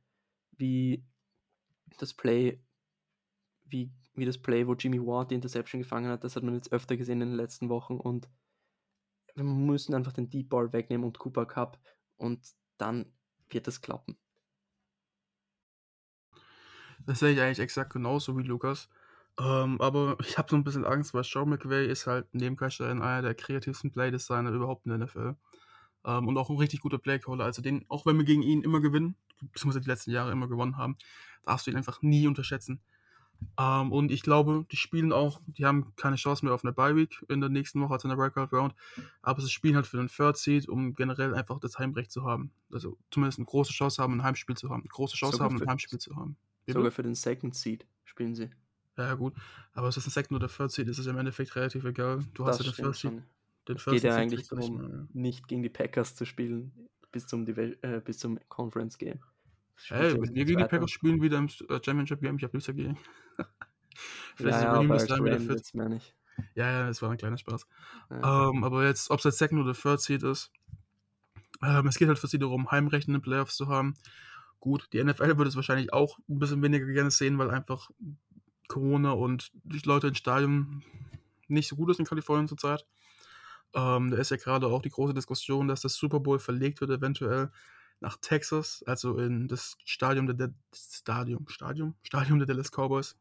wie 0.57 1.05
das 1.98 2.14
Play, 2.14 2.61
wie 3.66 3.92
wie 4.14 4.24
das 4.24 4.38
Play, 4.38 4.66
wo 4.66 4.74
Jimmy 4.74 5.05
Ward 5.05 5.31
die 5.31 5.35
Interception 5.35 5.83
gefangen 5.83 6.11
hat, 6.11 6.24
das 6.24 6.37
hat 6.37 6.42
man 6.42 6.55
jetzt 6.55 6.72
öfter 6.72 6.96
gesehen 6.96 7.20
in 7.20 7.31
den 7.31 7.37
letzten 7.37 7.68
Wochen 7.68 7.96
und 7.96 8.29
wir 9.35 9.44
müssen 9.44 9.94
einfach 9.94 10.12
den 10.12 10.31
Deep 10.31 10.48
Ball 10.48 10.72
wegnehmen 10.72 11.05
und 11.05 11.18
Cooper 11.18 11.46
Cup 11.46 11.79
und 12.16 12.46
dann 12.79 13.12
wird 13.48 13.66
das 13.66 13.81
klappen. 13.81 14.16
Das 17.06 17.18
sehe 17.18 17.32
ich 17.32 17.40
eigentlich 17.40 17.58
exakt 17.58 17.92
genauso 17.92 18.36
wie 18.38 18.42
Lukas. 18.42 18.88
Ähm, 19.38 19.80
aber 19.80 20.16
ich 20.26 20.38
habe 20.38 20.48
so 20.50 20.56
'n 20.56 20.64
bisschen 20.64 20.84
Angst, 20.84 21.12
weil 21.14 21.24
Sean 21.24 21.48
McVay 21.50 21.86
ist 21.86 22.06
halt 22.06 22.28
neben 22.32 22.56
Shanahan 22.70 23.02
einer 23.02 23.22
der 23.22 23.34
kreativsten 23.34 23.90
Playdesigner 23.90 24.50
überhaupt 24.50 24.86
in 24.86 24.90
der 24.90 24.98
NFL. 25.00 25.36
Ähm, 26.06 26.28
und 26.28 26.38
auch 26.38 26.50
'n 26.50 26.56
richtig 26.58 26.80
guter 26.80 26.98
Playcaller. 26.98 27.44
Also, 27.44 27.62
den 27.62 27.84
auch 27.88 28.06
wenn 28.06 28.16
wir 28.18 28.24
gegen 28.24 28.42
ihn 28.42 28.62
immer 28.62 28.80
gewinnen, 28.80 29.16
beziehungsweise 29.40 29.80
die 29.82 29.88
letzten 29.90 30.12
Jahre 30.12 30.32
immer 30.32 30.48
gewonnen 30.48 30.76
haben, 30.78 30.96
darfst 31.44 31.66
du 31.66 31.70
ihn 31.72 31.76
einfach 31.76 32.00
nie 32.02 32.26
unterschätzen. 32.26 32.80
Ähm, 33.58 33.92
und 33.92 34.12
ich 34.12 34.22
glaube, 34.22 34.66
die 34.72 34.76
spielen 34.78 35.12
auch 35.12 35.40
die 35.46 35.66
haben 35.66 35.94
keine 35.96 36.16
Chance 36.16 36.44
mehr 36.46 36.54
auf 36.54 36.64
'ne 36.64 36.72
Bye 36.74 36.96
Week 36.96 37.24
in 37.30 37.40
der 37.42 37.50
nächsten 37.50 37.80
Woche, 37.82 37.94
also 37.94 38.08
in 38.08 38.16
der 38.16 38.18
Wildcard 38.24 38.52
Round, 38.54 38.74
aber 39.22 39.42
sie 39.42 39.50
spielen 39.50 39.76
halt 39.76 39.86
für 39.88 39.98
den 39.98 40.08
Third 40.08 40.36
Seed, 40.38 40.68
um 40.68 40.94
generell 40.94 41.34
einfach 41.34 41.60
das 41.60 41.78
Heimrecht 41.78 42.12
zu 42.12 42.24
haben. 42.24 42.52
Also, 42.72 42.98
zumindest 43.12 43.38
'ne 43.40 43.46
große 43.46 43.72
Chance 43.74 44.02
haben, 44.02 44.14
'n 44.14 44.24
Heimspiel 44.24 44.56
zu 44.58 44.70
haben. 44.70 44.84
große 44.88 45.16
Chance 45.16 45.42
Sogar 45.42 45.44
haben, 45.44 45.56
'n 45.56 45.64
für 45.64 45.66
Heimspiel 45.66 45.98
zu 46.00 46.16
haben. 46.16 46.36
Wie 46.66 46.72
sogar 46.72 46.90
bitte? 46.90 46.90
für 46.90 47.03
den 47.03 47.14
Second 47.14 47.55
Seed 47.55 47.87
spielen 48.05 48.35
sie. 48.35 48.50
Ja, 48.96 49.14
gut. 49.14 49.35
Aber 49.72 49.88
ist 49.88 49.96
das 49.96 50.07
'n 50.07 50.11
Second 50.11 50.33
oder 50.37 50.48
Third 50.48 50.70
Seed, 50.70 50.88
ist 50.88 50.98
es 50.98 51.07
im 51.07 51.18
Endeffekt 51.18 51.57
relativ 51.57 51.85
egal. 51.85 52.24
Du 52.35 52.46
hast 52.46 52.59
Das 52.59 52.59
ja 52.59 52.64
den 52.64 52.74
First 52.74 53.00
Seed 53.00 53.12
den 53.68 53.77
Es 53.77 53.83
First 53.83 54.03
geht 54.03 54.05
ja 54.05 54.14
eigentlich 54.16 54.40
nicht 54.40 54.53
darum, 54.53 54.81
ja. 54.83 55.09
nicht 55.12 55.48
gegen 55.48 55.62
die 55.62 55.68
Packers 55.70 56.14
zu 56.16 56.24
spielen 56.27 56.72
bis 57.12 57.27
zum 57.27 57.44
Divi 57.46 57.77
äh, 57.83 58.00
bis 58.00 58.18
zum 58.18 58.38
Conference 58.48 58.98
Game. 58.98 59.20
Hey, 59.88 60.12
ja 60.12 60.20
wenn 60.20 60.35
wir 60.35 60.44
gegen 60.44 60.59
die 60.59 60.64
2. 60.64 60.68
Packers 60.68 60.90
spielen 60.90 61.22
wieder 61.22 61.38
im 61.38 61.46
äh, 61.46 61.81
Championship 61.85 62.20
Game, 62.20 62.37
ich 62.37 62.44
habe 62.44 62.57
nichts 62.57 62.66
dagegen. 62.66 62.98
Vielleicht 64.37 64.61
Ja, 64.61 64.83
ist 64.96 65.09
ja, 65.09 65.16
aber 65.16 65.24
wieder 65.24 65.40
fit. 65.40 65.74
nicht. 65.88 66.14
Ja, 66.55 66.70
ja, 66.70 66.87
das 66.88 67.00
war 67.03 67.11
'n 67.11 67.16
kleiner 67.16 67.38
Spaß. 67.38 67.66
Ja. 68.11 68.50
Ähm, 68.50 68.64
aber 68.64 68.85
jetzt, 68.87 69.11
ob's 69.11 69.24
jetzt 69.24 69.38
Second 69.38 69.61
oder 69.61 69.74
Third 69.74 70.00
Seed 70.00 70.22
ist, 70.22 70.50
ähm, 71.62 71.87
es 71.87 71.96
geht 71.98 72.09
halt 72.09 72.18
für 72.18 72.27
sie 72.27 72.38
darum, 72.38 72.70
Heimrecht 72.70 73.09
in 73.09 73.14
den 73.14 73.22
Playoffs 73.22 73.57
zu 73.57 73.68
haben. 73.68 73.94
Gut, 74.64 74.88
die 74.94 75.05
NFL 75.05 75.37
würde 75.37 75.48
es 75.50 75.57
wahrscheinlich 75.57 75.92
auch 75.92 76.18
'n 76.27 76.38
bisschen 76.38 76.62
weniger 76.62 76.87
gerne 76.87 77.11
sehen, 77.11 77.37
weil 77.37 77.50
einfach 77.50 77.90
Corona 78.66 79.12
und 79.12 79.50
die 79.64 79.79
Leute 79.87 80.09
ins 80.09 80.16
Stadion 80.16 80.83
nicht 81.48 81.68
so 81.68 81.77
gut 81.77 81.90
ist 81.90 81.98
in 82.00 82.07
Kalifornien 82.07 82.48
zurzeit. 82.48 82.87
Ähm, 83.74 84.11
da 84.11 84.18
ist 84.18 84.31
ja 84.31 84.38
grade 84.38 84.68
auch 84.68 84.83
die 84.83 84.90
große 84.90 85.14
Diskussion, 85.14 85.68
dass 85.68 85.83
das 85.83 85.96
Super 85.96 86.20
Bowl 86.20 86.38
verlegt 86.38 86.81
wird 86.81 86.90
eventuell 86.92 87.53
nach 88.00 88.18
Texas, 88.20 88.85
also 88.87 89.18
in 89.18 89.48
das 89.48 89.77
Stadium 89.85 90.27
der 90.27 90.37
der 90.37 90.55
Stadium 90.74 91.46
Stadium? 91.48 91.94
Stadium 92.03 92.38
der 92.38 92.46
Dallas 92.48 92.70
Cowboys. 92.72 93.16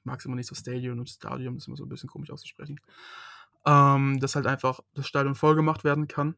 Ich 0.00 0.04
mag's 0.04 0.24
immer 0.26 0.36
nicht 0.36 0.48
so 0.48 0.54
Stadium 0.56 0.98
und 1.00 1.10
Stadium, 1.10 1.56
ist 1.58 1.68
immer 1.68 1.76
so 1.78 1.84
'n 1.84 1.90
bisschen 1.90 2.08
komisch 2.10 2.30
auszusprechen. 2.30 2.80
Ähm, 3.66 4.20
dass 4.20 4.36
halt 4.36 4.46
einfach 4.46 4.80
das 4.94 5.06
Stadion 5.08 5.34
vollgemacht 5.36 5.84
werden 5.84 6.08
kann, 6.08 6.36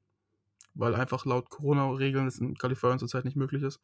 weil 0.75 0.95
einfach 0.97 1.27
laut 1.27 1.51
Corona-Regeln 1.51 2.27
es 2.29 2.39
in 2.41 2.57
Kalifornien 2.59 3.01
zurzeit 3.01 3.25
nicht 3.27 3.37
möglich 3.37 3.63
ist. 3.65 3.81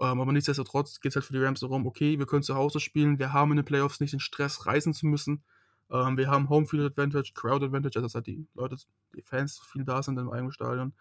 Ähm, 0.00 0.20
aber 0.20 0.32
nichtsdestotrotz 0.32 1.00
geht's 1.00 1.16
halt 1.16 1.24
für 1.24 1.32
die 1.32 1.42
Rams 1.42 1.60
darum: 1.60 1.86
„Okay, 1.86 2.18
wir 2.18 2.26
können 2.26 2.42
zu 2.42 2.54
Hause 2.54 2.80
spielen. 2.80 3.18
Wir 3.18 3.32
haben 3.32 3.52
in 3.52 3.56
den 3.58 3.64
Playoffs 3.64 4.00
nicht 4.00 4.12
den 4.12 4.20
Stress, 4.20 4.66
reisen 4.66 4.94
zu 4.94 5.06
müssen. 5.06 5.44
Ähm, 5.90 6.16
wir 6.16 6.28
haben 6.28 6.48
Homefield 6.48 6.84
Advantage, 6.84 7.32
Crowd 7.34 7.64
Advantage, 7.64 7.96
also 7.98 8.06
dass 8.06 8.14
halt 8.14 8.26
die 8.26 8.46
Leute 8.54 8.76
die 9.14 9.22
Fans 9.22 9.60
viel 9.60 9.84
da 9.84 10.02
sind 10.02 10.18
im 10.18 10.30
eigenen 10.30 10.52
Stadion.“ 10.52 10.94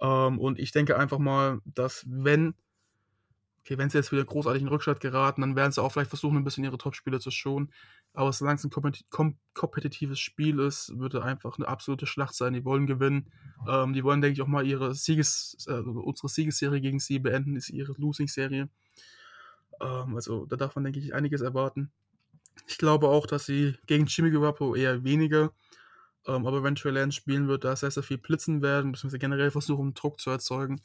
Ähm, 0.00 0.38
und 0.38 0.58
ich 0.58 0.72
denke 0.72 0.98
einfach 0.98 1.18
mal, 1.18 1.60
dass 1.64 2.04
wenn 2.08 2.54
okay, 3.64 3.78
wenn 3.78 3.90
sie 3.90 3.98
jetzt 3.98 4.12
wieder 4.12 4.24
großartig 4.24 4.62
in 4.62 4.68
Rückstand 4.68 5.00
geraten, 5.00 5.42
dann 5.42 5.56
werden 5.56 5.72
sie 5.72 5.82
auch 5.82 5.92
vielleicht 5.92 6.10
versuchen, 6.10 6.36
'n 6.38 6.44
bisschen 6.44 6.64
ihre 6.64 6.78
Topspieler 6.78 7.20
zu 7.20 7.30
schonen. 7.30 7.72
Aber 8.14 8.32
solang's 8.32 8.64
'n 8.64 8.70
kompeti 8.70 9.04
kom 9.10 9.38
kompetitives 9.54 10.20
Spiel 10.20 10.58
ist, 10.60 10.98
wird 10.98 11.14
da 11.14 11.20
einfach 11.22 11.58
'ne 11.58 11.68
absolute 11.68 12.06
Schlacht 12.06 12.34
sein. 12.34 12.52
Die 12.54 12.64
wollen 12.64 12.86
gewinnen. 12.86 13.30
Ähm, 13.68 13.92
die 13.94 14.04
wollen, 14.04 14.20
denke 14.22 14.34
ich, 14.34 14.42
auch 14.42 14.46
mal 14.48 14.66
ihre 14.66 14.94
Sieges 14.94 15.56
äh, 15.68 15.74
unsere 15.74 16.28
Siegesserie 16.28 16.80
gegen 16.80 17.00
sie 17.00 17.18
beenden, 17.20 17.56
ist 17.56 17.70
ihre 17.70 17.92
Losing-Serie. 17.98 18.70
Ähm, 19.80 20.14
also, 20.14 20.46
da 20.46 20.56
darf 20.56 20.74
man, 20.74 20.84
denke 20.84 20.98
ich, 21.00 21.14
einiges 21.14 21.40
erwarten. 21.40 21.90
Ich 22.68 22.78
glaube 22.78 23.08
auch, 23.08 23.26
dass 23.26 23.46
sie 23.46 23.74
gegen 23.86 24.06
Jimmy 24.06 24.30
Garoppolo 24.32 24.74
eher 24.76 25.04
weniger, 25.04 25.52
ähm, 26.26 26.46
aber 26.46 26.62
wenn 26.64 26.76
Trey 26.76 26.92
Lance 26.92 27.16
spielen 27.18 27.48
wird, 27.48 27.64
da 27.64 27.76
sehr, 27.76 27.90
sehr 27.92 28.02
viel 28.04 28.18
blitzen 28.18 28.62
werden, 28.62 28.92
beziehungsweise 28.92 29.18
generell 29.20 29.50
versuchen, 29.52 29.94
Druck 29.94 30.20
zu 30.20 30.30
erzeugen. 30.30 30.80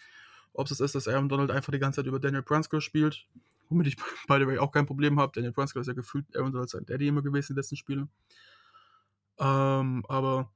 Ob's 0.56 0.72
es 0.72 0.80
ist, 0.80 0.96
dass 0.96 1.08
Aaron 1.08 1.30
Donald 1.30 1.52
einfach 1.52 1.72
die 1.72 1.80
ganze 1.80 1.98
Zeit 1.98 2.08
über 2.08 2.20
Daniel 2.20 2.44
Brunskill 2.44 2.82
spielt, 2.82 3.28
womit 3.70 3.88
ich 3.88 3.98
by 4.28 4.40
the 4.40 4.48
way 4.48 4.58
auch 4.58 4.72
kein 4.72 4.86
Problem 4.86 5.20
habe. 5.20 5.32
Daniel 5.34 5.52
Brunskill 5.54 5.82
ist 5.82 5.88
ja 5.88 5.94
gefühlt 5.94 6.26
Aaron 6.36 6.52
Donald 6.52 6.70
sein 6.70 6.86
Daddy 6.86 7.08
immer 7.08 7.22
gewesen 7.22 7.52
in 7.52 7.56
den 7.56 7.60
letzten 7.62 7.76
Spielen. 7.78 8.10
Ähm, 9.40 10.06
aber 10.08 10.52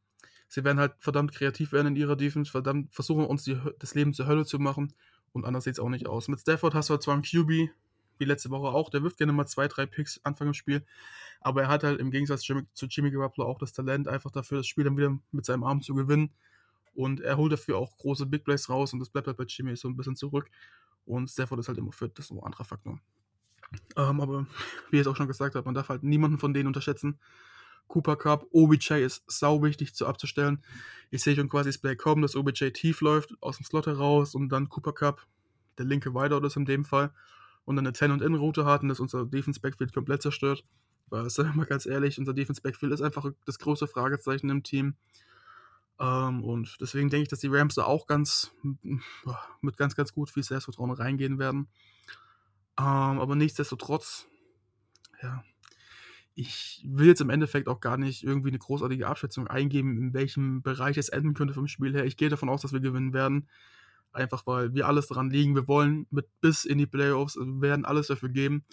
sie 0.48 0.64
werden 0.64 0.80
halt 0.80 0.94
verdammt 1.00 1.34
kreativ 1.34 1.72
werden 1.74 1.88
in 1.88 1.96
ihrer 1.96 2.16
Defense, 2.16 2.50
verdammt 2.52 2.94
versuchen, 2.94 3.26
uns 3.26 3.44
die 3.44 3.60
das 3.80 3.94
Leben 3.96 4.14
zur 4.14 4.28
Hölle 4.28 4.46
zu 4.46 4.60
machen 4.60 4.94
und 5.34 5.46
anders 5.46 5.66
sieht's 5.66 5.80
auch 5.80 5.90
nicht 5.90 6.08
aus. 6.08 6.28
Mit 6.28 6.40
Stafford 6.40 6.74
hast 6.76 6.90
du 6.90 6.94
halt 6.94 7.04
zwar 7.04 7.16
'n 7.16 7.24
QB, 7.24 7.70
wie 8.20 8.26
letzte 8.26 8.50
Woche 8.50 8.74
auch, 8.74 8.90
der 8.90 9.04
wirft 9.04 9.18
gerne 9.18 9.34
mal 9.34 9.46
2, 9.46 9.68
3 9.68 9.86
Picks 9.86 10.22
Anfang 10.24 10.48
im 10.48 10.54
Spiel, 10.54 10.86
aber 11.42 11.64
er 11.64 11.68
hat 11.70 11.84
halt 11.84 12.00
im 12.00 12.12
Gegensatz 12.12 12.44
zu 12.44 12.86
Jimmy 12.88 13.12
Garoppolo 13.12 13.48
auch 13.48 13.60
das 13.60 13.74
Talent 13.74 14.08
einfach 14.08 14.32
dafür, 14.32 14.60
das 14.60 14.68
Spiel 14.68 14.86
dann 14.86 14.98
wieder 14.98 15.18
mit 15.32 15.46
seinem 15.46 15.64
Arm 15.64 15.82
zu 15.82 15.94
gewinnen. 15.94 16.32
Und 17.00 17.22
er 17.22 17.38
holt 17.38 17.54
dafür 17.54 17.78
auch 17.78 17.98
große 17.98 18.26
Big 18.28 18.44
Plays 18.46 18.70
raus 18.70 18.94
und 18.94 19.00
das 19.00 19.10
bleibt 19.10 19.28
halt 19.28 19.38
bei 19.38 19.46
Jimmy 19.48 19.76
so 19.78 19.88
'n 19.90 19.96
bisschen 19.98 20.16
zurück. 20.18 20.50
Und 21.06 21.30
Stafford 21.30 21.60
ist 21.62 21.70
halt 21.70 21.78
immer 21.80 21.92
fit, 21.94 22.18
das 22.20 22.26
ist 22.26 22.32
'n 22.32 22.40
anderer 22.44 22.66
Faktor. 22.66 23.00
Ähm, 23.98 24.22
aber 24.22 24.48
wie 24.92 24.98
ich 24.98 25.02
es 25.02 25.08
auch 25.08 25.16
schon 25.18 25.28
gesagt 25.28 25.56
habe, 25.56 25.66
man 25.66 25.76
darf 25.76 25.90
halt 25.90 26.04
niemanden 26.04 26.40
von 26.40 26.54
denen 26.54 26.68
unterschätzen. 26.68 27.20
Cooper 27.90 28.18
Kupp, 28.18 28.48
OBJ 28.52 28.94
ist 29.06 29.24
sauwichtig 29.32 29.96
zu 29.96 30.08
abzustellen. 30.08 30.64
Ich 31.12 31.24
sehe 31.24 31.36
schon 31.36 31.50
quasi 31.50 31.70
das 31.70 31.80
Play 31.80 31.96
kommen, 31.98 32.22
dass 32.24 32.36
OBJ 32.36 32.72
tief 32.72 33.02
läuft, 33.02 33.34
aus'm 33.42 33.66
Slot 33.66 33.88
heraus 33.88 34.36
und 34.36 34.50
dann 34.50 34.70
Cooper 34.70 34.94
Kupp, 34.94 35.28
der 35.80 35.86
linke 35.88 36.14
Wideout 36.16 36.46
ist 36.48 36.58
in 36.58 36.66
dem 36.66 36.86
Fall, 36.86 37.14
und 37.66 37.76
dann 37.78 37.86
'ne 37.86 37.94
Ten 37.94 38.12
und 38.12 38.22
In-Route 38.24 38.66
hat 38.66 38.84
und 38.84 38.90
das 38.90 39.00
unser 39.02 39.26
Defense 39.28 39.60
Backfield 39.62 39.94
komplett 39.94 40.22
zerstört. 40.24 40.66
Weil, 41.10 41.30
sagen 41.32 41.50
wir 41.52 41.58
mal 41.58 41.66
ganz 41.68 41.86
ehrlich, 41.88 42.20
unser 42.20 42.34
Defense 42.36 42.62
Backfield 42.62 42.94
ist 42.94 43.02
einfach 43.04 43.32
das 43.46 43.60
größte 43.60 43.88
Fragezeichen 43.88 44.50
im 44.52 44.64
Team. 44.64 44.96
Ähm, 46.00 46.44
und 46.44 46.78
deswegen 46.80 47.10
denke 47.10 47.24
ich, 47.24 47.30
dass 47.30 47.40
die 47.40 47.48
Rams 47.48 47.76
da 47.76 47.84
auch 47.84 48.08
ganz 48.08 48.52
mit 49.62 49.78
ganz, 49.78 49.96
ganz 49.96 50.14
gut 50.14 50.30
viel 50.30 50.44
Selbstvertrauen 50.44 50.92
reingehen 50.92 51.40
werden. 51.40 51.68
Ähm, 52.78 53.20
aber 53.20 53.36
nichtsdestotrotz, 53.36 54.28
ja, 55.22 55.44
ich 56.36 56.82
will 56.88 57.08
jetzt 57.08 57.20
im 57.20 57.30
Endeffekt 57.30 57.68
auch 57.68 57.82
gar 57.82 57.98
nicht 57.98 58.24
irgendwie 58.24 58.52
'ne 58.52 58.60
großartige 58.60 59.08
Abschätzung 59.08 59.48
eingeben, 59.48 59.98
in 59.98 60.14
welchem 60.14 60.62
Bereich 60.62 60.98
es 60.98 61.10
enden 61.10 61.34
könnte 61.34 61.54
vom 61.54 61.68
Spiel 61.68 61.94
her. 61.94 62.06
Ich 62.06 62.16
gehe 62.16 62.30
davon 62.30 62.48
aus, 62.48 62.62
dass 62.62 62.72
wir 62.72 62.80
gewinnen 62.80 63.14
werden, 63.14 63.50
einfach 64.14 64.48
weil 64.48 64.74
wir 64.74 64.88
alles 64.88 65.08
daran 65.08 65.30
legen. 65.30 65.56
Wir 65.56 65.68
wollen 65.68 66.08
mit 66.12 66.28
bis 66.40 66.64
in 66.64 66.78
die 66.78 66.88
Playoffs, 66.88 67.36
wir 67.36 67.62
werden 67.62 67.84
alles 67.84 68.08
dafür 68.08 68.30
geben. 68.30 68.64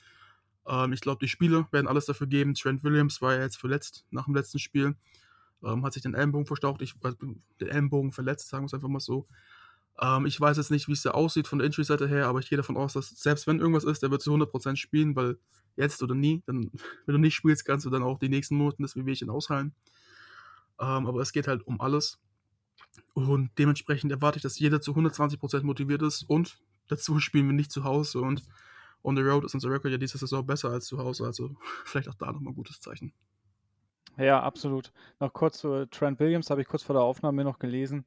Ähm, 0.66 0.92
ich 0.92 1.00
glaube, 1.00 1.18
die 1.24 1.28
Spieler 1.28 1.66
werden 1.72 1.88
alles 1.88 2.06
dafür 2.06 2.28
geben. 2.28 2.54
Trent 2.54 2.84
Williams 2.84 3.20
war 3.22 3.34
ja 3.34 3.42
jetzt 3.42 3.56
verletzt 3.58 4.06
nach 4.10 4.26
dem 4.26 4.36
letzten 4.36 4.60
Spiel, 4.60 4.94
ähm, 5.66 5.84
hat 5.84 5.92
sich 5.94 6.02
den 6.02 6.14
Ellenbogen 6.14 6.46
verstaucht. 6.46 6.82
Ich 6.82 6.94
also, 7.02 7.16
den 7.60 7.68
Ellenbogen 7.68 8.12
verletzt, 8.12 8.48
sagen 8.48 8.64
wir's 8.64 8.74
einfach 8.74 8.88
mal 8.88 9.00
so. 9.00 9.26
Ähm, 10.00 10.26
ich 10.26 10.40
weiß 10.40 10.56
jetzt 10.58 10.70
nicht, 10.70 10.88
wie's 10.88 11.02
da 11.02 11.12
aussieht 11.12 11.48
von 11.48 11.58
der 11.58 11.66
Injury-Seite 11.66 12.08
her, 12.08 12.28
aber 12.28 12.40
ich 12.40 12.48
gehe 12.50 12.56
davon 12.58 12.76
aus, 12.76 12.94
dass 12.94 13.10
selbst 13.10 13.46
wenn 13.46 13.60
irgendwas 13.60 13.84
ist, 13.84 14.02
der 14.02 14.10
wird 14.10 14.22
zu 14.22 14.32
100% 14.32 14.76
spielen, 14.78 15.16
weil 15.16 15.38
jetzt 15.76 16.02
oder 16.02 16.14
nie, 16.14 16.42
dann 16.46 16.70
wenn 17.06 17.14
du 17.14 17.18
nicht 17.20 17.34
spielst, 17.34 17.64
kannst 17.64 17.86
du 17.86 17.90
dann 17.90 18.02
auch 18.02 18.18
die 18.18 18.28
nächsten 18.28 18.56
Monaten 18.56 18.82
das 18.82 18.96
Wehwehchen 18.96 19.30
aushalten. 19.30 19.74
Ähm, 20.80 21.06
aber 21.06 21.20
es 21.20 21.32
geht 21.32 21.48
halt 21.48 21.66
um 21.66 21.80
alles. 21.80 22.18
Und 23.14 23.50
dementsprechend 23.58 24.12
erwarte 24.12 24.38
ich, 24.38 24.42
dass 24.42 24.58
jeder 24.58 24.80
zu 24.80 24.94
120% 24.94 25.66
motiviert 25.66 26.02
ist 26.02 26.24
und 26.24 26.58
dazu 26.88 27.18
spielen 27.20 27.46
wir 27.48 27.54
nicht 27.54 27.72
zu 27.72 27.84
Hause 27.84 28.20
und 28.20 28.42
on 29.02 29.16
the 29.16 29.22
road 29.22 29.44
ist 29.44 29.54
unser 29.54 29.70
Record 29.70 29.92
ja 29.92 29.98
diese 29.98 30.18
Saison 30.18 30.46
besser 30.46 30.70
als 30.70 30.86
zu 30.86 30.98
Hause, 30.98 31.24
also 31.26 31.56
vielleicht 31.84 32.08
auch 32.08 32.14
da 32.14 32.32
noch 32.32 32.40
mal 32.40 32.50
'n 32.52 32.56
gutes 32.56 32.80
Zeichen. 32.80 33.12
Ja, 34.18 34.40
absolut. 34.42 34.92
Noch 35.20 35.32
kurz 35.32 35.58
zu 35.58 35.86
Trent 35.86 36.18
Williams, 36.20 36.48
habe 36.50 36.62
ich 36.62 36.68
kurz 36.68 36.82
vor 36.82 36.94
der 36.94 37.02
Aufnahme 37.02 37.44
noch 37.44 37.58
gelesen, 37.58 38.06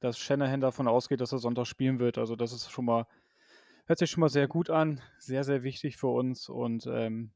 dass 0.00 0.18
Shanahan 0.18 0.60
davon 0.60 0.88
ausgeht, 0.88 1.20
dass 1.20 1.32
er 1.32 1.38
Sonntag 1.38 1.66
spielen 1.66 1.98
wird. 1.98 2.18
Also, 2.18 2.36
das 2.36 2.52
ist 2.52 2.70
schon 2.70 2.84
mal 2.86 3.06
hört 3.86 3.98
sich 4.00 4.10
schon 4.10 4.22
mal 4.22 4.30
sehr 4.30 4.48
gut 4.48 4.70
an, 4.70 5.02
sehr, 5.18 5.44
sehr 5.44 5.62
wichtig 5.64 5.96
für 5.98 6.08
uns 6.08 6.48
und, 6.48 6.86
ähm, 6.88 7.32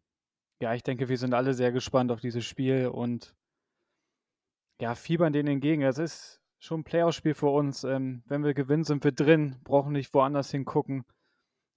ja, 0.60 0.74
ich 0.74 0.82
denke, 0.84 1.08
wir 1.10 1.18
sind 1.18 1.34
alle 1.34 1.54
sehr 1.54 1.72
gespannt 1.72 2.12
auf 2.12 2.20
dieses 2.20 2.44
Spiel 2.46 2.88
und 2.88 3.34
ja, 4.80 4.94
fiebern 4.94 5.32
denen 5.32 5.48
entgegen. 5.48 5.82
Es 5.82 5.98
ist 5.98 6.40
schon 6.58 6.80
'n 6.80 6.84
Playoff-Spiel 6.84 7.34
für 7.34 7.48
uns. 7.48 7.84
Ähm, 7.84 8.22
wenn 8.26 8.44
wir 8.44 8.54
gewinnen, 8.54 8.84
sind 8.84 9.04
wir 9.04 9.12
drin, 9.12 9.56
brauchen 9.64 9.92
nicht 9.92 10.12
woanders 10.14 10.50
hingucken. 10.50 11.04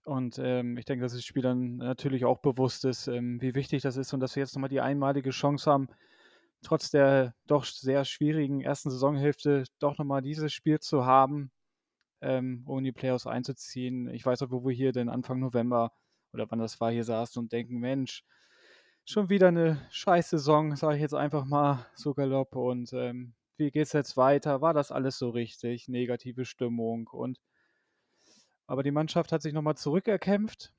Und, 0.06 0.40
ähm, 0.40 0.78
ich 0.78 0.86
denke, 0.86 1.04
dass 1.04 1.14
das 1.14 1.26
Spiel 1.26 1.44
dann 1.44 1.78
natürlich 1.78 2.26
auch 2.26 2.40
bewusst 2.40 2.86
ist, 2.86 3.08
ähm, 3.08 3.42
wie 3.42 3.56
wichtig 3.56 3.84
das 3.84 3.98
ist 3.98 4.14
und 4.14 4.20
dass 4.22 4.36
wir 4.36 4.44
jetzt 4.44 4.56
noch 4.56 4.62
mal 4.62 4.70
die 4.70 4.82
einmalige 4.82 5.32
Chance 5.32 5.72
haben, 5.72 5.88
trotz 6.64 6.92
der 6.92 7.36
doch 7.48 7.66
sehr 7.66 8.06
schwierigen 8.06 8.62
ersten 8.62 8.90
Saisonhälfte 8.92 9.66
doch 9.80 9.98
noch 9.98 10.06
mal 10.06 10.22
dieses 10.22 10.54
Spiel 10.54 10.80
zu 10.80 11.06
haben, 11.06 11.52
ähm, 12.22 12.64
um 12.68 12.80
in 12.80 12.86
die 12.86 12.92
Playoffs 12.94 13.28
einzuziehen. 13.28 14.10
Ich 14.10 14.26
weiß 14.26 14.42
noch, 14.42 14.52
wo 14.52 14.66
wir 14.66 14.76
hier 14.76 14.92
denn 14.94 15.10
Anfang 15.10 15.40
November 15.40 15.94
oder 16.34 16.50
wann 16.52 16.60
das 16.60 16.82
war, 16.82 16.92
hier 16.92 17.04
saßen 17.06 17.42
und 17.42 17.52
denken: 17.54 17.80
„Mensch, 17.80 18.24
schon 19.06 19.30
wieder 19.30 19.52
'ne 19.52 19.80
Scheiß-Saison“, 19.92 20.76
sage 20.76 20.96
ich 20.98 21.02
jetzt 21.02 21.16
einfach 21.16 21.46
mal 21.46 21.86
so 21.96 22.14
galopp 22.14 22.56
und, 22.56 22.94
ähm, 22.94 23.34
wie 23.58 23.72
geht's 23.72 23.94
jetzt 23.94 24.18
weiter? 24.18 24.62
War 24.62 24.74
das 24.74 24.92
alles 24.92 25.18
so 25.20 25.30
richtig? 25.30 25.88
Negative 25.90 26.46
Stimmung 26.46 27.08
und 27.10 27.38
aber 28.68 28.84
die 28.84 28.92
Mannschaft 28.92 29.32
hat 29.32 29.42
sich 29.42 29.54
noch 29.54 29.62
mal 29.62 29.76
zurückerkämpft 29.78 30.74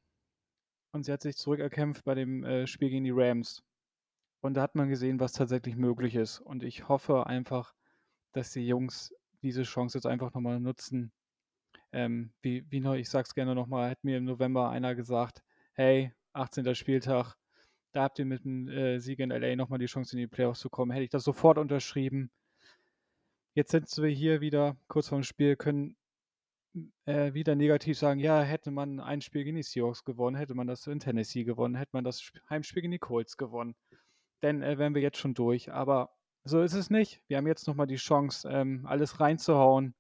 und 0.93 1.05
sie 1.05 1.13
hat 1.13 1.23
sich 1.23 1.37
zurückerkämpft 1.37 2.05
bei 2.05 2.15
dem, 2.15 2.45
äh, 2.45 2.67
Spiel 2.67 2.91
gegen 2.91 3.05
die 3.05 3.13
Rams. 3.13 3.63
Und 4.45 4.59
da 4.59 4.61
hat 4.61 4.75
man 4.75 4.91
gesehen, 4.91 5.21
was 5.21 5.33
tatsächlich 5.33 5.75
möglich 5.75 6.15
ist. 6.17 6.39
Und 6.39 6.65
ich 6.65 6.87
hoffe 6.87 7.27
einfach, 7.27 7.73
dass 8.33 8.51
die 8.51 8.67
Jungs 8.67 9.15
diese 9.41 9.63
Chance 9.63 9.97
jetzt 9.97 10.05
einfach 10.05 10.35
nochmal 10.35 10.61
nutzen. 10.61 11.13
Ähm, 11.93 12.31
wie, 12.43 12.71
wie 12.71 12.81
noch, 12.81 12.93
ich 12.93 13.09
sag's 13.09 13.35
gerne 13.35 13.55
nochmal, 13.55 13.89
hat 13.89 14.05
mir 14.05 14.19
im 14.19 14.25
November 14.25 14.69
einer 14.69 14.95
gesagt, 14.95 15.43
hey, 15.73 16.13
18. 16.35 16.75
Spieltag, 16.75 17.37
da 17.93 18.03
habt 18.03 18.19
ihr 18.19 18.27
mit 18.27 18.45
dem 18.45 18.69
äh, 18.69 18.99
Sieg 18.99 19.19
in 19.21 19.31
LA 19.31 19.57
nochmal 19.57 19.79
die 19.79 19.87
Chance, 19.87 20.15
in 20.15 20.19
die 20.19 20.27
Playoffs 20.27 20.61
zu 20.61 20.69
kommen. 20.69 20.91
Hätte 20.91 21.05
ich 21.05 21.11
das 21.11 21.25
sofort 21.25 21.57
unterschrieben. 21.57 22.31
Jetzt 23.55 23.71
sind 23.71 23.89
wir 23.97 24.11
hier 24.11 24.43
wieder 24.43 24.77
kurz 24.89 25.09
vorm 25.09 25.23
Spiel, 25.23 25.57
können 25.57 25.97
äh, 27.07 27.33
wieder 27.33 27.55
negativ 27.55 27.97
sagen, 27.99 28.21
ja, 28.21 28.43
hätte 28.43 28.71
man 28.71 29.01
ein 29.01 29.23
Spiel 29.23 29.45
gegen 29.45 29.57
die 29.57 29.63
Seahawks 29.63 30.05
gewonnen, 30.05 30.37
hätte 30.37 30.55
man 30.55 30.67
das 30.67 30.87
in 30.87 31.01
Tennessee 31.01 31.45
gewonnen, 31.45 31.77
hätte 31.77 31.93
man 31.95 32.05
das 32.05 32.31
Heimspiel 32.51 32.83
gegen 32.83 32.93
die 32.93 32.99
Colts 32.99 33.39
gewonnen. 33.39 33.75
Dann 34.45 34.63
äh, 34.63 34.77
wären 34.77 34.95
wir 34.95 35.01
jetzt 35.01 35.17
schon 35.17 35.33
durch. 35.33 35.73
Aber 35.73 36.15
so 36.45 36.61
ist 36.61 36.75
es 36.75 36.91
nicht. 36.91 37.23
Wir 37.29 37.39
haben 37.39 37.47
jetzt 37.47 37.67
nochmal 37.67 37.87
die 37.87 37.97
Chance, 37.97 38.47
ähm, 38.51 38.85
alles 38.87 39.19
reinzuhauen. 39.19 39.95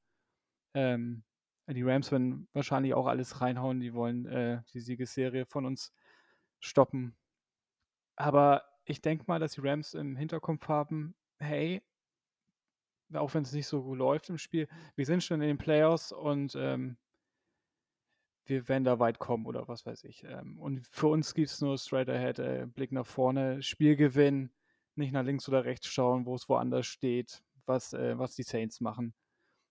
Ähm, 0.74 1.24
die 1.66 1.82
Rams 1.82 2.12
werden 2.12 2.46
wahrscheinlich 2.52 2.92
auch 2.92 3.06
alles 3.06 3.40
reinhauen. 3.40 3.80
Die 3.80 3.94
wollen 3.94 4.26
äh, 4.26 4.60
die 4.74 4.80
Siegesserie 4.80 5.46
von 5.46 5.64
uns 5.64 5.94
stoppen. 6.60 7.16
Aber 8.16 8.64
ich 8.84 9.00
denke 9.00 9.24
mal, 9.26 9.40
dass 9.40 9.52
die 9.52 9.62
Rams 9.62 9.94
im 9.94 10.14
Hinterkopf 10.14 10.68
haben, 10.68 11.14
hey, 11.38 11.82
auch 13.14 13.32
wenn 13.32 13.44
es 13.44 13.52
nicht 13.52 13.66
so 13.66 13.82
gut 13.82 13.96
läuft 13.96 14.28
im 14.28 14.36
Spiel, 14.36 14.68
wir 14.94 15.06
sind 15.06 15.24
schon 15.24 15.40
in 15.40 15.48
den 15.48 15.58
Playoffs 15.58 16.12
und 16.12 16.54
ähm, 16.54 16.98
wir 18.46 18.68
werden 18.68 18.84
da 18.84 18.98
weit 18.98 19.18
kommen 19.18 19.46
oder 19.46 19.68
was 19.68 19.86
weiß 19.86 20.04
ich. 20.04 20.24
Ähm, 20.24 20.58
und 20.58 20.86
für 20.86 21.08
uns 21.08 21.34
gibt 21.34 21.48
es 21.48 21.60
nur 21.60 21.78
straight 21.78 22.08
ahead, 22.08 22.38
äh, 22.38 22.66
Blick 22.66 22.92
nach 22.92 23.06
vorne, 23.06 23.62
Spiel 23.62 23.96
gewinnen, 23.96 24.50
nicht 24.96 25.12
nach 25.12 25.24
links 25.24 25.48
oder 25.48 25.64
rechts 25.64 25.86
schauen, 25.88 26.26
wo 26.26 26.34
es 26.34 26.48
woanders 26.48 26.86
steht, 26.86 27.42
was, 27.66 27.92
äh, 27.94 28.18
was 28.18 28.34
die 28.34 28.42
Saints 28.42 28.80
machen. 28.80 29.14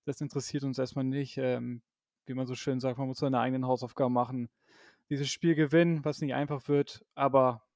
Das 0.06 0.22
interessiert 0.22 0.64
uns 0.64 0.80
erstmal 0.80 1.06
nicht. 1.06 1.38
Ähm, 1.38 1.82
wie 2.26 2.34
man 2.34 2.48
so 2.48 2.56
schön 2.56 2.80
sagt, 2.80 2.98
man 2.98 3.08
muss 3.08 3.20
seine 3.20 3.40
eigenen 3.40 3.68
Hausaufgaben 3.68 4.14
machen. 4.14 4.50
Dieses 5.10 5.30
Spiel 5.30 5.56
gewinnen, 5.56 6.04
was 6.06 6.22
nicht 6.22 6.34
einfach 6.34 6.68
wird, 6.68 7.06
aber 7.16 7.68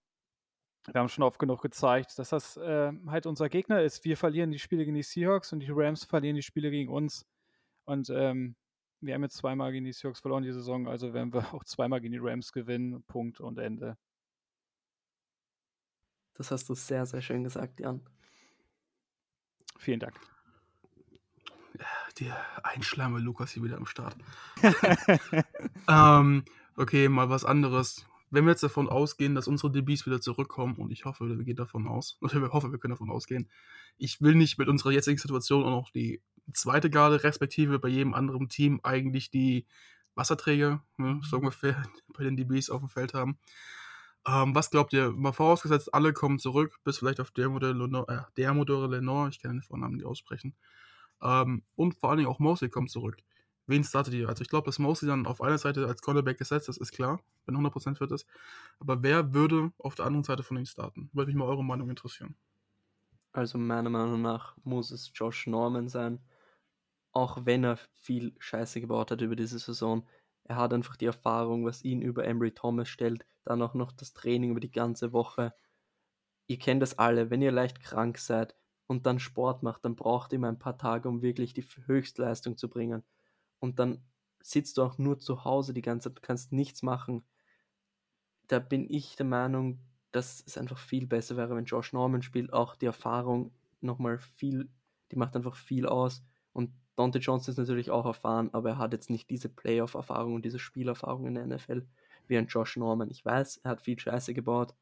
wir 0.86 1.02
haben 1.02 1.10
schon 1.10 1.24
oft 1.24 1.38
genug 1.38 1.62
gezeigt, 1.62 2.18
dass 2.18 2.30
das 2.30 2.56
äh, 2.58 2.94
halt 3.08 3.26
unser 3.26 3.50
Gegner 3.50 3.82
ist. 3.82 4.06
Wir 4.06 4.16
verlieren 4.16 4.52
die 4.52 4.60
Spiele 4.60 4.86
gegen 4.86 4.96
die 4.96 5.04
Seahawks 5.04 5.52
und 5.52 5.60
die 5.60 5.70
Rams 5.70 6.06
verlieren 6.06 6.38
die 6.38 6.42
Spiele 6.42 6.72
gegen 6.72 6.90
uns. 6.90 7.26
Und 7.84 8.10
ähm, 8.10 8.56
wir 9.02 9.14
haben 9.14 9.24
jetzt 9.24 9.38
zweimal 9.38 9.72
gegen 9.72 9.86
die 9.86 9.94
Seahawks 9.94 10.20
verloren 10.20 10.44
die 10.44 10.52
Saison, 10.52 10.88
also 10.88 11.14
werden 11.14 11.34
wir 11.34 11.42
auch 11.54 11.64
zweimal 11.64 12.02
gegen 12.02 12.14
die 12.14 12.20
Rams 12.20 12.52
gewinnen. 12.52 13.04
Punkt 13.04 13.40
und 13.40 13.58
Ende. 13.58 13.98
Das 16.34 16.52
hast 16.52 16.70
du 16.70 16.76
sehr, 16.76 17.06
sehr 17.06 17.22
schön 17.22 17.44
gesagt, 17.44 17.80
Jan. 17.80 18.02
Vielen 19.78 20.00
Dank. 20.00 20.20
Der 22.20 22.66
Einschleimer 22.66 23.20
Lukas 23.20 23.52
hier 23.52 23.64
wieder 23.64 23.78
am 23.78 23.86
Start. 23.86 24.16
ähm, 25.88 26.44
okay, 26.76 27.10
mal 27.10 27.30
was 27.30 27.46
anderes 27.46 28.08
wenn 28.30 28.46
wir 28.46 28.52
jetzt 28.52 28.64
davon 28.64 28.90
ausgehen, 28.90 29.36
dass 29.36 29.48
unsere 29.48 29.72
DBs 29.72 30.06
wieder 30.06 30.20
zurückkommen, 30.20 30.76
und 30.76 30.92
ich 30.92 31.06
hoffe, 31.06 31.38
wir 31.38 31.46
gehen 31.46 31.56
davon 31.56 31.88
aus, 31.88 32.18
oder 32.22 32.44
ich 32.44 32.52
hoffe, 32.52 32.72
wir 32.72 32.80
können 32.80 32.94
davon 32.94 33.10
ausgehen, 33.10 33.50
ich 33.98 34.22
will 34.22 34.36
nicht 34.36 34.58
mit 34.58 34.68
unserer 34.68 34.92
jetzigen 34.92 35.18
Situation 35.18 35.64
auch 35.64 35.72
noch 35.72 35.90
die 35.92 36.22
zweite 36.54 36.90
Garde, 36.90 37.24
respektive 37.24 37.80
bei 37.80 37.90
jedem 37.90 38.14
anderen 38.14 38.50
Team 38.50 38.80
eigentlich 38.84 39.30
die 39.30 39.66
Wasserträger, 40.16 40.84
ne, 40.98 41.20
so 41.24 41.38
ungefähr 41.38 41.84
bei 42.18 42.24
den 42.24 42.36
DBs 42.36 42.70
auf 42.70 42.82
dem 42.82 42.90
Feld 42.90 43.14
haben. 43.14 43.38
Ähm, 44.28 44.54
was 44.56 44.70
glaubt 44.72 44.94
ihr, 44.94 45.12
mal 45.12 45.32
vorausgesetzt, 45.32 45.94
alle 45.94 46.14
kommen 46.14 46.40
zurück, 46.40 46.78
bis 46.84 47.00
vielleicht 47.00 47.20
auf 47.20 47.32
der 47.32 47.50
Modell 47.50 47.78
Lenore, 47.78 48.08
äh, 48.08 48.32
der 48.36 48.54
Modell 48.54 48.90
Lenore, 48.90 49.30
ich 49.30 49.42
kann 49.42 49.52
den 49.52 49.62
Vornamen 49.62 49.96
nicht 49.96 50.06
aussprechen. 50.06 50.56
Ähm, 51.22 51.64
und 51.76 51.96
vor 51.96 52.10
allen 52.10 52.18
Dingen 52.18 52.30
auch 52.30 52.40
Mosley 52.40 52.70
kommt 52.70 52.92
zurück 52.92 53.18
wen 53.68 53.84
startet 53.84 54.14
ihr? 54.14 54.28
Also 54.28 54.42
ich 54.42 54.50
glaube, 54.50 54.66
dass 54.66 54.80
Mosley 54.80 55.08
dann 55.08 55.28
auf 55.28 55.42
einer 55.42 55.58
Seite 55.58 55.86
als 55.86 56.02
Cornerback 56.02 56.38
gesetzt 56.38 56.70
ist, 56.70 56.78
ist 56.78 56.92
klar, 56.92 57.20
wenn 57.46 57.56
100% 57.56 57.96
fit 57.98 58.12
ist. 58.12 58.26
Aber 58.80 59.04
wer 59.04 59.34
würde 59.34 59.72
auf 59.78 59.96
der 59.96 60.06
anderen 60.06 60.24
Seite 60.24 60.44
von 60.44 60.58
ihm 60.58 60.66
starten? 60.66 61.10
Würde 61.14 61.28
mich 61.28 61.36
mal 61.38 61.46
eure 61.46 61.64
Meinung 61.64 61.90
interessieren. 61.90 62.36
Also 63.34 63.58
meiner 63.58 63.90
Meinung 63.90 64.22
nach 64.22 64.56
muss 64.64 64.90
es 64.92 65.12
Josh 65.14 65.46
Norman 65.46 65.90
sein. 65.90 66.20
Auch 67.18 67.46
wenn 67.46 67.64
er 67.64 67.78
viel 67.96 68.36
Scheiße 68.38 68.80
gebaut 68.80 69.10
hat 69.10 69.22
über 69.22 69.36
diese 69.36 69.58
Saison. 69.58 70.08
Er 70.44 70.58
hat 70.58 70.72
einfach 70.72 70.96
die 70.96 71.08
Erfahrung, 71.08 71.66
was 71.66 71.84
ihn 71.84 72.04
über 72.04 72.26
Embry 72.26 72.52
Thomas 72.52 72.90
stellt. 72.90 73.26
Dann 73.44 73.64
auch 73.64 73.74
noch 73.74 73.92
das 73.92 74.14
Training 74.14 74.52
über 74.52 74.60
die 74.60 74.72
ganze 74.72 75.14
Woche. 75.14 75.52
Ihr 76.46 76.60
kennt 76.60 76.84
das 76.84 77.00
alle, 77.00 77.32
wenn 77.32 77.42
ihr 77.42 77.52
leicht 77.52 77.82
krank 77.82 78.20
seid 78.20 78.56
und 78.86 79.08
dann 79.08 79.18
Sport 79.20 79.64
macht, 79.64 79.84
dann 79.84 79.96
braucht 79.96 80.32
ihr 80.32 80.38
mal 80.38 80.50
ein 80.50 80.60
paar 80.60 80.78
Tage, 80.78 81.10
um 81.10 81.24
wirklich 81.24 81.56
die 81.56 81.66
Höchstleistung 81.88 82.56
zu 82.56 82.70
bringen 82.70 83.04
und 83.60 83.80
dann 83.80 84.04
sitzt 84.42 84.78
du 84.78 84.84
auch 84.84 85.00
nur 85.00 85.18
zu 85.20 85.44
Hause 85.44 85.74
die 85.74 85.82
ganze 85.82 86.14
Zeit, 86.14 86.22
kannst 86.22 86.54
nichts 86.54 86.84
machen. 86.84 87.26
Da 88.48 88.60
bin 88.60 88.88
ich 88.90 89.16
der 89.16 89.26
Meinung, 89.26 89.80
dass 90.12 90.44
es 90.46 90.56
einfach 90.56 90.78
viel 90.78 91.08
besser 91.08 91.36
wäre, 91.36 91.56
wenn 91.56 91.66
Josh 91.66 91.94
Norman 91.94 92.22
spielt. 92.22 92.54
Auch 92.54 92.76
die 92.76 92.86
Erfahrung 92.86 93.52
nochmal 93.82 94.20
viel, 94.20 94.70
die 95.12 95.18
macht 95.18 95.36
einfach 95.36 95.56
viel 95.56 95.88
aus. 95.88 96.24
Und 96.54 96.72
Dante 96.98 97.20
Johnson 97.20 97.52
ist 97.52 97.60
natürlich 97.60 97.92
auch 97.92 98.06
erfahren, 98.08 98.50
aber 98.54 98.72
er 98.72 98.78
hat 98.80 98.92
jetzt 98.92 99.12
nicht 99.12 99.30
diese 99.30 99.50
Playoff-Erfahrung 99.50 100.34
und 100.34 100.44
diese 100.44 100.58
Spielerfahrung 100.58 101.28
in 101.28 101.36
der 101.36 101.46
NFL 101.46 101.86
wie 102.28 102.38
ein 102.38 102.48
Josh 102.48 102.76
Norman. 102.76 103.12
Ich 103.12 103.24
weiß, 103.24 103.58
er 103.58 103.72
hat 103.72 103.84
viel 103.84 104.00
Scheiße 104.00 104.34
gebaut, 104.34 104.74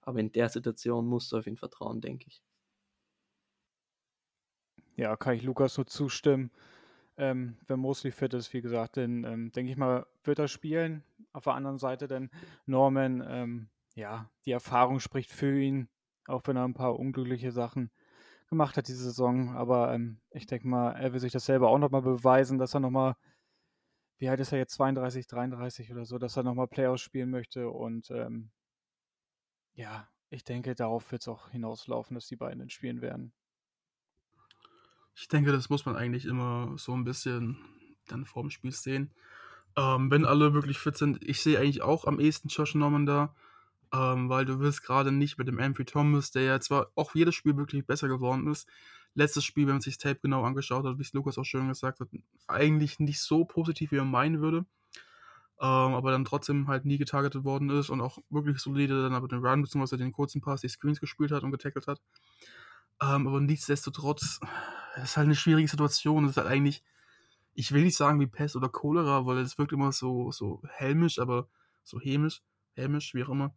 aber 0.00 0.20
in 0.20 0.30
der 0.30 0.48
Situation 0.48 1.04
musst 1.06 1.32
du 1.32 1.38
auf 1.38 1.48
ihn 1.48 1.56
vertrauen, 1.56 2.00
denke 2.00 2.28
ich. 2.28 2.42
Ja, 4.94 5.16
kann 5.16 5.34
ich 5.34 5.42
Lukas 5.42 5.76
nur 5.76 5.88
zustimmen. 5.88 6.52
Ähm, 7.16 7.56
wenn 7.66 7.80
Mosley 7.80 8.12
fit 8.12 8.34
ist, 8.34 8.52
wie 8.52 8.62
gesagt, 8.62 8.96
dann 8.96 9.24
ähm, 9.24 9.50
denke 9.50 9.72
ich 9.72 9.76
mal, 9.76 10.06
wird 10.22 10.38
er 10.38 10.46
spielen. 10.46 11.02
Auf 11.32 11.44
der 11.44 11.54
anderen 11.54 11.78
Seite 11.78 12.06
dann 12.06 12.30
Norman, 12.66 13.24
ähm, 13.26 13.68
ja, 13.96 14.30
die 14.46 14.52
Erfahrung 14.52 15.00
spricht 15.00 15.32
für 15.32 15.60
ihn, 15.60 15.88
auch 16.26 16.42
wenn 16.46 16.56
er 16.56 16.64
ein 16.64 16.74
paar 16.74 16.96
unglückliche 16.96 17.50
Sachen 17.50 17.90
gemacht 18.54 18.76
hat 18.76 18.88
diese 18.88 19.04
Saison. 19.04 19.56
Aber 19.56 19.92
ähm, 19.92 20.20
ich 20.30 20.46
denke 20.46 20.66
mal, 20.66 20.92
er 20.92 21.12
will 21.12 21.20
sich 21.20 21.32
das 21.32 21.44
selber 21.44 21.68
auch 21.68 21.78
nochmal 21.78 22.02
beweisen, 22.02 22.58
dass 22.58 22.74
er 22.74 22.80
nochmal, 22.80 23.16
wie 24.18 24.28
alt 24.28 24.40
ist 24.40 24.52
er 24.52 24.58
jetzt, 24.58 24.74
32, 24.74 25.26
33 25.26 25.92
oder 25.92 26.04
so, 26.04 26.18
dass 26.18 26.36
er 26.36 26.42
nochmal 26.42 26.68
Playoffs 26.68 27.02
spielen 27.02 27.30
möchte. 27.30 27.68
Und 27.68 28.10
ähm, 28.10 28.50
ja, 29.74 30.08
ich 30.30 30.44
denke, 30.44 30.74
darauf 30.74 31.10
wird 31.12 31.22
es 31.22 31.28
auch 31.28 31.50
hinauslaufen, 31.50 32.14
dass 32.14 32.26
die 32.26 32.36
beiden 32.36 32.60
dann 32.60 32.70
spielen 32.70 33.00
werden. 33.00 33.32
Ich 35.16 35.28
denke, 35.28 35.52
das 35.52 35.70
muss 35.70 35.86
man 35.86 35.96
eigentlich 35.96 36.24
immer 36.24 36.74
so 36.76 36.92
ein 36.92 37.04
bisschen 37.04 37.58
dann 38.08 38.24
vorm 38.24 38.50
Spiel 38.50 38.72
sehen. 38.72 39.12
Ähm, 39.76 40.10
wenn 40.10 40.24
alle 40.24 40.54
wirklich 40.54 40.78
fit 40.78 40.96
sind, 40.96 41.22
ich 41.22 41.40
sehe 41.40 41.58
eigentlich 41.58 41.82
auch 41.82 42.04
am 42.04 42.20
ehesten 42.20 42.48
Josh 42.48 42.74
Norman 42.74 43.06
da, 43.06 43.34
ähm, 43.94 44.28
weil 44.28 44.44
du 44.44 44.58
willst 44.58 44.82
gerade 44.82 45.12
nicht 45.12 45.38
mit 45.38 45.46
dem 45.46 45.60
Amphy 45.60 45.84
Thomas, 45.84 46.32
der 46.32 46.42
ja 46.42 46.60
zwar 46.60 46.90
auch 46.96 47.14
jedes 47.14 47.34
Spiel 47.34 47.56
wirklich 47.56 47.86
besser 47.86 48.08
geworden 48.08 48.48
ist, 48.50 48.68
letztes 49.14 49.44
Spiel, 49.44 49.66
wenn 49.66 49.74
man 49.74 49.82
sich 49.82 49.98
das 49.98 50.02
Tape 50.02 50.20
genau 50.22 50.42
angeschaut 50.42 50.84
hat, 50.84 50.98
wie 50.98 51.02
es 51.02 51.12
Lukas 51.12 51.38
auch 51.38 51.44
schön 51.44 51.68
gesagt 51.68 52.00
hat, 52.00 52.08
eigentlich 52.48 52.98
nicht 52.98 53.20
so 53.20 53.44
positiv, 53.44 53.92
wie 53.92 53.98
man 53.98 54.10
meinen 54.10 54.40
würde. 54.40 54.66
Ähm, 55.60 55.94
aber 55.94 56.10
dann 56.10 56.24
trotzdem 56.24 56.66
halt 56.66 56.84
nie 56.84 56.98
getargetet 56.98 57.44
worden 57.44 57.70
ist 57.70 57.88
und 57.88 58.00
auch 58.00 58.18
wirklich 58.30 58.58
solide 58.58 59.02
dann 59.02 59.14
aber 59.14 59.28
den 59.28 59.44
Run 59.44 59.62
bzw. 59.62 59.96
den 59.96 60.10
kurzen 60.10 60.40
Pass 60.40 60.62
die 60.62 60.68
Screens 60.68 60.98
gespielt 60.98 61.30
hat 61.30 61.44
und 61.44 61.52
getackelt 61.52 61.86
hat. 61.86 62.00
Ähm, 63.00 63.28
aber 63.28 63.40
nichtsdestotrotz, 63.40 64.40
es 64.96 65.04
ist 65.04 65.16
halt 65.16 65.26
eine 65.26 65.36
schwierige 65.36 65.68
Situation. 65.68 66.24
Es 66.24 66.32
ist 66.32 66.36
halt 66.38 66.48
eigentlich, 66.48 66.82
ich 67.54 67.70
will 67.70 67.84
nicht 67.84 67.96
sagen 67.96 68.18
wie 68.18 68.26
Pest 68.26 68.56
oder 68.56 68.68
Cholera, 68.68 69.26
weil 69.26 69.38
es 69.38 69.56
wirkt 69.56 69.72
immer 69.72 69.92
so, 69.92 70.32
so 70.32 70.60
helmisch, 70.68 71.20
aber 71.20 71.46
so 71.84 72.00
hämisch, 72.00 72.42
hämisch, 72.72 73.14
wie 73.14 73.22
auch 73.22 73.28
immer. 73.28 73.54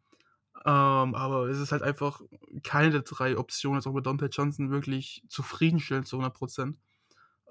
Ähm, 0.65 1.15
aber 1.15 1.47
es 1.47 1.59
ist 1.59 1.71
halt 1.71 1.83
einfach 1.83 2.21
keine 2.63 2.91
der 2.91 3.01
drei 3.01 3.37
Optionen, 3.37 3.79
jetzt 3.79 3.87
auch 3.87 3.93
mit 3.93 4.05
Dante 4.05 4.25
Johnson 4.25 4.71
wirklich 4.71 5.23
zufriedenstellend 5.27 6.07
zu 6.07 6.17
100%. 6.17 6.75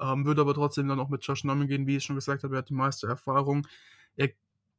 Ähm, 0.00 0.26
würde 0.26 0.42
aber 0.42 0.54
trotzdem 0.54 0.88
dann 0.88 1.00
auch 1.00 1.08
mit 1.08 1.24
Josh 1.24 1.44
Norman 1.44 1.68
gehen, 1.68 1.86
wie 1.86 1.96
ich 1.96 2.04
schon 2.04 2.16
gesagt 2.16 2.44
habe, 2.44 2.56
er 2.56 2.58
hat 2.58 2.68
die 2.68 2.74
meiste 2.74 3.06
Erfahrung. 3.06 3.66
Er, 4.16 4.30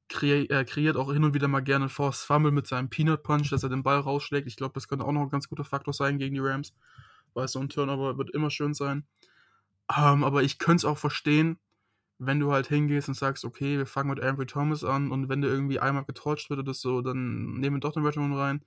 kre 0.09 0.45
er 0.49 0.65
kreiert 0.65 0.95
auch 0.97 1.11
hin 1.11 1.23
und 1.23 1.33
wieder 1.33 1.47
mal 1.47 1.61
gerne 1.61 1.89
Force 1.89 2.23
Fumble 2.23 2.51
mit 2.51 2.67
seinem 2.67 2.89
Peanut 2.89 3.23
Punch, 3.23 3.49
dass 3.49 3.63
er 3.63 3.69
den 3.69 3.83
Ball 3.83 3.99
rausschlägt. 3.99 4.47
Ich 4.47 4.55
glaube, 4.57 4.73
das 4.73 4.87
könnte 4.87 5.05
auch 5.05 5.11
noch 5.11 5.21
ein 5.21 5.29
ganz 5.29 5.49
guter 5.49 5.65
Faktor 5.65 5.93
sein 5.93 6.19
gegen 6.19 6.35
die 6.35 6.41
Rams 6.41 6.73
weil 7.37 7.47
so 7.47 7.59
ein 7.59 7.69
Turnover 7.69 8.17
wird 8.17 8.31
immer 8.31 8.49
schön 8.49 8.73
sein. 8.73 9.05
Ähm, 9.95 10.23
aber 10.23 10.43
ich 10.43 10.57
könnte 10.57 10.81
es 10.81 10.85
auch 10.85 10.97
verstehen, 10.97 11.59
wenn 12.19 12.39
du 12.39 12.51
halt 12.51 12.67
hingehst 12.67 13.07
und 13.07 13.15
sagst, 13.15 13.45
okay, 13.45 13.77
wir 13.77 13.85
fangen 13.85 14.09
mit 14.09 14.23
Ambry 14.23 14.45
Thomas 14.45 14.83
an 14.83 15.11
und 15.11 15.29
wenn 15.29 15.41
der 15.41 15.51
irgendwie 15.51 15.79
einmal 15.79 16.05
getäuscht 16.05 16.49
wird 16.49 16.59
oder 16.59 16.73
so, 16.73 17.01
dann 17.01 17.53
nehmen 17.53 17.77
wir 17.77 17.79
doch 17.79 17.93
den 17.93 18.03
Veteran 18.03 18.33
rein. 18.33 18.61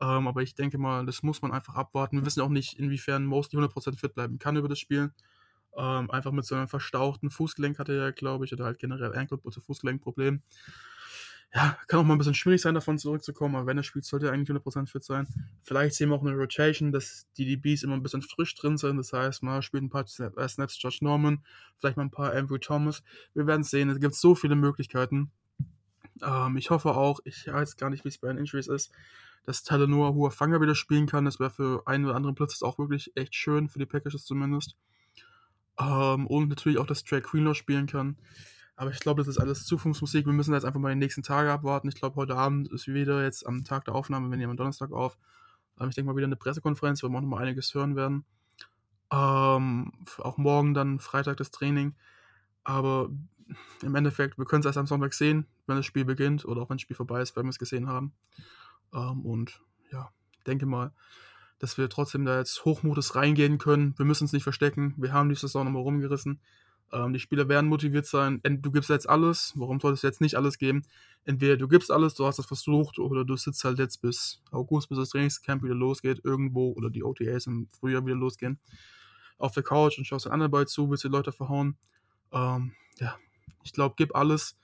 Ähm, 0.00 0.26
aber 0.26 0.42
ich 0.42 0.54
denke 0.54 0.78
mal, 0.78 1.06
das 1.06 1.22
muss 1.22 1.42
man 1.42 1.52
einfach 1.52 1.76
abwarten. 1.76 2.18
Wir 2.18 2.26
wissen 2.26 2.40
auch 2.40 2.48
nicht, 2.48 2.78
inwiefern 2.78 3.24
Mostly 3.26 3.58
100% 3.58 3.98
fit 3.98 4.14
bleiben 4.14 4.38
kann 4.38 4.56
über 4.56 4.68
das 4.68 4.78
Spiel. 4.80 5.12
Ähm, 5.76 6.10
einfach 6.10 6.32
mit 6.32 6.44
so 6.44 6.54
einem 6.54 6.68
verstauchten 6.68 7.30
Fußgelenk 7.30 7.78
hatte 7.78 7.96
er, 7.96 8.12
glaube 8.12 8.44
ich, 8.44 8.52
oder 8.52 8.64
halt 8.64 8.78
generell 8.78 9.14
Ankle- 9.14 9.38
oder 9.42 9.60
Fußgelenkproblem. 9.60 10.42
Ja, 11.54 11.78
kann 11.86 12.00
auch 12.00 12.04
mal 12.04 12.14
ein 12.14 12.18
bisschen 12.18 12.34
schwierig 12.34 12.60
sein, 12.60 12.74
davon 12.74 12.98
zurückzukommen, 12.98 13.54
aber 13.54 13.66
wenn 13.66 13.76
er 13.76 13.84
spielt, 13.84 14.04
sollte 14.04 14.26
er 14.26 14.32
eigentlich 14.32 14.50
100% 14.50 14.88
fit 14.88 15.04
sein. 15.04 15.28
Vielleicht 15.62 15.94
sehen 15.94 16.08
wir 16.08 16.16
auch 16.16 16.22
eine 16.22 16.34
Rotation, 16.34 16.90
dass 16.90 17.28
die 17.36 17.44
DBs 17.44 17.84
immer 17.84 17.94
ein 17.94 18.02
bisschen 18.02 18.22
frisch 18.22 18.56
drin 18.56 18.76
sind. 18.76 18.96
Das 18.96 19.12
heißt, 19.12 19.44
mal 19.44 19.62
spielt 19.62 19.84
ein 19.84 19.88
paar 19.88 20.04
äh, 20.04 20.48
Snaps 20.48 20.82
Josh 20.82 21.00
Norman, 21.00 21.44
vielleicht 21.78 21.96
mal 21.96 22.02
ein 22.02 22.10
paar 22.10 22.32
Andrew 22.32 22.58
Thomas. 22.58 23.04
Wir 23.34 23.46
werden 23.46 23.62
sehen. 23.62 23.88
Es 23.88 24.00
gibt 24.00 24.16
so 24.16 24.34
viele 24.34 24.56
Möglichkeiten. 24.56 25.30
Ähm, 26.22 26.56
ich 26.56 26.70
hoffe 26.70 26.96
auch, 26.96 27.20
ich 27.24 27.46
weiß 27.46 27.76
gar 27.76 27.88
nicht, 27.88 28.04
wie 28.04 28.08
es 28.08 28.18
bei 28.18 28.28
den 28.28 28.38
Injuries 28.38 28.66
ist, 28.66 28.90
dass 29.46 29.62
Talanoa 29.62 30.12
Huafanga 30.12 30.60
wieder 30.60 30.74
spielen 30.74 31.06
kann. 31.06 31.24
Das 31.24 31.38
wäre 31.38 31.50
für 31.50 31.86
einen 31.86 32.04
oder 32.04 32.16
anderen 32.16 32.34
Platz 32.34 32.62
auch 32.62 32.78
wirklich 32.80 33.12
echt 33.14 33.36
schön, 33.36 33.68
für 33.68 33.78
die 33.78 33.86
Packages 33.86 34.24
zumindest. 34.24 34.76
Ähm, 35.78 36.26
und 36.26 36.48
natürlich 36.48 36.78
auch, 36.78 36.86
dass 36.86 37.04
Trey 37.04 37.20
Greenlaw 37.20 37.54
spielen 37.54 37.86
kann. 37.86 38.16
Aber 38.76 38.90
ich 38.90 38.98
glaube, 39.00 39.20
das 39.20 39.28
ist 39.28 39.38
alles 39.38 39.64
Zukunftsmusik. 39.66 40.26
Wir 40.26 40.32
müssen 40.32 40.52
jetzt 40.52 40.64
einfach 40.64 40.80
mal 40.80 40.92
die 40.92 40.98
nächsten 40.98 41.22
Tage 41.22 41.52
abwarten. 41.52 41.88
Ich 41.88 41.94
glaube, 41.94 42.16
heute 42.16 42.36
Abend 42.36 42.70
ist 42.72 42.88
wieder 42.88 43.22
jetzt 43.22 43.46
am 43.46 43.64
Tag 43.64 43.84
der 43.84 43.94
Aufnahme, 43.94 44.30
wenn 44.30 44.40
ihr 44.40 44.48
am 44.48 44.56
Donnerstag 44.56 44.90
auf. 44.92 45.16
Ähm, 45.80 45.88
ich 45.88 45.94
denke 45.94 46.10
mal 46.10 46.16
wieder 46.16 46.26
eine 46.26 46.36
Pressekonferenz, 46.36 47.02
wo 47.02 47.08
wir 47.08 47.16
auch 47.16 47.22
noch 47.22 47.28
mal 47.28 47.42
einiges 47.42 47.72
hören 47.74 47.94
werden. 47.94 48.24
Ähm, 49.12 49.92
auch 50.18 50.38
morgen 50.38 50.74
dann 50.74 50.98
Freitag 50.98 51.36
das 51.36 51.52
Training. 51.52 51.94
Aber 52.64 53.10
im 53.82 53.94
Endeffekt, 53.94 54.38
wir 54.38 54.44
können 54.44 54.60
es 54.60 54.66
erst 54.66 54.78
am 54.78 54.86
Sonntag 54.86 55.14
sehen, 55.14 55.46
wenn 55.66 55.76
das 55.76 55.86
Spiel 55.86 56.04
beginnt 56.04 56.44
oder 56.44 56.62
auch 56.62 56.70
wenn 56.70 56.78
das 56.78 56.82
Spiel 56.82 56.96
vorbei 56.96 57.20
ist, 57.20 57.36
weil 57.36 57.44
wir 57.44 57.50
es 57.50 57.58
gesehen 57.58 57.88
haben. 57.88 58.12
Ähm, 58.92 59.24
und 59.24 59.60
ja, 59.92 60.10
denke 60.46 60.66
mal, 60.66 60.92
dass 61.58 61.78
wir 61.78 61.88
trotzdem 61.88 62.24
da 62.24 62.38
jetzt 62.38 62.64
hochmutes 62.64 63.14
reingehen 63.14 63.58
können. 63.58 63.96
Wir 63.98 64.04
müssen 64.04 64.24
uns 64.24 64.32
nicht 64.32 64.42
verstecken. 64.42 64.94
Wir 64.96 65.12
haben 65.12 65.28
die 65.28 65.36
Saison 65.36 65.64
nochmal 65.64 65.82
rumgerissen. 65.82 66.40
Ähm, 66.92 67.12
die 67.12 67.20
Spieler 67.20 67.48
werden 67.48 67.68
motiviert 67.68 68.06
sein. 68.06 68.40
Du 68.42 68.70
gibst 68.70 68.90
jetzt 68.90 69.08
alles. 69.08 69.52
Warum 69.56 69.80
solltest 69.80 70.02
du 70.02 70.06
jetzt 70.06 70.20
nicht 70.20 70.36
alles 70.36 70.58
geben? 70.58 70.82
Entweder 71.24 71.56
du 71.56 71.68
gibst 71.68 71.90
alles, 71.90 72.14
du 72.14 72.26
hast 72.26 72.38
das 72.38 72.46
versucht, 72.46 72.98
oder 72.98 73.24
du 73.24 73.36
sitzt 73.36 73.64
halt 73.64 73.78
jetzt 73.78 74.02
bis 74.02 74.42
August, 74.50 74.88
bis 74.88 74.98
das 74.98 75.08
Trainingscamp 75.10 75.62
wieder 75.62 75.74
losgeht, 75.74 76.20
irgendwo, 76.22 76.72
oder 76.72 76.90
die 76.90 77.02
OTAs 77.02 77.46
im 77.46 77.68
Frühjahr 77.78 78.04
wieder 78.04 78.16
losgehen, 78.16 78.58
auf 79.38 79.52
der 79.52 79.62
Couch 79.62 79.98
und 79.98 80.04
schaust 80.04 80.26
den 80.26 80.32
anderen 80.32 80.50
Ball 80.50 80.66
zu, 80.66 80.90
willst 80.90 81.04
die 81.04 81.08
Leute 81.08 81.32
verhauen. 81.32 81.76
Ähm, 82.30 82.72
ja, 82.98 83.16
ich 83.62 83.72
glaube, 83.72 83.94
gib 83.96 84.14
alles. 84.14 84.56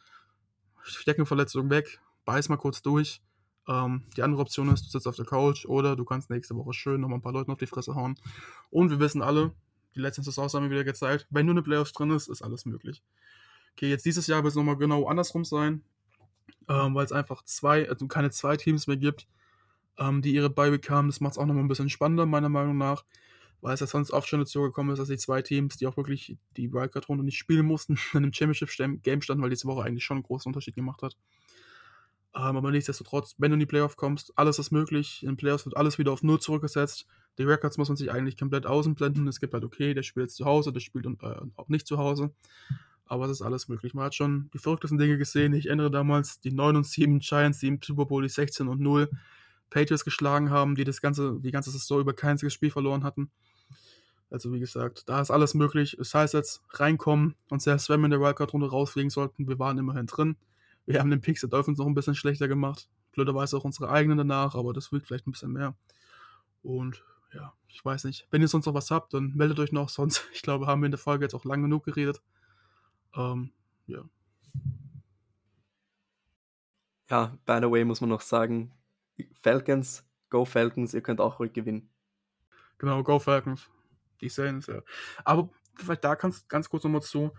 Steckenverletzung 0.83 1.71
weg, 1.71 2.01
beiß 2.25 2.49
mal 2.49 2.57
kurz 2.57 2.83
durch. 2.83 3.23
Ähm, 3.69 4.05
die 4.17 4.23
andere 4.23 4.43
Option 4.43 4.69
ist, 4.69 4.85
du 4.87 4.91
sitzt 4.91 5.07
auf 5.07 5.17
der 5.17 5.27
Couch 5.27 5.67
oder 5.67 5.97
du 5.97 6.05
kannst 6.05 6.31
nächste 6.31 6.57
Woche 6.57 6.73
schön 6.73 7.01
nochmal 7.01 7.19
ein 7.19 7.23
paar 7.23 7.33
Leuten 7.33 7.51
auf 7.51 7.59
die 7.59 7.67
Fresse 7.67 7.95
hauen. 7.95 8.17
Und 8.71 8.91
wir 8.91 8.99
wissen 9.01 9.23
alle, 9.23 9.53
die 9.95 10.01
letzten 10.01 10.23
Saisons 10.23 10.55
haben 10.55 10.65
wir 10.65 10.71
wieder 10.71 10.85
gezeigt, 10.85 11.27
wenn 11.31 11.47
nur 11.47 11.55
eine 11.55 11.63
Playoffs 11.63 11.93
drin 11.93 12.11
ist, 12.11 12.29
ist 12.29 12.43
alles 12.43 12.65
möglich. 12.65 13.03
Okay, 13.73 13.89
jetzt 13.89 14.05
dieses 14.05 14.27
Jahr 14.27 14.43
wird 14.43 14.53
es 14.53 14.57
nochmal 14.57 14.77
genau 14.77 15.07
andersrum 15.07 15.45
sein, 15.45 15.83
ähm, 16.69 16.95
weil 16.95 17.05
es 17.05 17.13
einfach 17.13 17.43
zwei, 17.45 17.89
also 17.89 18.07
keine 18.07 18.31
zwei 18.31 18.57
Teams 18.57 18.87
mehr 18.87 18.97
gibt, 18.97 19.27
ähm, 19.99 20.23
die 20.23 20.35
ihre 20.35 20.51
Bye 20.51 20.71
bekamen. 20.71 21.11
Das 21.11 21.21
macht 21.21 21.33
es 21.33 21.39
auch 21.39 21.47
nochmal 21.47 21.65
ein 21.65 21.69
bisschen 21.69 21.89
spannender, 21.89 22.27
meiner 22.27 22.49
Meinung 22.49 22.77
nach, 22.77 23.05
weil 23.61 23.75
es 23.75 23.81
ja 23.81 23.87
sonst 23.87 24.13
oft 24.13 24.29
schon 24.29 24.41
dazu 24.41 24.63
gekommen 24.63 24.91
ist, 24.91 24.99
dass 24.99 25.09
die 25.09 25.19
zwei 25.19 25.43
Teams, 25.43 25.77
die 25.77 25.87
auch 25.87 25.97
wirklich 25.97 26.37
die 26.57 26.73
Wildcard-Runde 26.73 27.25
nicht 27.25 27.39
spielen 27.39 27.67
mussten, 27.67 27.99
in 28.13 28.19
einem 28.19 28.33
Championship-Game 28.33 29.23
standen, 29.23 29.43
weil 29.43 29.51
diese 29.51 29.67
Woche 29.67 29.85
eigentlich 29.85 30.05
schon 30.05 30.19
einen 30.19 30.25
großen 30.25 30.51
Unterschied 30.51 30.75
gemacht 30.75 31.03
hat. 31.03 31.17
Ähm, 32.35 32.57
aber 32.57 32.71
nichtsdestotrotz, 32.71 33.35
wenn 33.39 33.51
du 33.51 33.55
in 33.55 33.61
die 33.61 33.67
Playoffs 33.67 33.97
kommst, 33.97 34.33
alles 34.37 34.59
ist 34.59 34.71
möglich. 34.71 35.23
In 35.23 35.31
den 35.31 35.37
Playoffs 35.37 35.65
wird 35.65 35.77
alles 35.77 35.99
wieder 35.99 36.13
auf 36.13 36.23
Null 36.23 36.41
zurückgesetzt. 36.41 37.07
Die 37.39 37.43
Records 37.43 37.79
muss 37.79 37.89
man 37.89 37.97
sich 37.97 38.13
eigentlich 38.13 38.37
komplett 38.37 38.67
außenblenden. 38.67 39.27
Es 39.27 39.41
gibt 39.41 39.55
halt, 39.55 39.65
okay, 39.65 39.95
der 39.95 40.03
spielt 40.03 40.27
jetzt 40.27 40.37
zu 40.37 40.45
Hause, 40.45 40.73
der 40.73 40.81
spielt 40.81 41.07
äh, 41.07 41.37
auch 41.57 41.69
nicht 41.69 41.87
zu 41.87 41.99
Hause. 41.99 42.33
Aber 43.07 43.25
es 43.25 43.33
ist 43.33 43.43
alles 43.43 43.67
möglich. 43.69 43.95
Man 43.95 44.05
hat 44.05 44.15
schon 44.15 44.51
die 44.55 44.59
verrücktesten 44.59 44.99
Dinge 44.99 45.19
gesehen. 45.19 45.53
Ich 45.55 45.67
erinnere 45.67 45.91
damals 45.91 46.41
die 46.41 46.53
9 46.53 46.77
und 46.77 46.87
7 46.87 47.19
Giants, 47.19 47.59
die 47.59 47.67
im 47.67 47.81
Super 47.83 48.07
Bowl 48.07 48.23
die 48.23 48.29
16 48.29 48.69
und 48.69 48.81
0 48.81 49.11
Patriots 49.71 50.05
geschlagen 50.05 50.51
haben, 50.51 50.77
die 50.77 50.85
das 50.85 51.01
ganze, 51.01 51.41
die 51.41 51.51
ganze 51.51 51.71
Saison 51.71 52.01
über 52.01 52.13
kein 52.13 52.33
einziges 52.33 52.53
Spiel 52.53 52.71
verloren 52.71 53.03
hatten. 53.03 53.31
Also 54.31 54.53
wie 54.53 54.61
gesagt, 54.61 55.09
da 55.09 55.21
ist 55.21 55.31
alles 55.31 55.55
möglich. 55.55 55.97
Es 55.99 56.15
heißt 56.15 56.35
jetzt 56.35 56.63
reinkommen 56.71 57.35
und 57.49 57.63
selbst 57.63 57.89
wenn 57.89 58.01
wir 58.01 58.05
in 58.07 58.13
der 58.13 58.21
Wildcard-Runde 58.21 58.71
rausfliegen 58.71 59.11
sollten, 59.11 59.49
wir 59.49 59.59
waren 59.59 59.79
immerhin 59.79 60.07
drin. 60.07 60.37
Wir 60.87 61.01
haben 61.01 61.11
den 61.11 61.21
Pixel 61.21 61.49
Dolphins 61.49 61.79
noch 61.79 61.87
ein 61.87 61.95
bisschen 61.95 62.15
schlechter 62.15 62.49
gemacht. 62.49 62.89
Blöderweise 63.13 63.57
auch 63.57 63.65
unsere 63.65 63.91
eigenen 63.91 64.19
danach, 64.19 64.55
aber 64.55 64.73
das 64.73 64.93
wird 64.93 65.05
vielleicht 65.07 65.27
ein 65.27 65.33
bisschen 65.33 65.53
mehr. 65.53 65.75
Und 66.63 67.05
ja, 67.33 67.53
ich 67.69 67.85
weiß 67.85 68.05
nicht. 68.05 68.27
Wenn 68.31 68.43
ihr 68.43 68.49
sonst 68.49 68.67
noch 68.67 68.75
was 68.75 68.91
habt, 68.91 69.15
dann 69.15 69.33
meldet 69.35 69.59
euch 69.59 69.73
noch. 69.73 69.89
Sonst, 69.89 70.29
ich 70.33 70.43
glaube, 70.43 70.67
haben 70.67 70.83
wir 70.83 70.87
in 70.87 70.93
der 70.93 70.99
Folge 70.99 71.25
jetzt 71.25 71.35
auch 71.35 71.45
lang 71.45 71.63
genug 71.63 71.85
geredet. 71.85 72.21
Ähm, 73.15 73.53
ja. 73.87 74.05
Ja, 77.09 77.37
by 77.45 77.59
the 77.61 77.71
way, 77.71 77.85
muss 77.85 78.01
man 78.01 78.11
noch 78.11 78.21
sagen, 78.21 78.73
Falcons, 79.35 80.05
go 80.29 80.45
Falcons, 80.45 80.95
ihr 80.95 81.01
könnt 81.01 81.21
auch 81.21 81.41
ruhig 81.41 81.53
gewinnen. 81.53 81.91
Genau, 82.79 83.03
go 83.03 83.19
Falcons. 83.19 83.69
Die 84.21 84.29
Saints, 84.29 84.69
ja. 84.69 84.83
Aber 85.25 85.51
vielleicht 85.75 86.05
da 86.05 86.15
kannst 86.15 86.49
ganz 86.49 86.69
kurz 86.69 86.85
nochmal 86.85 87.03
zu. 87.03 87.33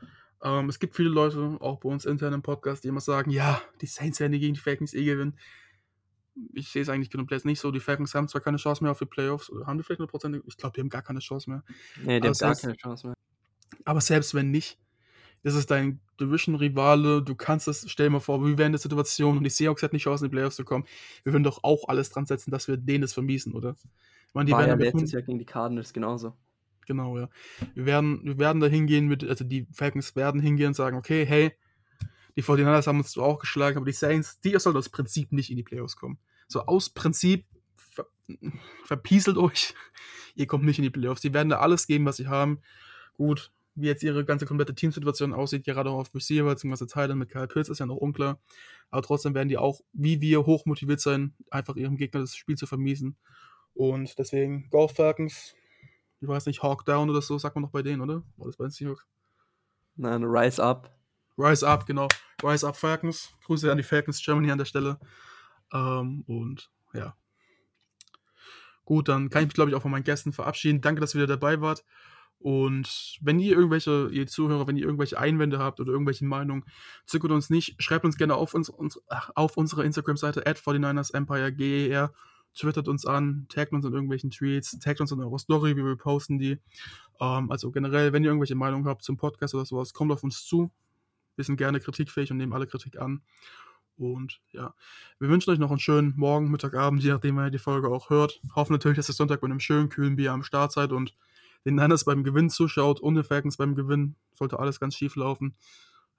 Ähm, 0.44 0.70
es 0.70 0.80
gibt 0.80 0.96
viele 0.96 1.10
Leute, 1.10 1.58
auch 1.60 1.80
bei 1.80 1.90
uns 1.90 2.06
intern 2.06 2.34
im 2.34 2.42
Podcast, 2.42 2.84
die 2.84 2.88
immer 2.88 3.02
sagen, 3.02 3.32
ja, 3.32 3.62
die 3.82 3.86
Saints 3.86 4.20
werden 4.20 4.40
gegen 4.40 4.56
die 4.56 4.60
Falcons 4.60 4.94
eh 4.94 5.06
gewinnen. 5.06 5.38
Ich 6.54 6.70
sehe 6.70 6.82
es 6.82 6.90
eigentlich 6.90 7.12
komplett 7.12 7.46
nicht 7.46 7.60
so. 7.60 7.72
Die 7.72 7.80
Falcons 7.80 8.16
haben 8.16 8.28
zwar 8.28 8.42
keine 8.42 8.58
Chance 8.58 8.84
mehr 8.84 8.92
auf 8.92 9.00
die 9.00 9.06
Playoffs, 9.06 9.50
oder 9.50 9.68
haben 9.68 9.78
die 9.78 9.84
vielleicht 9.84 10.00
eine 10.00 10.08
Prozent? 10.08 10.42
Ich 10.48 10.58
glaube, 10.58 10.74
die 10.74 10.82
haben 10.82 10.90
gar 10.90 11.04
keine 11.04 11.20
Chance 11.20 11.50
mehr. 11.50 11.64
Nee, 12.04 12.20
die 12.20 12.28
aber 12.28 12.36
haben 12.36 12.40
gar 12.40 12.56
keine 12.56 12.78
Chance 12.78 13.08
mehr. 13.08 13.16
Aber 13.86 14.02
selbst 14.02 14.34
wenn 14.34 14.52
nicht, 14.52 14.80
das 15.44 15.56
ist 15.56 15.72
dein 15.72 16.00
Division-Rivale, 16.20 17.24
du 17.24 17.36
kannst 17.36 17.68
das, 17.68 17.90
stell 17.90 18.08
dir 18.08 18.12
mal 18.12 18.20
vor, 18.20 18.44
wir 18.44 18.58
wären 18.58 18.68
in 18.68 18.74
der 18.74 18.80
Situation 18.80 19.38
und 19.38 19.44
die 19.44 19.50
Seahawks 19.50 19.82
hätten 19.82 19.96
nicht 19.96 20.04
Chance, 20.04 20.26
in 20.26 20.32
die 20.32 20.36
Playoffs 20.36 20.56
zu 20.56 20.64
kommen. 20.64 20.86
Wir 21.24 21.34
würden 21.34 21.44
doch 21.44 21.64
auch 21.64 21.88
alles 21.88 22.10
dran 22.10 22.26
setzen, 22.26 22.52
dass 22.52 22.68
wir 22.68 22.78
denen 22.78 23.02
das 23.02 23.14
vermiesen, 23.14 23.54
oder? 23.54 23.76
Ich 24.28 24.34
meine, 24.34 24.46
die 24.46 24.52
War 24.52 24.68
ja 24.68 24.76
letztes 24.76 25.12
Jahr 25.12 25.24
gegen 25.24 25.40
die 25.40 25.46
Cardinals 25.46 25.94
genauso. 25.94 26.36
Genau, 26.88 27.18
ja. 27.18 27.30
Wir 27.74 27.86
werden, 27.86 28.22
wir 28.24 28.38
werden 28.38 28.60
da 28.60 28.68
hingehen 28.68 29.16
also 29.28 29.44
die 29.44 29.68
Falcons 29.72 30.16
werden 30.16 30.42
hingehen 30.42 30.68
und 30.68 30.74
sagen, 30.74 30.98
okay, 30.98 31.26
hey, 31.26 31.54
die 32.36 32.44
49ers 32.44 32.88
haben 32.88 33.00
uns 33.00 33.12
zwar 33.12 33.26
auch 33.26 33.40
geschlagen, 33.40 33.78
aber 33.78 33.86
die 33.86 33.92
Saints, 33.92 34.40
die 34.40 34.58
sollen 34.58 34.78
aus 34.78 34.90
Prinzip 34.90 35.32
nicht 35.32 35.50
in 35.50 35.58
die 35.58 35.64
Playoffs 35.64 35.96
kommen. 35.96 36.18
So 36.48 36.62
aus 36.62 36.90
Prinzip 36.90 37.46
ver 37.76 38.06
verpieselt 38.86 39.38
euch. 39.38 39.74
Ihr 40.36 40.48
kommt 40.48 40.66
nicht 40.66 40.80
in 40.80 40.84
die 40.84 40.90
Playoffs. 40.90 41.22
Die 41.22 41.34
werden 41.34 41.50
da 41.50 41.60
alles 41.60 41.88
geben, 41.88 42.06
was 42.06 42.18
sie 42.18 42.28
haben. 42.28 42.62
Gut, 43.16 43.52
wie 43.76 43.88
jetzt 43.88 44.04
ihre 44.04 44.26
ganze 44.26 44.46
komplette 44.46 44.76
Teamsituation 44.76 45.34
aussieht, 45.34 45.66
gerade 45.66 45.90
auch 45.90 46.00
auf 46.00 46.16
Receiver, 46.16 46.50
beziehungsweise 46.50 46.88
Teilen 46.88 47.18
mit 47.18 47.30
Kyle 47.30 47.48
Pitts, 47.48 47.70
ist 47.70 47.80
ja 47.80 47.86
noch 47.86 47.98
unklar. 47.98 48.40
Aber 48.90 49.02
trotzdem 49.02 49.34
werden 49.34 49.50
die 49.50 49.58
auch, 49.58 49.82
wie 49.94 50.22
wir, 50.22 50.46
hochmotiviert 50.46 51.02
sein, 51.02 51.34
einfach 51.50 51.76
ihrem 51.76 51.98
Gegner 51.98 52.22
das 52.22 52.36
Spiel 52.36 52.56
zu 52.56 52.66
vermiesen. 52.66 53.18
Und 53.74 54.18
deswegen, 54.18 54.70
Go 54.70 54.88
Falcons, 54.88 55.56
ich 56.22 56.28
weiß 56.28 56.46
nicht, 56.46 56.62
Hawk 56.62 56.86
Down 56.86 57.10
oder 57.10 57.22
so, 57.22 57.38
sagt 57.38 57.56
man 57.56 57.64
noch 57.64 57.72
bei 57.72 57.82
denen, 57.82 58.02
oder? 58.02 58.24
War 58.38 58.46
das 58.46 58.56
bei 58.56 58.66
den 58.66 58.72
Seahawks? 58.72 59.06
Nein, 59.96 60.24
Rise 60.24 60.64
Up. 60.64 60.96
Rise 61.38 61.68
Up, 61.68 61.88
genau. 61.88 62.08
Rise 62.44 62.68
Up 62.68 62.78
Falcons. 62.78 63.34
Grüße 63.46 63.72
an 63.72 63.78
die 63.78 63.84
Falcons 63.84 64.24
Germany 64.24 64.52
an 64.52 64.60
der 64.60 64.66
Stelle. 64.66 65.00
Ähm, 65.74 66.24
und 66.28 66.70
ja. 66.94 67.16
Gut, 68.86 69.10
dann 69.10 69.30
kann 69.30 69.44
ich 69.44 69.48
mich, 69.48 69.56
glaube 69.56 69.72
ich, 69.72 69.76
auch 69.76 69.82
von 69.82 69.92
meinen 69.92 70.04
Gästen 70.04 70.32
verabschieden. 70.32 70.82
Danke, 70.82 71.02
dass 71.02 71.16
ihr 71.16 71.22
wieder 71.22 71.38
dabei 71.38 71.60
wart. 71.60 71.84
Und 72.38 73.18
wenn 73.22 73.40
ihr 73.40 73.56
irgendwelche, 73.56 74.10
ihr 74.12 74.28
Zuhörer, 74.28 74.68
wenn 74.68 74.78
ihr 74.78 74.86
irgendwelche 74.86 75.18
Einwände 75.18 75.58
habt 75.58 75.80
oder 75.80 75.92
irgendwelche 75.92 76.26
Meinungen, 76.26 76.66
zögert 77.06 77.32
uns 77.32 77.50
nicht. 77.50 77.82
Schreibt 77.82 78.06
uns 78.06 78.18
gerne 78.18 78.36
auf, 78.36 78.54
uns, 78.54 78.70
uns 78.70 79.00
auf 79.36 79.58
unserer 79.58 79.86
Instagram-Seite 79.86 80.46
at 80.46 80.60
49ers 80.60 81.14
Empire 81.14 81.52
GER 81.52 82.14
twittert 82.56 82.88
uns 82.88 83.06
an, 83.06 83.46
taggt 83.50 83.74
uns 83.74 83.86
in 83.86 83.94
irgendwelchen 83.94 84.32
Tweets, 84.32 84.78
taggt 84.80 85.02
uns 85.02 85.12
in 85.12 85.22
eurer 85.22 85.40
Story, 85.40 85.76
wir 85.76 85.96
posten 85.96 86.40
die. 86.40 86.60
Ähm, 87.20 87.52
also 87.52 87.72
generell, 87.72 88.14
wenn 88.14 88.24
ihr 88.24 88.30
irgendwelche 88.30 88.56
Meinungen 88.56 88.88
habt 88.88 89.04
zum 89.04 89.18
Podcast 89.18 89.56
oder 89.56 89.66
sowas, 89.66 89.94
kommt 89.94 90.12
auf 90.12 90.24
uns 90.24 90.46
zu. 90.46 90.72
Wir 91.36 91.46
sind 91.46 91.58
gerne 91.58 91.80
kritikfähig 91.80 92.32
und 92.32 92.38
nehmen 92.38 92.54
alle 92.54 92.68
Kritik 92.68 93.00
an. 93.00 93.22
Und 93.98 94.42
ja, 94.52 94.74
wir 95.20 95.30
wünschen 95.30 95.52
euch 95.52 95.60
noch 95.60 95.70
einen 95.70 95.80
schönen 95.80 96.14
Morgen, 96.18 96.50
Mittag, 96.50 96.76
Abend, 96.76 97.04
je 97.04 97.12
nachdem, 97.12 97.38
ihr 97.40 97.52
die 97.52 97.60
Folge 97.60 97.90
auch 97.90 98.10
hört. 98.10 98.42
Hoffen 98.56 98.74
natürlich, 98.74 98.98
dass 98.98 99.10
ihr 99.10 99.14
Sonntag 99.14 99.42
mit 99.42 99.52
einem 99.52 99.60
schönen, 99.60 99.90
kühlen 99.90 100.16
Bier 100.16 100.34
am 100.34 100.44
Start 100.44 100.72
seid 100.72 100.92
und 100.92 101.16
den 101.66 101.76
Niners 101.76 102.06
beim 102.06 102.24
Gewinn 102.24 102.50
zuschaut 102.50 103.00
und 103.00 103.16
den 103.16 103.24
Falcons 103.24 103.58
beim 103.58 103.76
Gewinn. 103.76 104.16
Sollte 104.34 104.60
alles 104.60 104.80
ganz 104.80 104.96
schief 104.96 105.16
laufen. 105.16 105.56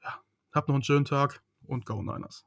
Ja, 0.02 0.20
habt 0.52 0.68
noch 0.68 0.76
einen 0.76 0.84
schönen 0.84 1.04
Tag 1.04 1.42
und 1.66 1.84
Go 1.84 2.02
Niners. 2.02 2.46